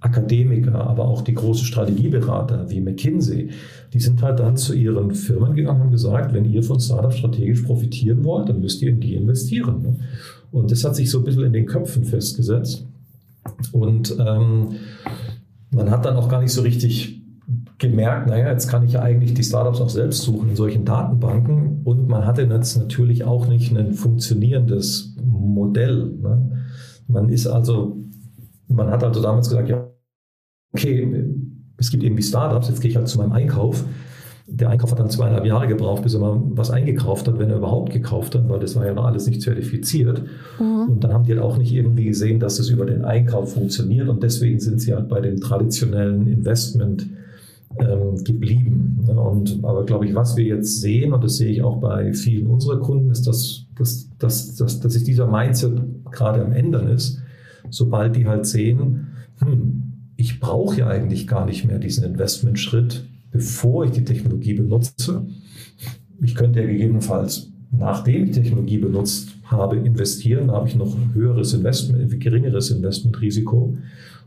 Akademiker, 0.01 0.75
aber 0.75 1.09
auch 1.09 1.23
die 1.23 1.35
großen 1.35 1.67
Strategieberater 1.67 2.71
wie 2.71 2.81
McKinsey, 2.81 3.51
die 3.93 4.01
sind 4.01 4.23
halt 4.23 4.39
dann 4.39 4.57
zu 4.57 4.75
ihren 4.75 5.13
Firmen 5.13 5.57
gegangen 5.57 5.83
und 5.83 5.91
gesagt, 5.91 6.33
wenn 6.33 6.45
ihr 6.45 6.63
von 6.63 6.79
Startups 6.79 7.19
strategisch 7.19 7.63
profitieren 7.63 8.25
wollt, 8.25 8.49
dann 8.49 8.61
müsst 8.61 8.81
ihr 8.83 8.91
in 8.91 9.01
die 9.01 9.15
investieren. 9.15 9.83
Ne? 9.83 9.97
Und 10.53 10.71
das 10.71 10.85
hat 10.85 10.95
sich 10.95 11.11
so 11.11 11.19
ein 11.19 11.25
bisschen 11.25 11.45
in 11.45 11.53
den 11.53 11.67
Köpfen 11.67 12.05
festgesetzt. 12.05 12.87
Und 13.73 14.17
ähm, 14.19 14.77
man 15.71 15.91
hat 15.91 16.05
dann 16.05 16.17
auch 16.17 16.29
gar 16.29 16.41
nicht 16.41 16.53
so 16.53 16.63
richtig 16.63 17.23
gemerkt, 17.79 18.29
naja, 18.29 18.51
jetzt 18.51 18.69
kann 18.69 18.83
ich 18.83 18.93
ja 18.93 19.03
eigentlich 19.03 19.35
die 19.35 19.45
Startups 19.45 19.81
auch 19.81 19.91
selbst 19.91 20.23
suchen 20.23 20.51
in 20.51 20.57
solchen 20.57 20.85
Datenbanken. 20.85 21.83
Und 21.85 22.09
man 22.09 22.27
hatte 22.27 22.43
jetzt 22.43 22.77
natürlich 22.77 23.25
auch 23.25 23.47
nicht 23.47 23.77
ein 23.77 23.95
funktionierendes 23.95 25.17
Modell. 25.23 26.17
Ne? 26.21 26.65
Man 27.07 27.29
ist 27.29 27.47
also 27.47 27.99
man 28.69 28.91
hat 28.91 29.03
also 29.03 29.21
damals 29.21 29.49
gesagt, 29.49 29.69
ja, 29.69 29.91
okay, 30.73 31.27
es 31.77 31.91
gibt 31.91 32.03
irgendwie 32.03 32.23
Startups, 32.23 32.69
jetzt 32.69 32.81
gehe 32.81 32.91
ich 32.91 32.97
halt 32.97 33.09
zu 33.09 33.19
meinem 33.19 33.33
Einkauf. 33.33 33.85
Der 34.51 34.71
Einkauf 34.71 34.91
hat 34.91 34.99
dann 34.99 35.11
zweieinhalb 35.11 35.45
Jahre 35.45 35.69
gebraucht, 35.69 36.03
bis 36.03 36.15
er 36.15 36.21
mal 36.21 36.41
was 36.51 36.71
eingekauft 36.71 37.29
hat, 37.29 37.39
wenn 37.39 37.51
er 37.51 37.59
überhaupt 37.59 37.93
gekauft 37.93 38.35
hat, 38.35 38.49
weil 38.49 38.61
das 38.61 38.77
war 38.77 38.87
ja 38.87 38.95
noch 38.95 39.05
alles 39.05 39.27
nicht 39.27 39.43
zertifiziert. 39.43 40.23
Mhm. 40.59 40.89
Und 40.93 41.05
dann 41.05 41.13
haben 41.13 41.25
die 41.25 41.33
halt 41.33 41.43
auch 41.43 41.59
nicht 41.59 41.73
irgendwie 41.73 42.07
gesehen, 42.07 42.41
dass 42.41 42.59
es 42.59 42.71
über 42.71 42.87
den 42.87 43.05
Einkauf 43.05 43.53
funktioniert. 43.55 44.09
Und 44.09 44.23
deswegen 44.23 44.59
sind 44.59 44.81
sie 44.81 44.95
halt 44.95 45.09
bei 45.09 45.21
dem 45.21 45.41
traditionellen 45.41 46.27
Investment 46.27 47.07
ähm, 47.79 48.25
geblieben. 48.25 49.05
Ne? 49.07 49.21
Und, 49.21 49.61
aber 49.63 49.85
glaube 49.85 50.07
ich, 50.07 50.15
was 50.15 50.37
wir 50.37 50.45
jetzt 50.45 50.81
sehen, 50.81 51.13
und 51.13 51.23
das 51.23 51.37
sehe 51.37 51.51
ich 51.51 51.63
auch 51.63 51.77
bei 51.77 52.15
vielen 52.15 52.47
unserer 52.47 52.81
Kunden, 52.81 53.11
ist, 53.11 53.27
dass, 53.27 53.67
dass, 53.77 54.09
dass, 54.19 54.57
dass, 54.57 54.81
dass 54.81 54.93
sich 54.95 55.05
dieser 55.05 55.27
Mindset 55.27 55.79
gerade 56.11 56.43
am 56.43 56.53
Ändern 56.53 56.89
ist 56.89 57.21
sobald 57.71 58.17
die 58.17 58.27
halt 58.27 58.47
sehen, 58.47 59.09
hm, 59.39 59.93
ich 60.17 60.41
brauche 60.41 60.79
ja 60.79 60.89
eigentlich 60.89 61.27
gar 61.27 61.47
nicht 61.47 61.65
mehr 61.65 61.79
diesen 61.79 62.05
Investmentschritt, 62.05 63.05
bevor 63.31 63.85
ich 63.85 63.93
die 63.93 64.05
Technologie 64.05 64.55
benutze. 64.55 65.27
Ich 66.23 66.35
könnte 66.35 66.61
ja 66.61 66.67
gegebenenfalls, 66.67 67.51
nachdem 67.71 68.25
ich 68.25 68.33
Technologie 68.33 68.79
benutzt 68.79 69.31
habe, 69.45 69.77
investieren, 69.77 70.49
da 70.49 70.55
habe 70.55 70.69
ich 70.69 70.77
noch 70.77 70.95
ein 70.95 71.15
höheres 71.15 71.55
Investment, 71.55 72.21
geringeres 72.21 72.71
Investmentrisiko. 72.71 73.77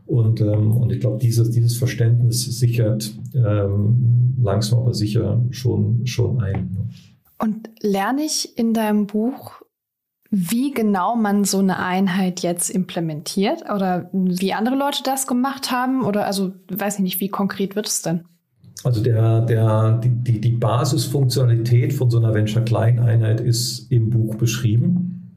Und, 0.06 0.40
ähm, 0.40 0.72
und 0.72 0.90
ich 0.90 1.00
glaube, 1.00 1.18
dieses, 1.18 1.50
dieses 1.50 1.76
Verständnis 1.76 2.44
sichert 2.58 3.12
ähm, 3.34 4.34
langsam 4.42 4.80
aber 4.80 4.94
sicher 4.94 5.44
schon, 5.50 6.06
schon 6.06 6.40
ein. 6.40 6.76
Und 7.38 7.70
lerne 7.80 8.22
ich 8.24 8.56
in 8.56 8.74
deinem 8.74 9.06
Buch 9.06 9.62
wie 10.34 10.70
genau 10.70 11.14
man 11.14 11.44
so 11.44 11.58
eine 11.58 11.78
Einheit 11.78 12.40
jetzt 12.40 12.70
implementiert 12.70 13.64
oder 13.70 14.08
wie 14.14 14.54
andere 14.54 14.76
Leute 14.76 15.02
das 15.04 15.26
gemacht 15.26 15.70
haben 15.70 16.02
oder 16.04 16.24
also 16.24 16.52
weiß 16.70 16.96
ich 16.96 17.02
nicht, 17.02 17.20
wie 17.20 17.28
konkret 17.28 17.76
wird 17.76 17.86
es 17.86 18.00
denn? 18.00 18.24
Also 18.84 19.02
der, 19.02 19.42
der, 19.42 20.00
die, 20.00 20.40
die 20.40 20.50
Basisfunktionalität 20.52 21.92
von 21.92 22.10
so 22.10 22.18
einer 22.18 22.34
Venture-Klein-Einheit 22.34 23.40
ist 23.40 23.90
im 23.92 24.10
Buch 24.10 24.34
beschrieben. 24.34 25.30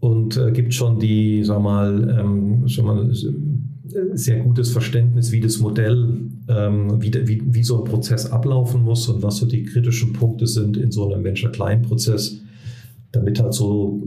Und 0.00 0.36
äh, 0.36 0.52
gibt 0.52 0.74
schon 0.74 1.00
die, 1.00 1.42
sag 1.42 1.60
mal, 1.60 2.18
ähm, 2.20 2.68
schon 2.68 2.86
mal 2.86 3.10
sehr 4.12 4.40
gutes 4.40 4.70
Verständnis, 4.70 5.32
wie 5.32 5.40
das 5.40 5.58
Modell, 5.58 6.20
ähm, 6.48 7.02
wie, 7.02 7.12
wie, 7.26 7.42
wie 7.46 7.64
so 7.64 7.78
ein 7.78 7.90
Prozess 7.90 8.30
ablaufen 8.30 8.84
muss 8.84 9.08
und 9.08 9.22
was 9.22 9.38
so 9.38 9.46
die 9.46 9.64
kritischen 9.64 10.12
Punkte 10.12 10.46
sind 10.46 10.76
in 10.76 10.92
so 10.92 11.10
einem 11.12 11.24
Venture-Klein-Prozess 11.24 12.42
damit 13.12 13.40
halt 13.40 13.54
so 13.54 14.02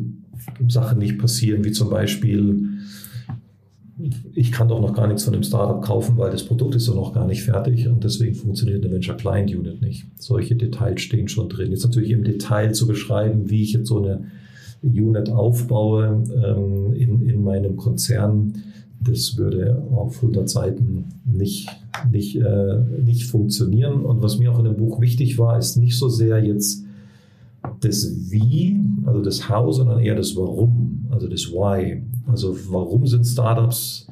Sachen 0.67 0.99
nicht 0.99 1.17
passieren, 1.17 1.63
wie 1.63 1.71
zum 1.71 1.89
Beispiel, 1.89 2.69
ich 4.33 4.51
kann 4.51 4.67
doch 4.67 4.81
noch 4.81 4.93
gar 4.93 5.07
nichts 5.07 5.23
von 5.23 5.33
dem 5.33 5.43
Startup 5.43 5.81
kaufen, 5.81 6.17
weil 6.17 6.31
das 6.31 6.43
Produkt 6.43 6.75
ist 6.75 6.87
doch 6.87 6.95
noch 6.95 7.13
gar 7.13 7.27
nicht 7.27 7.43
fertig 7.43 7.87
und 7.87 8.03
deswegen 8.03 8.35
funktioniert 8.35 8.83
eine 8.83 8.93
Venture 8.93 9.17
Client 9.17 9.53
Unit 9.53 9.81
nicht. 9.81 10.05
Solche 10.15 10.55
Details 10.55 11.01
stehen 11.01 11.27
schon 11.27 11.49
drin. 11.49 11.71
Jetzt 11.71 11.83
natürlich 11.83 12.11
im 12.11 12.23
Detail 12.23 12.73
zu 12.73 12.87
beschreiben, 12.87 13.49
wie 13.49 13.63
ich 13.63 13.73
jetzt 13.73 13.87
so 13.87 14.01
eine 14.01 14.25
Unit 14.83 15.29
aufbaue 15.29 16.23
ähm, 16.43 16.93
in, 16.93 17.27
in 17.27 17.43
meinem 17.43 17.77
Konzern, 17.77 18.53
das 18.99 19.37
würde 19.37 19.83
auf 19.91 20.17
100 20.17 20.49
Seiten 20.49 21.05
nicht, 21.25 21.69
nicht, 22.11 22.35
äh, 22.35 22.79
nicht 23.03 23.25
funktionieren. 23.25 24.05
Und 24.05 24.21
was 24.21 24.37
mir 24.37 24.51
auch 24.51 24.59
in 24.59 24.65
dem 24.65 24.77
Buch 24.77 25.01
wichtig 25.01 25.37
war, 25.37 25.57
ist 25.57 25.77
nicht 25.77 25.97
so 25.97 26.07
sehr 26.09 26.43
jetzt 26.43 26.83
das 27.81 28.31
Wie, 28.31 28.79
also 29.05 29.21
das 29.21 29.49
How, 29.49 29.73
sondern 29.73 29.99
eher 29.99 30.15
das 30.15 30.35
Warum, 30.35 31.05
also 31.09 31.27
das 31.27 31.51
Why. 31.51 32.03
Also 32.27 32.55
warum 32.69 33.07
sind 33.07 33.25
Startups 33.25 34.07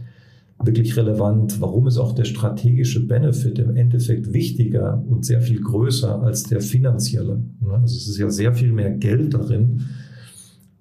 wirklich 0.63 0.95
relevant? 0.97 1.61
Warum 1.61 1.87
ist 1.87 1.97
auch 1.97 2.13
der 2.13 2.25
strategische 2.25 3.05
Benefit 3.05 3.59
im 3.59 3.75
Endeffekt 3.75 4.33
wichtiger 4.33 5.01
und 5.07 5.25
sehr 5.25 5.41
viel 5.41 5.61
größer 5.61 6.21
als 6.21 6.43
der 6.43 6.61
finanzielle? 6.61 7.41
Also 7.71 7.95
es 7.95 8.07
ist 8.07 8.17
ja 8.17 8.29
sehr 8.29 8.53
viel 8.53 8.71
mehr 8.71 8.91
Geld 8.91 9.33
darin, 9.33 9.85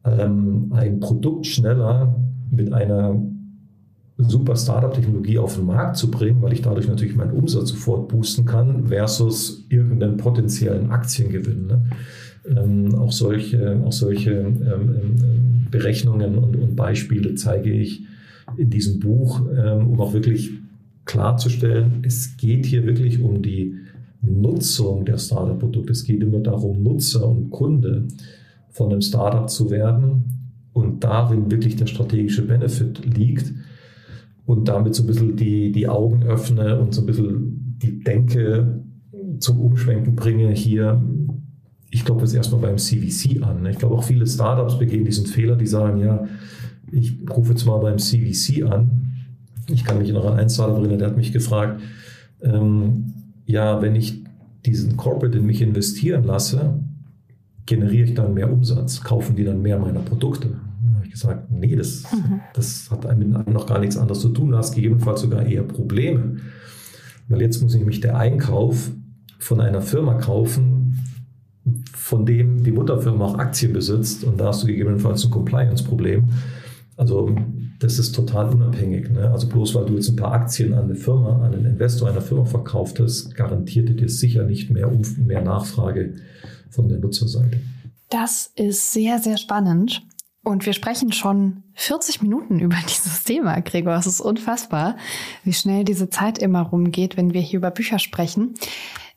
ähm, 0.04 0.72
ein 0.72 1.00
Produkt 1.00 1.46
schneller 1.46 2.14
mit 2.50 2.72
einer 2.72 3.20
super 4.18 4.56
Startup-Technologie 4.56 5.38
auf 5.38 5.54
den 5.54 5.66
Markt 5.66 5.96
zu 5.96 6.10
bringen, 6.10 6.42
weil 6.42 6.52
ich 6.52 6.62
dadurch 6.62 6.88
natürlich 6.88 7.14
meinen 7.14 7.30
Umsatz 7.30 7.68
sofort 7.68 8.08
boosten 8.08 8.44
kann, 8.44 8.86
versus 8.88 9.64
irgendeinen 9.68 10.16
potenziellen 10.16 10.90
Aktiengewinn. 10.90 11.66
Ne? 11.66 11.82
Ähm, 12.56 12.94
auch 12.94 13.12
solche, 13.12 13.80
auch 13.84 13.92
solche 13.92 14.32
ähm, 14.32 14.56
ähm, 14.62 15.66
Berechnungen 15.70 16.36
und, 16.36 16.56
und, 16.56 16.76
Beispiele 16.76 17.34
zeige 17.34 17.70
ich 17.70 18.04
in 18.56 18.70
diesem 18.70 19.00
Buch, 19.00 19.42
ähm, 19.54 19.88
um 19.88 20.00
auch 20.00 20.14
wirklich 20.14 20.50
klarzustellen, 21.04 22.02
es 22.02 22.36
geht 22.36 22.66
hier 22.66 22.86
wirklich 22.86 23.20
um 23.20 23.42
die 23.42 23.74
Nutzung 24.22 25.04
der 25.04 25.18
Startup-Produkte. 25.18 25.92
Es 25.92 26.04
geht 26.04 26.22
immer 26.22 26.40
darum, 26.40 26.82
Nutzer 26.82 27.28
und 27.28 27.50
Kunde 27.50 28.08
von 28.70 28.90
einem 28.90 29.00
Startup 29.00 29.48
zu 29.48 29.70
werden 29.70 30.24
und 30.72 31.04
darin 31.04 31.50
wirklich 31.50 31.76
der 31.76 31.86
strategische 31.86 32.42
Benefit 32.42 33.04
liegt 33.16 33.52
und 34.46 34.68
damit 34.68 34.94
so 34.94 35.02
ein 35.02 35.06
bisschen 35.06 35.36
die, 35.36 35.72
die 35.72 35.88
Augen 35.88 36.22
öffne 36.22 36.78
und 36.78 36.94
so 36.94 37.02
ein 37.02 37.06
bisschen 37.06 37.76
die 37.82 38.02
Denke 38.02 38.82
zum 39.40 39.60
Umschwenken 39.60 40.14
bringe 40.16 40.50
hier. 40.52 41.02
Ich 41.90 42.04
glaube 42.04 42.22
jetzt 42.22 42.34
erstmal 42.34 42.60
beim 42.60 42.78
CVC 42.78 43.42
an. 43.42 43.64
Ich 43.66 43.78
glaube 43.78 43.94
auch 43.94 44.04
viele 44.04 44.26
Startups 44.26 44.78
begehen 44.78 45.04
diesen 45.04 45.26
Fehler, 45.26 45.56
die 45.56 45.66
sagen, 45.66 46.00
ja, 46.00 46.26
ich 46.90 47.18
rufe 47.30 47.52
jetzt 47.52 47.64
mal 47.64 47.78
beim 47.78 47.98
CVC 47.98 48.64
an. 48.64 49.06
Ich 49.68 49.84
kann 49.84 49.98
mich 49.98 50.12
noch 50.12 50.24
an 50.24 50.38
einen 50.38 50.50
Startup 50.50 50.76
erinnern, 50.76 50.98
der 50.98 51.08
hat 51.08 51.16
mich 51.16 51.32
gefragt, 51.32 51.80
ähm, 52.42 53.14
ja, 53.46 53.80
wenn 53.82 53.94
ich 53.94 54.22
diesen 54.64 54.96
Corporate 54.96 55.38
in 55.38 55.46
mich 55.46 55.62
investieren 55.62 56.24
lasse, 56.24 56.80
generiere 57.66 58.08
ich 58.08 58.14
dann 58.14 58.34
mehr 58.34 58.50
Umsatz, 58.50 59.02
kaufen 59.02 59.36
die 59.36 59.44
dann 59.44 59.60
mehr 59.62 59.78
meiner 59.78 60.00
Produkte 60.00 60.56
ich 61.08 61.12
gesagt, 61.12 61.50
nee, 61.50 61.74
das, 61.74 62.04
mhm. 62.12 62.40
das 62.54 62.90
hat 62.90 63.04
mit 63.16 63.34
einem 63.34 63.52
noch 63.52 63.66
gar 63.66 63.78
nichts 63.78 63.96
anderes 63.96 64.20
zu 64.20 64.28
tun. 64.28 64.50
Du 64.50 64.56
hast 64.56 64.74
gegebenenfalls 64.74 65.22
sogar 65.22 65.46
eher 65.46 65.62
Probleme. 65.62 66.36
Weil 67.28 67.42
jetzt 67.42 67.62
muss 67.62 67.74
ich 67.74 67.80
nämlich 67.80 68.00
der 68.00 68.16
Einkauf 68.18 68.90
von 69.38 69.60
einer 69.60 69.80
Firma 69.82 70.14
kaufen, 70.14 70.77
von 72.08 72.24
dem 72.24 72.62
die 72.62 72.72
Mutterfirma 72.72 73.22
auch 73.22 73.38
Aktien 73.38 73.74
besitzt 73.74 74.24
und 74.24 74.40
da 74.40 74.46
hast 74.46 74.62
du 74.62 74.66
gegebenenfalls 74.66 75.26
ein 75.26 75.30
Compliance-Problem. 75.30 76.24
Also 76.96 77.36
das 77.80 77.98
ist 77.98 78.14
total 78.14 78.48
unabhängig. 78.48 79.10
Ne? 79.10 79.30
Also 79.30 79.46
bloß 79.46 79.74
weil 79.74 79.84
du 79.84 79.94
jetzt 79.94 80.08
ein 80.08 80.16
paar 80.16 80.32
Aktien 80.32 80.72
an 80.72 80.84
eine 80.84 80.94
Firma, 80.94 81.44
an 81.44 81.52
einen 81.52 81.66
Investor 81.66 82.08
einer 82.08 82.22
Firma 82.22 82.46
verkauft 82.46 82.98
hast, 82.98 83.34
garantiert 83.34 84.00
dir 84.00 84.08
sicher 84.08 84.44
nicht 84.44 84.70
mehr, 84.70 84.90
mehr 85.18 85.42
Nachfrage 85.42 86.14
von 86.70 86.88
der 86.88 86.98
Nutzerseite. 86.98 87.60
Das 88.08 88.52
ist 88.56 88.90
sehr, 88.94 89.18
sehr 89.18 89.36
spannend. 89.36 90.02
Und 90.42 90.64
wir 90.64 90.72
sprechen 90.72 91.12
schon 91.12 91.62
40 91.74 92.22
Minuten 92.22 92.58
über 92.60 92.76
dieses 92.88 93.22
Thema, 93.22 93.60
Gregor. 93.60 93.96
Es 93.96 94.06
ist 94.06 94.22
unfassbar, 94.22 94.96
wie 95.44 95.52
schnell 95.52 95.84
diese 95.84 96.08
Zeit 96.08 96.38
immer 96.38 96.62
rumgeht, 96.62 97.18
wenn 97.18 97.34
wir 97.34 97.42
hier 97.42 97.58
über 97.58 97.70
Bücher 97.70 97.98
sprechen. 97.98 98.54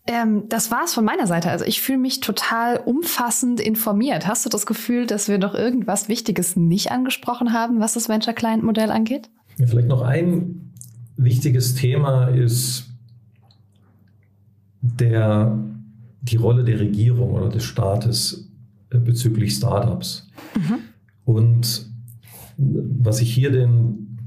Ähm, 0.07 0.49
das 0.49 0.71
war's 0.71 0.93
von 0.93 1.05
meiner 1.05 1.27
Seite. 1.27 1.51
Also 1.51 1.65
ich 1.65 1.81
fühle 1.81 1.99
mich 1.99 2.21
total 2.21 2.77
umfassend 2.77 3.59
informiert. 3.59 4.27
Hast 4.27 4.45
du 4.45 4.49
das 4.49 4.65
Gefühl, 4.65 5.05
dass 5.05 5.27
wir 5.27 5.37
noch 5.37 5.53
irgendwas 5.53 6.09
Wichtiges 6.09 6.55
nicht 6.55 6.91
angesprochen 6.91 7.53
haben, 7.53 7.79
was 7.79 7.93
das 7.93 8.09
Venture 8.09 8.33
Client 8.33 8.63
Modell 8.63 8.89
angeht? 8.89 9.29
Ja, 9.57 9.67
vielleicht 9.67 9.87
noch 9.87 10.01
ein 10.01 10.71
wichtiges 11.17 11.75
Thema 11.75 12.29
ist 12.29 12.89
der, 14.81 15.57
die 16.21 16.37
Rolle 16.37 16.63
der 16.63 16.79
Regierung 16.79 17.31
oder 17.31 17.49
des 17.49 17.63
Staates 17.63 18.51
äh, 18.89 18.97
bezüglich 18.97 19.53
Startups. 19.53 20.27
Mhm. 20.55 20.79
Und 21.25 21.91
was 22.57 23.21
ich 23.21 23.31
hier 23.31 23.51
den 23.51 24.17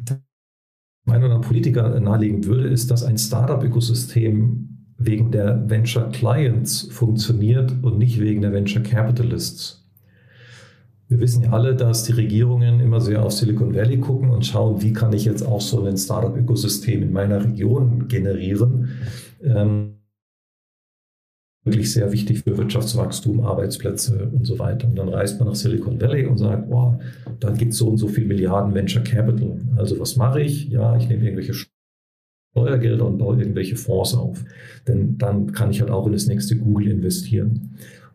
meinen 1.04 1.24
oder 1.24 1.34
anderen 1.34 1.42
Politiker 1.42 2.00
nahelegen 2.00 2.44
würde, 2.44 2.68
ist, 2.68 2.90
dass 2.90 3.02
ein 3.02 3.18
Startup-Ökosystem 3.18 4.73
wegen 5.06 5.30
der 5.30 5.68
Venture 5.68 6.10
Clients 6.10 6.82
funktioniert 6.90 7.72
und 7.82 7.98
nicht 7.98 8.20
wegen 8.20 8.42
der 8.42 8.52
Venture 8.52 8.82
Capitalists. 8.82 9.84
Wir 11.08 11.20
wissen 11.20 11.42
ja 11.42 11.50
alle, 11.50 11.76
dass 11.76 12.04
die 12.04 12.12
Regierungen 12.12 12.80
immer 12.80 13.00
sehr 13.00 13.24
auf 13.24 13.32
Silicon 13.32 13.74
Valley 13.74 13.98
gucken 13.98 14.30
und 14.30 14.46
schauen, 14.46 14.82
wie 14.82 14.92
kann 14.92 15.12
ich 15.12 15.26
jetzt 15.26 15.42
auch 15.42 15.60
so 15.60 15.84
ein 15.84 15.98
Startup-Ökosystem 15.98 17.02
in 17.02 17.12
meiner 17.12 17.44
Region 17.44 18.08
generieren. 18.08 18.88
Ähm, 19.42 19.96
wirklich 21.64 21.92
sehr 21.92 22.10
wichtig 22.12 22.40
für 22.40 22.56
Wirtschaftswachstum, 22.56 23.40
Arbeitsplätze 23.40 24.30
und 24.32 24.46
so 24.46 24.58
weiter. 24.58 24.86
Und 24.86 24.96
dann 24.96 25.08
reist 25.08 25.38
man 25.38 25.48
nach 25.48 25.54
Silicon 25.54 26.00
Valley 26.00 26.26
und 26.26 26.38
sagt, 26.38 26.68
boah, 26.68 26.98
da 27.40 27.50
gibt 27.50 27.72
es 27.72 27.78
so 27.78 27.88
und 27.88 27.98
so 27.98 28.08
viel 28.08 28.26
Milliarden 28.26 28.74
Venture 28.74 29.02
Capital. 29.02 29.60
Also 29.76 29.98
was 30.00 30.16
mache 30.16 30.40
ich? 30.40 30.68
Ja, 30.68 30.96
ich 30.96 31.08
nehme 31.08 31.24
irgendwelche 31.24 31.54
Steuergelder 32.54 33.04
und 33.04 33.18
baue 33.18 33.38
irgendwelche 33.38 33.74
Fonds 33.74 34.14
auf. 34.14 34.44
Denn 34.86 35.18
dann 35.18 35.50
kann 35.52 35.70
ich 35.70 35.80
halt 35.80 35.90
auch 35.90 36.06
in 36.06 36.12
das 36.12 36.28
nächste 36.28 36.56
Google 36.56 36.86
investieren. 36.86 37.70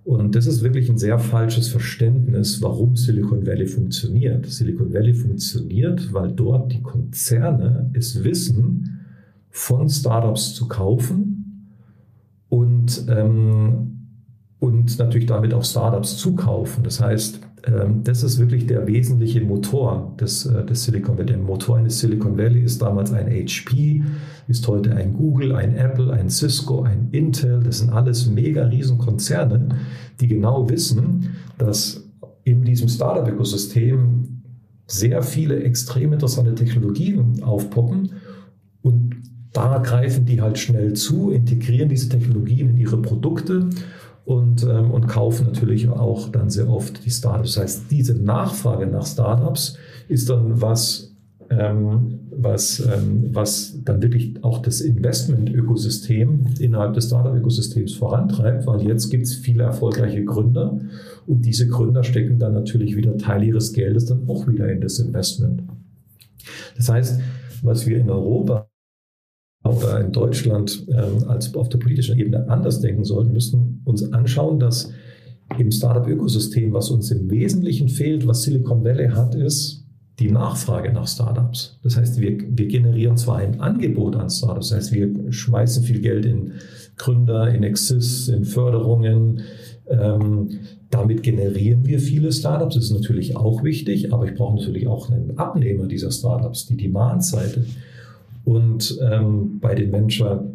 Und 0.05 0.33
das 0.33 0.47
ist 0.47 0.63
wirklich 0.63 0.89
ein 0.89 0.97
sehr 0.97 1.19
falsches 1.19 1.67
Verständnis, 1.67 2.61
warum 2.61 2.95
Silicon 2.95 3.45
Valley 3.45 3.67
funktioniert. 3.67 4.45
Silicon 4.45 4.93
Valley 4.93 5.13
funktioniert, 5.13 6.13
weil 6.13 6.31
dort 6.31 6.71
die 6.71 6.81
Konzerne 6.81 7.91
es 7.93 8.23
wissen, 8.23 9.01
von 9.49 9.89
Startups 9.89 10.55
zu 10.55 10.67
kaufen 10.69 11.67
und, 12.47 13.05
ähm, 13.09 14.07
und 14.59 14.97
natürlich 14.97 15.27
damit 15.27 15.53
auch 15.53 15.65
Startups 15.65 16.17
zukaufen. 16.17 16.83
Das 16.83 17.01
heißt, 17.01 17.41
das 18.03 18.23
ist 18.23 18.39
wirklich 18.39 18.67
der 18.67 18.87
wesentliche 18.87 19.41
Motor 19.41 20.15
des, 20.19 20.45
äh, 20.45 20.65
des 20.65 20.83
Silicon 20.83 21.17
Valley. 21.17 21.27
Der 21.27 21.37
Motor 21.37 21.77
eines 21.77 21.99
Silicon 21.99 22.37
Valley 22.37 22.63
ist 22.63 22.81
damals 22.81 23.11
ein 23.11 23.27
HP, 23.27 24.03
ist 24.47 24.67
heute 24.67 24.95
ein 24.95 25.13
Google, 25.13 25.55
ein 25.55 25.75
Apple, 25.75 26.11
ein 26.11 26.29
Cisco, 26.29 26.83
ein 26.83 27.09
Intel. 27.11 27.61
Das 27.61 27.79
sind 27.79 27.91
alles 27.91 28.27
mega 28.27 28.65
riesen 28.65 28.97
Konzerne, 28.97 29.69
die 30.19 30.27
genau 30.27 30.69
wissen, 30.69 31.35
dass 31.57 32.07
in 32.43 32.63
diesem 32.63 32.87
Startup-Ökosystem 32.87 34.41
sehr 34.87 35.21
viele 35.21 35.61
extrem 35.61 36.13
interessante 36.13 36.55
Technologien 36.55 37.43
aufpoppen 37.43 38.11
und 38.81 39.15
da 39.53 39.79
greifen 39.79 40.25
die 40.25 40.41
halt 40.41 40.57
schnell 40.57 40.93
zu, 40.93 41.31
integrieren 41.31 41.89
diese 41.89 42.09
Technologien 42.09 42.69
in 42.69 42.77
ihre 42.77 43.01
Produkte 43.01 43.69
und, 44.29 44.61
ähm, 44.61 44.91
und 44.91 45.07
kaufen 45.07 45.47
natürlich 45.47 45.89
auch 45.89 46.29
dann 46.29 46.51
sehr 46.51 46.69
oft 46.69 47.03
die 47.03 47.09
Startups. 47.09 47.55
Das 47.55 47.63
heißt, 47.63 47.81
diese 47.89 48.13
Nachfrage 48.13 48.85
nach 48.85 49.07
Startups 49.07 49.75
ist 50.07 50.29
dann 50.29 50.61
was, 50.61 51.15
ähm, 51.49 52.19
was, 52.29 52.79
ähm, 52.79 53.31
was 53.33 53.79
dann 53.83 54.03
wirklich 54.03 54.43
auch 54.43 54.61
das 54.61 54.81
Investment-Ökosystem 54.81 56.45
innerhalb 56.59 56.93
des 56.93 57.07
Startup-Ökosystems 57.07 57.95
vorantreibt, 57.95 58.67
weil 58.67 58.83
jetzt 58.83 59.09
gibt 59.09 59.23
es 59.23 59.33
viele 59.33 59.63
erfolgreiche 59.63 60.23
Gründer 60.23 60.79
und 61.25 61.43
diese 61.43 61.67
Gründer 61.67 62.03
stecken 62.03 62.37
dann 62.37 62.53
natürlich 62.53 62.95
wieder 62.95 63.17
Teil 63.17 63.43
ihres 63.43 63.73
Geldes 63.73 64.05
dann 64.05 64.29
auch 64.29 64.47
wieder 64.47 64.71
in 64.71 64.79
das 64.79 64.99
Investment. 64.99 65.63
Das 66.77 66.87
heißt, 66.87 67.19
was 67.63 67.87
wir 67.87 67.97
in 67.97 68.11
Europa 68.11 68.68
oder 69.69 69.99
in 70.01 70.11
Deutschland 70.11 70.85
ähm, 70.89 71.27
als 71.27 71.53
auf 71.55 71.69
der 71.69 71.77
politischen 71.77 72.17
Ebene 72.17 72.49
anders 72.49 72.81
denken 72.81 73.03
sollten, 73.03 73.33
müssen 73.33 73.81
uns 73.85 74.11
anschauen, 74.13 74.59
dass 74.59 74.91
im 75.57 75.71
Startup-Ökosystem, 75.71 76.73
was 76.73 76.89
uns 76.89 77.11
im 77.11 77.29
Wesentlichen 77.29 77.89
fehlt, 77.89 78.27
was 78.27 78.43
Silicon 78.43 78.83
Valley 78.83 79.09
hat, 79.09 79.35
ist 79.35 79.85
die 80.19 80.29
Nachfrage 80.29 80.91
nach 80.91 81.07
Startups. 81.07 81.79
Das 81.81 81.97
heißt, 81.97 82.19
wir, 82.19 82.37
wir 82.49 82.67
generieren 82.67 83.17
zwar 83.17 83.37
ein 83.37 83.61
Angebot 83.61 84.15
an 84.15 84.29
Startups, 84.29 84.69
das 84.69 84.77
heißt, 84.77 84.93
wir 84.93 85.31
schmeißen 85.31 85.83
viel 85.83 86.01
Geld 86.01 86.25
in 86.25 86.53
Gründer, 86.97 87.49
in 87.49 87.63
Exis, 87.63 88.27
in 88.27 88.43
Förderungen. 88.43 89.41
Ähm, 89.89 90.59
damit 90.91 91.23
generieren 91.23 91.85
wir 91.85 91.99
viele 91.99 92.31
Startups, 92.31 92.75
das 92.75 92.85
ist 92.85 92.91
natürlich 92.91 93.35
auch 93.35 93.63
wichtig, 93.63 94.13
aber 94.13 94.25
ich 94.25 94.35
brauche 94.35 94.57
natürlich 94.57 94.87
auch 94.87 95.09
einen 95.09 95.37
Abnehmer 95.37 95.87
dieser 95.87 96.11
Startups, 96.11 96.65
die 96.65 96.77
Demand-Seite. 96.77 97.65
Und 98.43 98.97
ähm, 99.01 99.59
bei 99.59 99.75
den 99.75 99.91
Venture 99.91 100.49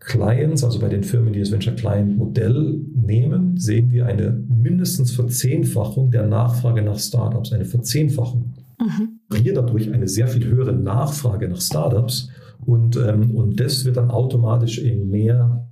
Clients, 0.00 0.64
also 0.64 0.78
bei 0.78 0.88
den 0.88 1.02
Firmen, 1.02 1.32
die 1.32 1.40
das 1.40 1.50
Venture 1.50 1.74
Client 1.74 2.16
Modell 2.16 2.80
nehmen, 2.94 3.56
sehen 3.56 3.90
wir 3.90 4.06
eine 4.06 4.42
mindestens 4.48 5.10
Verzehnfachung 5.10 6.10
der 6.10 6.26
Nachfrage 6.26 6.82
nach 6.82 6.98
Startups, 6.98 7.52
eine 7.52 7.64
Verzehnfachung. 7.64 8.54
Mhm. 8.80 9.36
Hier 9.36 9.54
dadurch 9.54 9.92
eine 9.92 10.08
sehr 10.08 10.28
viel 10.28 10.46
höhere 10.46 10.72
Nachfrage 10.72 11.48
nach 11.48 11.60
Startups 11.60 12.30
und, 12.64 12.96
ähm, 12.96 13.34
und 13.34 13.60
das 13.60 13.84
wird 13.84 13.96
dann 13.96 14.10
automatisch 14.10 14.78
in 14.78 15.10
mehr 15.10 15.68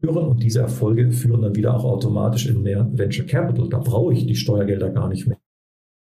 führen 0.00 0.26
und 0.26 0.42
diese 0.42 0.60
Erfolge 0.60 1.10
führen 1.12 1.42
dann 1.42 1.56
wieder 1.56 1.74
auch 1.74 1.84
automatisch 1.84 2.46
in 2.46 2.62
mehr 2.62 2.88
Venture 2.92 3.26
Capital. 3.26 3.68
Da 3.68 3.78
brauche 3.78 4.12
ich 4.12 4.26
die 4.26 4.36
Steuergelder 4.36 4.90
gar 4.90 5.08
nicht 5.08 5.26
mehr. 5.26 5.39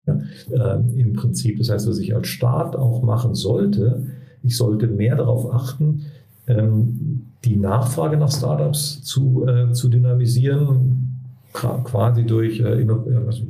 Ja, 0.06 0.18
äh, 0.50 1.00
Im 1.00 1.12
Prinzip, 1.12 1.58
das 1.58 1.70
heißt, 1.70 1.88
was 1.88 1.98
ich 1.98 2.14
als 2.14 2.26
Staat 2.28 2.74
auch 2.74 3.02
machen 3.02 3.34
sollte, 3.34 4.06
ich 4.42 4.56
sollte 4.56 4.88
mehr 4.88 5.16
darauf 5.16 5.52
achten, 5.52 6.02
ähm, 6.48 7.26
die 7.44 7.56
Nachfrage 7.56 8.16
nach 8.16 8.32
Startups 8.32 9.02
zu, 9.02 9.46
äh, 9.46 9.72
zu 9.72 9.88
dynamisieren, 9.88 11.08
quasi 11.52 12.24
durch 12.24 12.60
äh, 12.60 12.86
also 13.26 13.44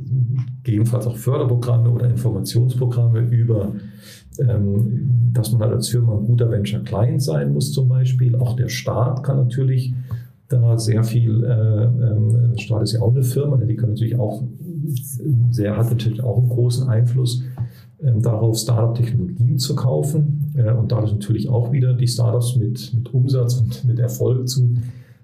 gegebenenfalls 0.63 1.07
auch 1.07 1.17
Förderprogramme 1.17 1.89
oder 1.89 2.09
Informationsprogramme 2.09 3.19
über, 3.19 3.73
ähm, 4.39 5.31
dass 5.33 5.51
man 5.51 5.61
halt 5.61 5.73
als 5.73 5.89
Firma 5.89 6.13
ein 6.17 6.25
guter 6.25 6.51
Venture 6.51 6.83
Client 6.83 7.23
sein 7.23 7.53
muss 7.53 7.71
zum 7.71 7.87
Beispiel. 7.87 8.35
Auch 8.35 8.55
der 8.55 8.69
Staat 8.69 9.23
kann 9.23 9.37
natürlich 9.37 9.93
da 10.53 10.77
sehr 10.77 11.03
viel, 11.03 11.43
äh, 11.43 11.83
ähm, 11.83 12.57
Staat 12.57 12.83
ist 12.83 12.93
ja 12.93 13.01
auch 13.01 13.11
eine 13.11 13.23
Firma, 13.23 13.57
die 13.57 13.75
kann 13.75 13.89
natürlich 13.89 14.17
auch 14.17 14.43
sehr, 15.51 15.77
hat 15.77 15.89
natürlich 15.89 16.23
auch 16.23 16.37
einen 16.37 16.49
großen 16.49 16.87
Einfluss 16.87 17.43
ähm, 18.01 18.21
darauf, 18.21 18.57
Startup-Technologien 18.57 19.57
zu 19.57 19.75
kaufen 19.75 20.53
äh, 20.55 20.71
und 20.71 20.91
dadurch 20.91 21.13
natürlich 21.13 21.49
auch 21.49 21.71
wieder 21.71 21.93
die 21.93 22.07
Startups 22.07 22.55
mit, 22.55 22.93
mit 22.93 23.13
Umsatz 23.13 23.55
und 23.55 23.85
mit 23.85 23.99
Erfolg 23.99 24.47
zu, 24.47 24.75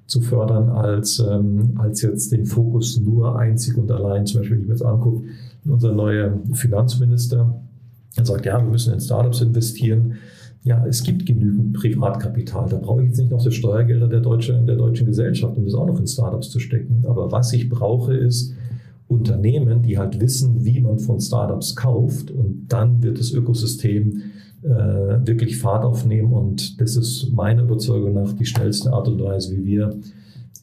zu 0.07 0.21
fördern, 0.21 0.69
als, 0.69 1.19
ähm, 1.19 1.73
als 1.77 2.01
jetzt 2.01 2.31
den 2.31 2.45
Fokus 2.45 2.99
nur 2.99 3.37
einzig 3.37 3.77
und 3.77 3.91
allein, 3.91 4.25
zum 4.25 4.41
Beispiel, 4.41 4.57
wenn 4.57 4.61
ich 4.63 4.67
mir 4.67 4.73
jetzt 4.73 4.85
angucke, 4.85 5.27
unser 5.65 5.93
neuer 5.93 6.39
Finanzminister, 6.53 7.61
er 8.15 8.25
sagt, 8.25 8.45
ja, 8.45 8.59
wir 8.61 8.69
müssen 8.69 8.93
in 8.93 8.99
Startups 8.99 9.41
investieren. 9.41 10.15
Ja, 10.63 10.85
es 10.85 11.03
gibt 11.03 11.25
genügend 11.25 11.73
Privatkapital. 11.73 12.67
Da 12.69 12.77
brauche 12.77 13.01
ich 13.01 13.09
jetzt 13.09 13.17
nicht 13.17 13.31
noch 13.31 13.43
die 13.43 13.51
Steuergelder 13.51 14.07
der, 14.07 14.19
Deutsche, 14.19 14.53
der 14.53 14.75
deutschen 14.75 15.05
Gesellschaft, 15.05 15.57
um 15.57 15.65
das 15.65 15.73
auch 15.73 15.87
noch 15.87 15.99
in 15.99 16.07
Startups 16.07 16.49
zu 16.49 16.59
stecken. 16.59 17.05
Aber 17.07 17.31
was 17.31 17.53
ich 17.53 17.69
brauche, 17.69 18.13
ist 18.13 18.53
Unternehmen, 19.07 19.81
die 19.81 19.97
halt 19.97 20.19
wissen, 20.21 20.63
wie 20.65 20.79
man 20.81 20.99
von 20.99 21.19
Startups 21.19 21.75
kauft 21.75 22.29
und 22.29 22.67
dann 22.69 23.01
wird 23.01 23.19
das 23.19 23.31
Ökosystem 23.31 24.21
äh, 24.61 24.67
wirklich 24.69 25.57
Fahrt 25.57 25.83
aufnehmen 25.83 26.31
und 26.33 26.79
das 26.79 26.95
ist 26.95 27.31
meiner 27.31 27.63
Überzeugung 27.63 28.13
nach 28.13 28.33
die 28.33 28.45
schnellste 28.45 28.93
Art 28.93 29.07
und 29.07 29.19
Weise, 29.21 29.55
wie 29.55 29.65
wir 29.65 29.97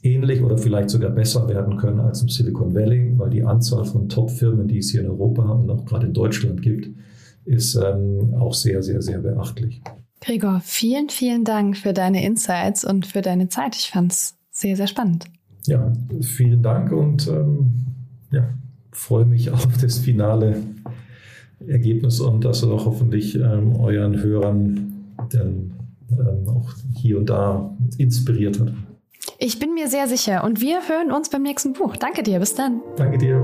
ähnlich 0.02 0.42
oder 0.42 0.58
vielleicht 0.58 0.90
sogar 0.90 1.10
besser 1.10 1.48
werden 1.48 1.76
können 1.76 1.98
als 1.98 2.22
im 2.22 2.28
Silicon 2.28 2.72
Valley, 2.72 3.14
weil 3.16 3.30
die 3.30 3.42
Anzahl 3.42 3.84
von 3.84 4.08
Top-Firmen, 4.08 4.68
die 4.68 4.78
es 4.78 4.90
hier 4.90 5.00
in 5.00 5.08
Europa 5.08 5.42
und 5.50 5.68
auch 5.68 5.84
gerade 5.84 6.06
in 6.06 6.12
Deutschland 6.12 6.62
gibt, 6.62 6.88
ist 7.46 7.76
ähm, 7.76 8.34
auch 8.38 8.54
sehr, 8.54 8.82
sehr, 8.82 9.00
sehr 9.00 9.18
beachtlich. 9.18 9.80
Gregor, 10.20 10.60
vielen, 10.64 11.08
vielen 11.08 11.44
Dank 11.44 11.76
für 11.76 11.92
deine 11.92 12.24
Insights 12.24 12.84
und 12.84 13.06
für 13.06 13.22
deine 13.22 13.48
Zeit. 13.48 13.76
Ich 13.76 13.90
fand 13.90 14.12
es 14.12 14.34
sehr, 14.50 14.76
sehr 14.76 14.86
spannend. 14.86 15.26
Ja, 15.66 15.92
vielen 16.20 16.62
Dank 16.62 16.92
und 16.92 17.26
ähm, 17.28 17.72
ja, 18.30 18.48
freue 18.92 19.24
mich 19.24 19.50
auf 19.52 19.68
das 19.80 19.98
finale 19.98 20.62
Ergebnis 21.66 22.20
und 22.20 22.44
dass 22.44 22.58
es 22.58 22.68
auch 22.68 22.86
hoffentlich 22.86 23.34
ähm, 23.36 23.76
euren 23.76 24.22
Hörern 24.22 24.92
dann 25.30 25.72
ähm, 26.10 26.48
auch 26.48 26.74
hier 26.94 27.18
und 27.18 27.30
da 27.30 27.76
inspiriert 27.98 28.60
hat. 28.60 28.72
Ich 29.38 29.58
bin 29.58 29.74
mir 29.74 29.88
sehr 29.88 30.08
sicher 30.08 30.44
und 30.44 30.60
wir 30.60 30.88
hören 30.88 31.12
uns 31.12 31.28
beim 31.28 31.42
nächsten 31.42 31.72
Buch. 31.72 31.96
Danke 31.96 32.22
dir, 32.22 32.38
bis 32.38 32.54
dann. 32.54 32.80
Danke 32.96 33.18
dir. 33.18 33.42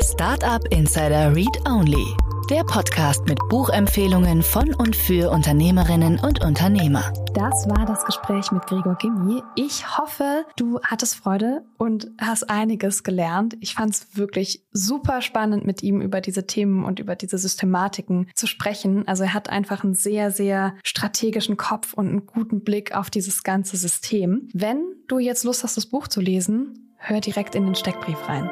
Startup 0.00 0.62
Insider 0.70 1.34
Read 1.34 1.58
Only 1.66 2.31
der 2.50 2.64
Podcast 2.64 3.26
mit 3.26 3.38
Buchempfehlungen 3.48 4.42
von 4.42 4.74
und 4.74 4.96
für 4.96 5.30
Unternehmerinnen 5.30 6.18
und 6.18 6.44
Unternehmer. 6.44 7.12
Das 7.34 7.68
war 7.68 7.86
das 7.86 8.04
Gespräch 8.04 8.50
mit 8.52 8.66
Gregor 8.66 8.96
Gimmi. 8.96 9.42
Ich 9.54 9.98
hoffe, 9.98 10.44
du 10.56 10.80
hattest 10.82 11.14
Freude 11.14 11.64
und 11.78 12.10
hast 12.20 12.50
einiges 12.50 13.02
gelernt. 13.02 13.56
Ich 13.60 13.74
fand 13.74 13.94
es 13.94 14.16
wirklich 14.16 14.64
super 14.72 15.22
spannend, 15.22 15.64
mit 15.64 15.82
ihm 15.82 16.00
über 16.00 16.20
diese 16.20 16.46
Themen 16.46 16.84
und 16.84 16.98
über 16.98 17.16
diese 17.16 17.38
Systematiken 17.38 18.28
zu 18.34 18.46
sprechen. 18.46 19.06
Also 19.06 19.24
er 19.24 19.34
hat 19.34 19.48
einfach 19.48 19.84
einen 19.84 19.94
sehr, 19.94 20.30
sehr 20.30 20.74
strategischen 20.84 21.56
Kopf 21.56 21.94
und 21.94 22.08
einen 22.08 22.26
guten 22.26 22.62
Blick 22.64 22.94
auf 22.94 23.10
dieses 23.10 23.42
ganze 23.42 23.76
System. 23.76 24.48
Wenn 24.52 24.82
du 25.08 25.18
jetzt 25.18 25.44
Lust 25.44 25.64
hast, 25.64 25.76
das 25.76 25.86
Buch 25.86 26.08
zu 26.08 26.20
lesen, 26.20 26.94
hör 26.96 27.20
direkt 27.20 27.54
in 27.54 27.64
den 27.64 27.74
Steckbrief 27.74 28.18
rein. 28.28 28.50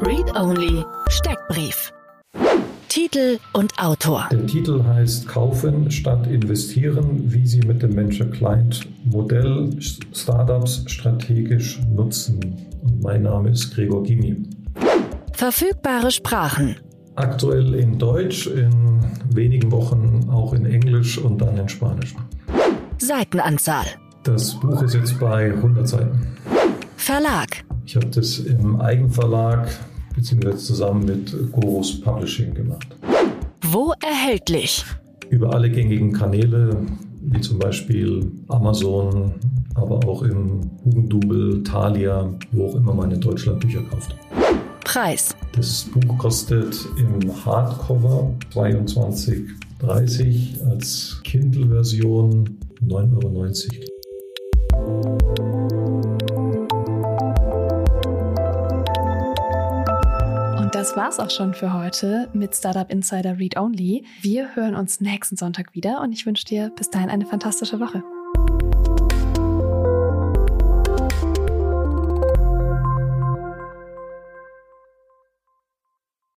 Read 0.00 0.34
Only 0.36 0.84
Steckbrief. 1.08 1.92
Titel 2.88 3.38
und 3.52 3.78
Autor. 3.78 4.28
Der 4.30 4.46
Titel 4.46 4.82
heißt 4.82 5.28
Kaufen 5.28 5.90
statt 5.90 6.26
investieren, 6.26 7.22
wie 7.26 7.46
Sie 7.46 7.60
mit 7.60 7.82
dem 7.82 7.94
Venture 7.94 8.26
Client 8.30 8.88
Modell 9.04 9.70
Startups 10.12 10.84
strategisch 10.86 11.78
nutzen. 11.94 12.56
Und 12.82 13.02
mein 13.02 13.22
Name 13.22 13.50
ist 13.50 13.74
Gregor 13.74 14.02
Gimi. 14.02 14.42
Verfügbare 15.34 16.10
Sprachen. 16.10 16.76
Aktuell 17.14 17.74
in 17.74 17.98
Deutsch, 17.98 18.46
in 18.46 19.00
wenigen 19.34 19.70
Wochen 19.70 20.26
auch 20.30 20.54
in 20.54 20.64
Englisch 20.64 21.18
und 21.18 21.38
dann 21.42 21.58
in 21.58 21.68
Spanisch. 21.68 22.14
Seitenanzahl. 22.98 23.86
Das 24.22 24.54
Buch 24.54 24.82
ist 24.82 24.94
jetzt 24.94 25.20
bei 25.20 25.52
100 25.52 25.86
Seiten. 25.86 26.36
Verlag. 26.96 27.64
Ich 27.84 27.96
habe 27.96 28.06
das 28.06 28.38
im 28.38 28.80
Eigenverlag 28.80 29.68
beziehungsweise 30.18 30.58
zusammen 30.58 31.04
mit 31.04 31.52
Gorus 31.52 32.00
Publishing 32.00 32.52
gemacht. 32.52 32.88
Wo 33.62 33.92
erhältlich? 34.02 34.84
Über 35.30 35.54
alle 35.54 35.70
gängigen 35.70 36.12
Kanäle, 36.12 36.76
wie 37.20 37.40
zum 37.40 37.58
Beispiel 37.58 38.30
Amazon, 38.48 39.32
aber 39.74 40.06
auch 40.08 40.22
im 40.22 40.70
Hugendubel, 40.84 41.62
Thalia, 41.62 42.28
wo 42.50 42.66
auch 42.66 42.74
immer 42.74 42.94
man 42.94 43.12
in 43.12 43.20
Deutschland 43.20 43.60
Bücher 43.60 43.82
kauft. 43.90 44.16
Preis. 44.84 45.36
Das 45.52 45.84
Buch 45.84 46.18
kostet 46.18 46.76
im 46.96 47.30
Hardcover 47.44 48.32
22,30 48.52 50.66
als 50.68 51.20
Kindle-Version 51.24 52.58
9,90 52.84 53.68
Euro. 54.72 55.57
Das 60.88 60.96
war's 60.96 61.20
auch 61.20 61.28
schon 61.28 61.52
für 61.52 61.74
heute 61.74 62.30
mit 62.32 62.56
Startup 62.56 62.90
Insider 62.90 63.38
Read 63.38 63.58
Only. 63.58 64.06
Wir 64.22 64.56
hören 64.56 64.74
uns 64.74 65.02
nächsten 65.02 65.36
Sonntag 65.36 65.74
wieder 65.74 66.00
und 66.00 66.12
ich 66.12 66.24
wünsche 66.24 66.46
dir 66.46 66.70
bis 66.70 66.88
dahin 66.88 67.10
eine 67.10 67.26
fantastische 67.26 67.78
Woche. 67.78 68.02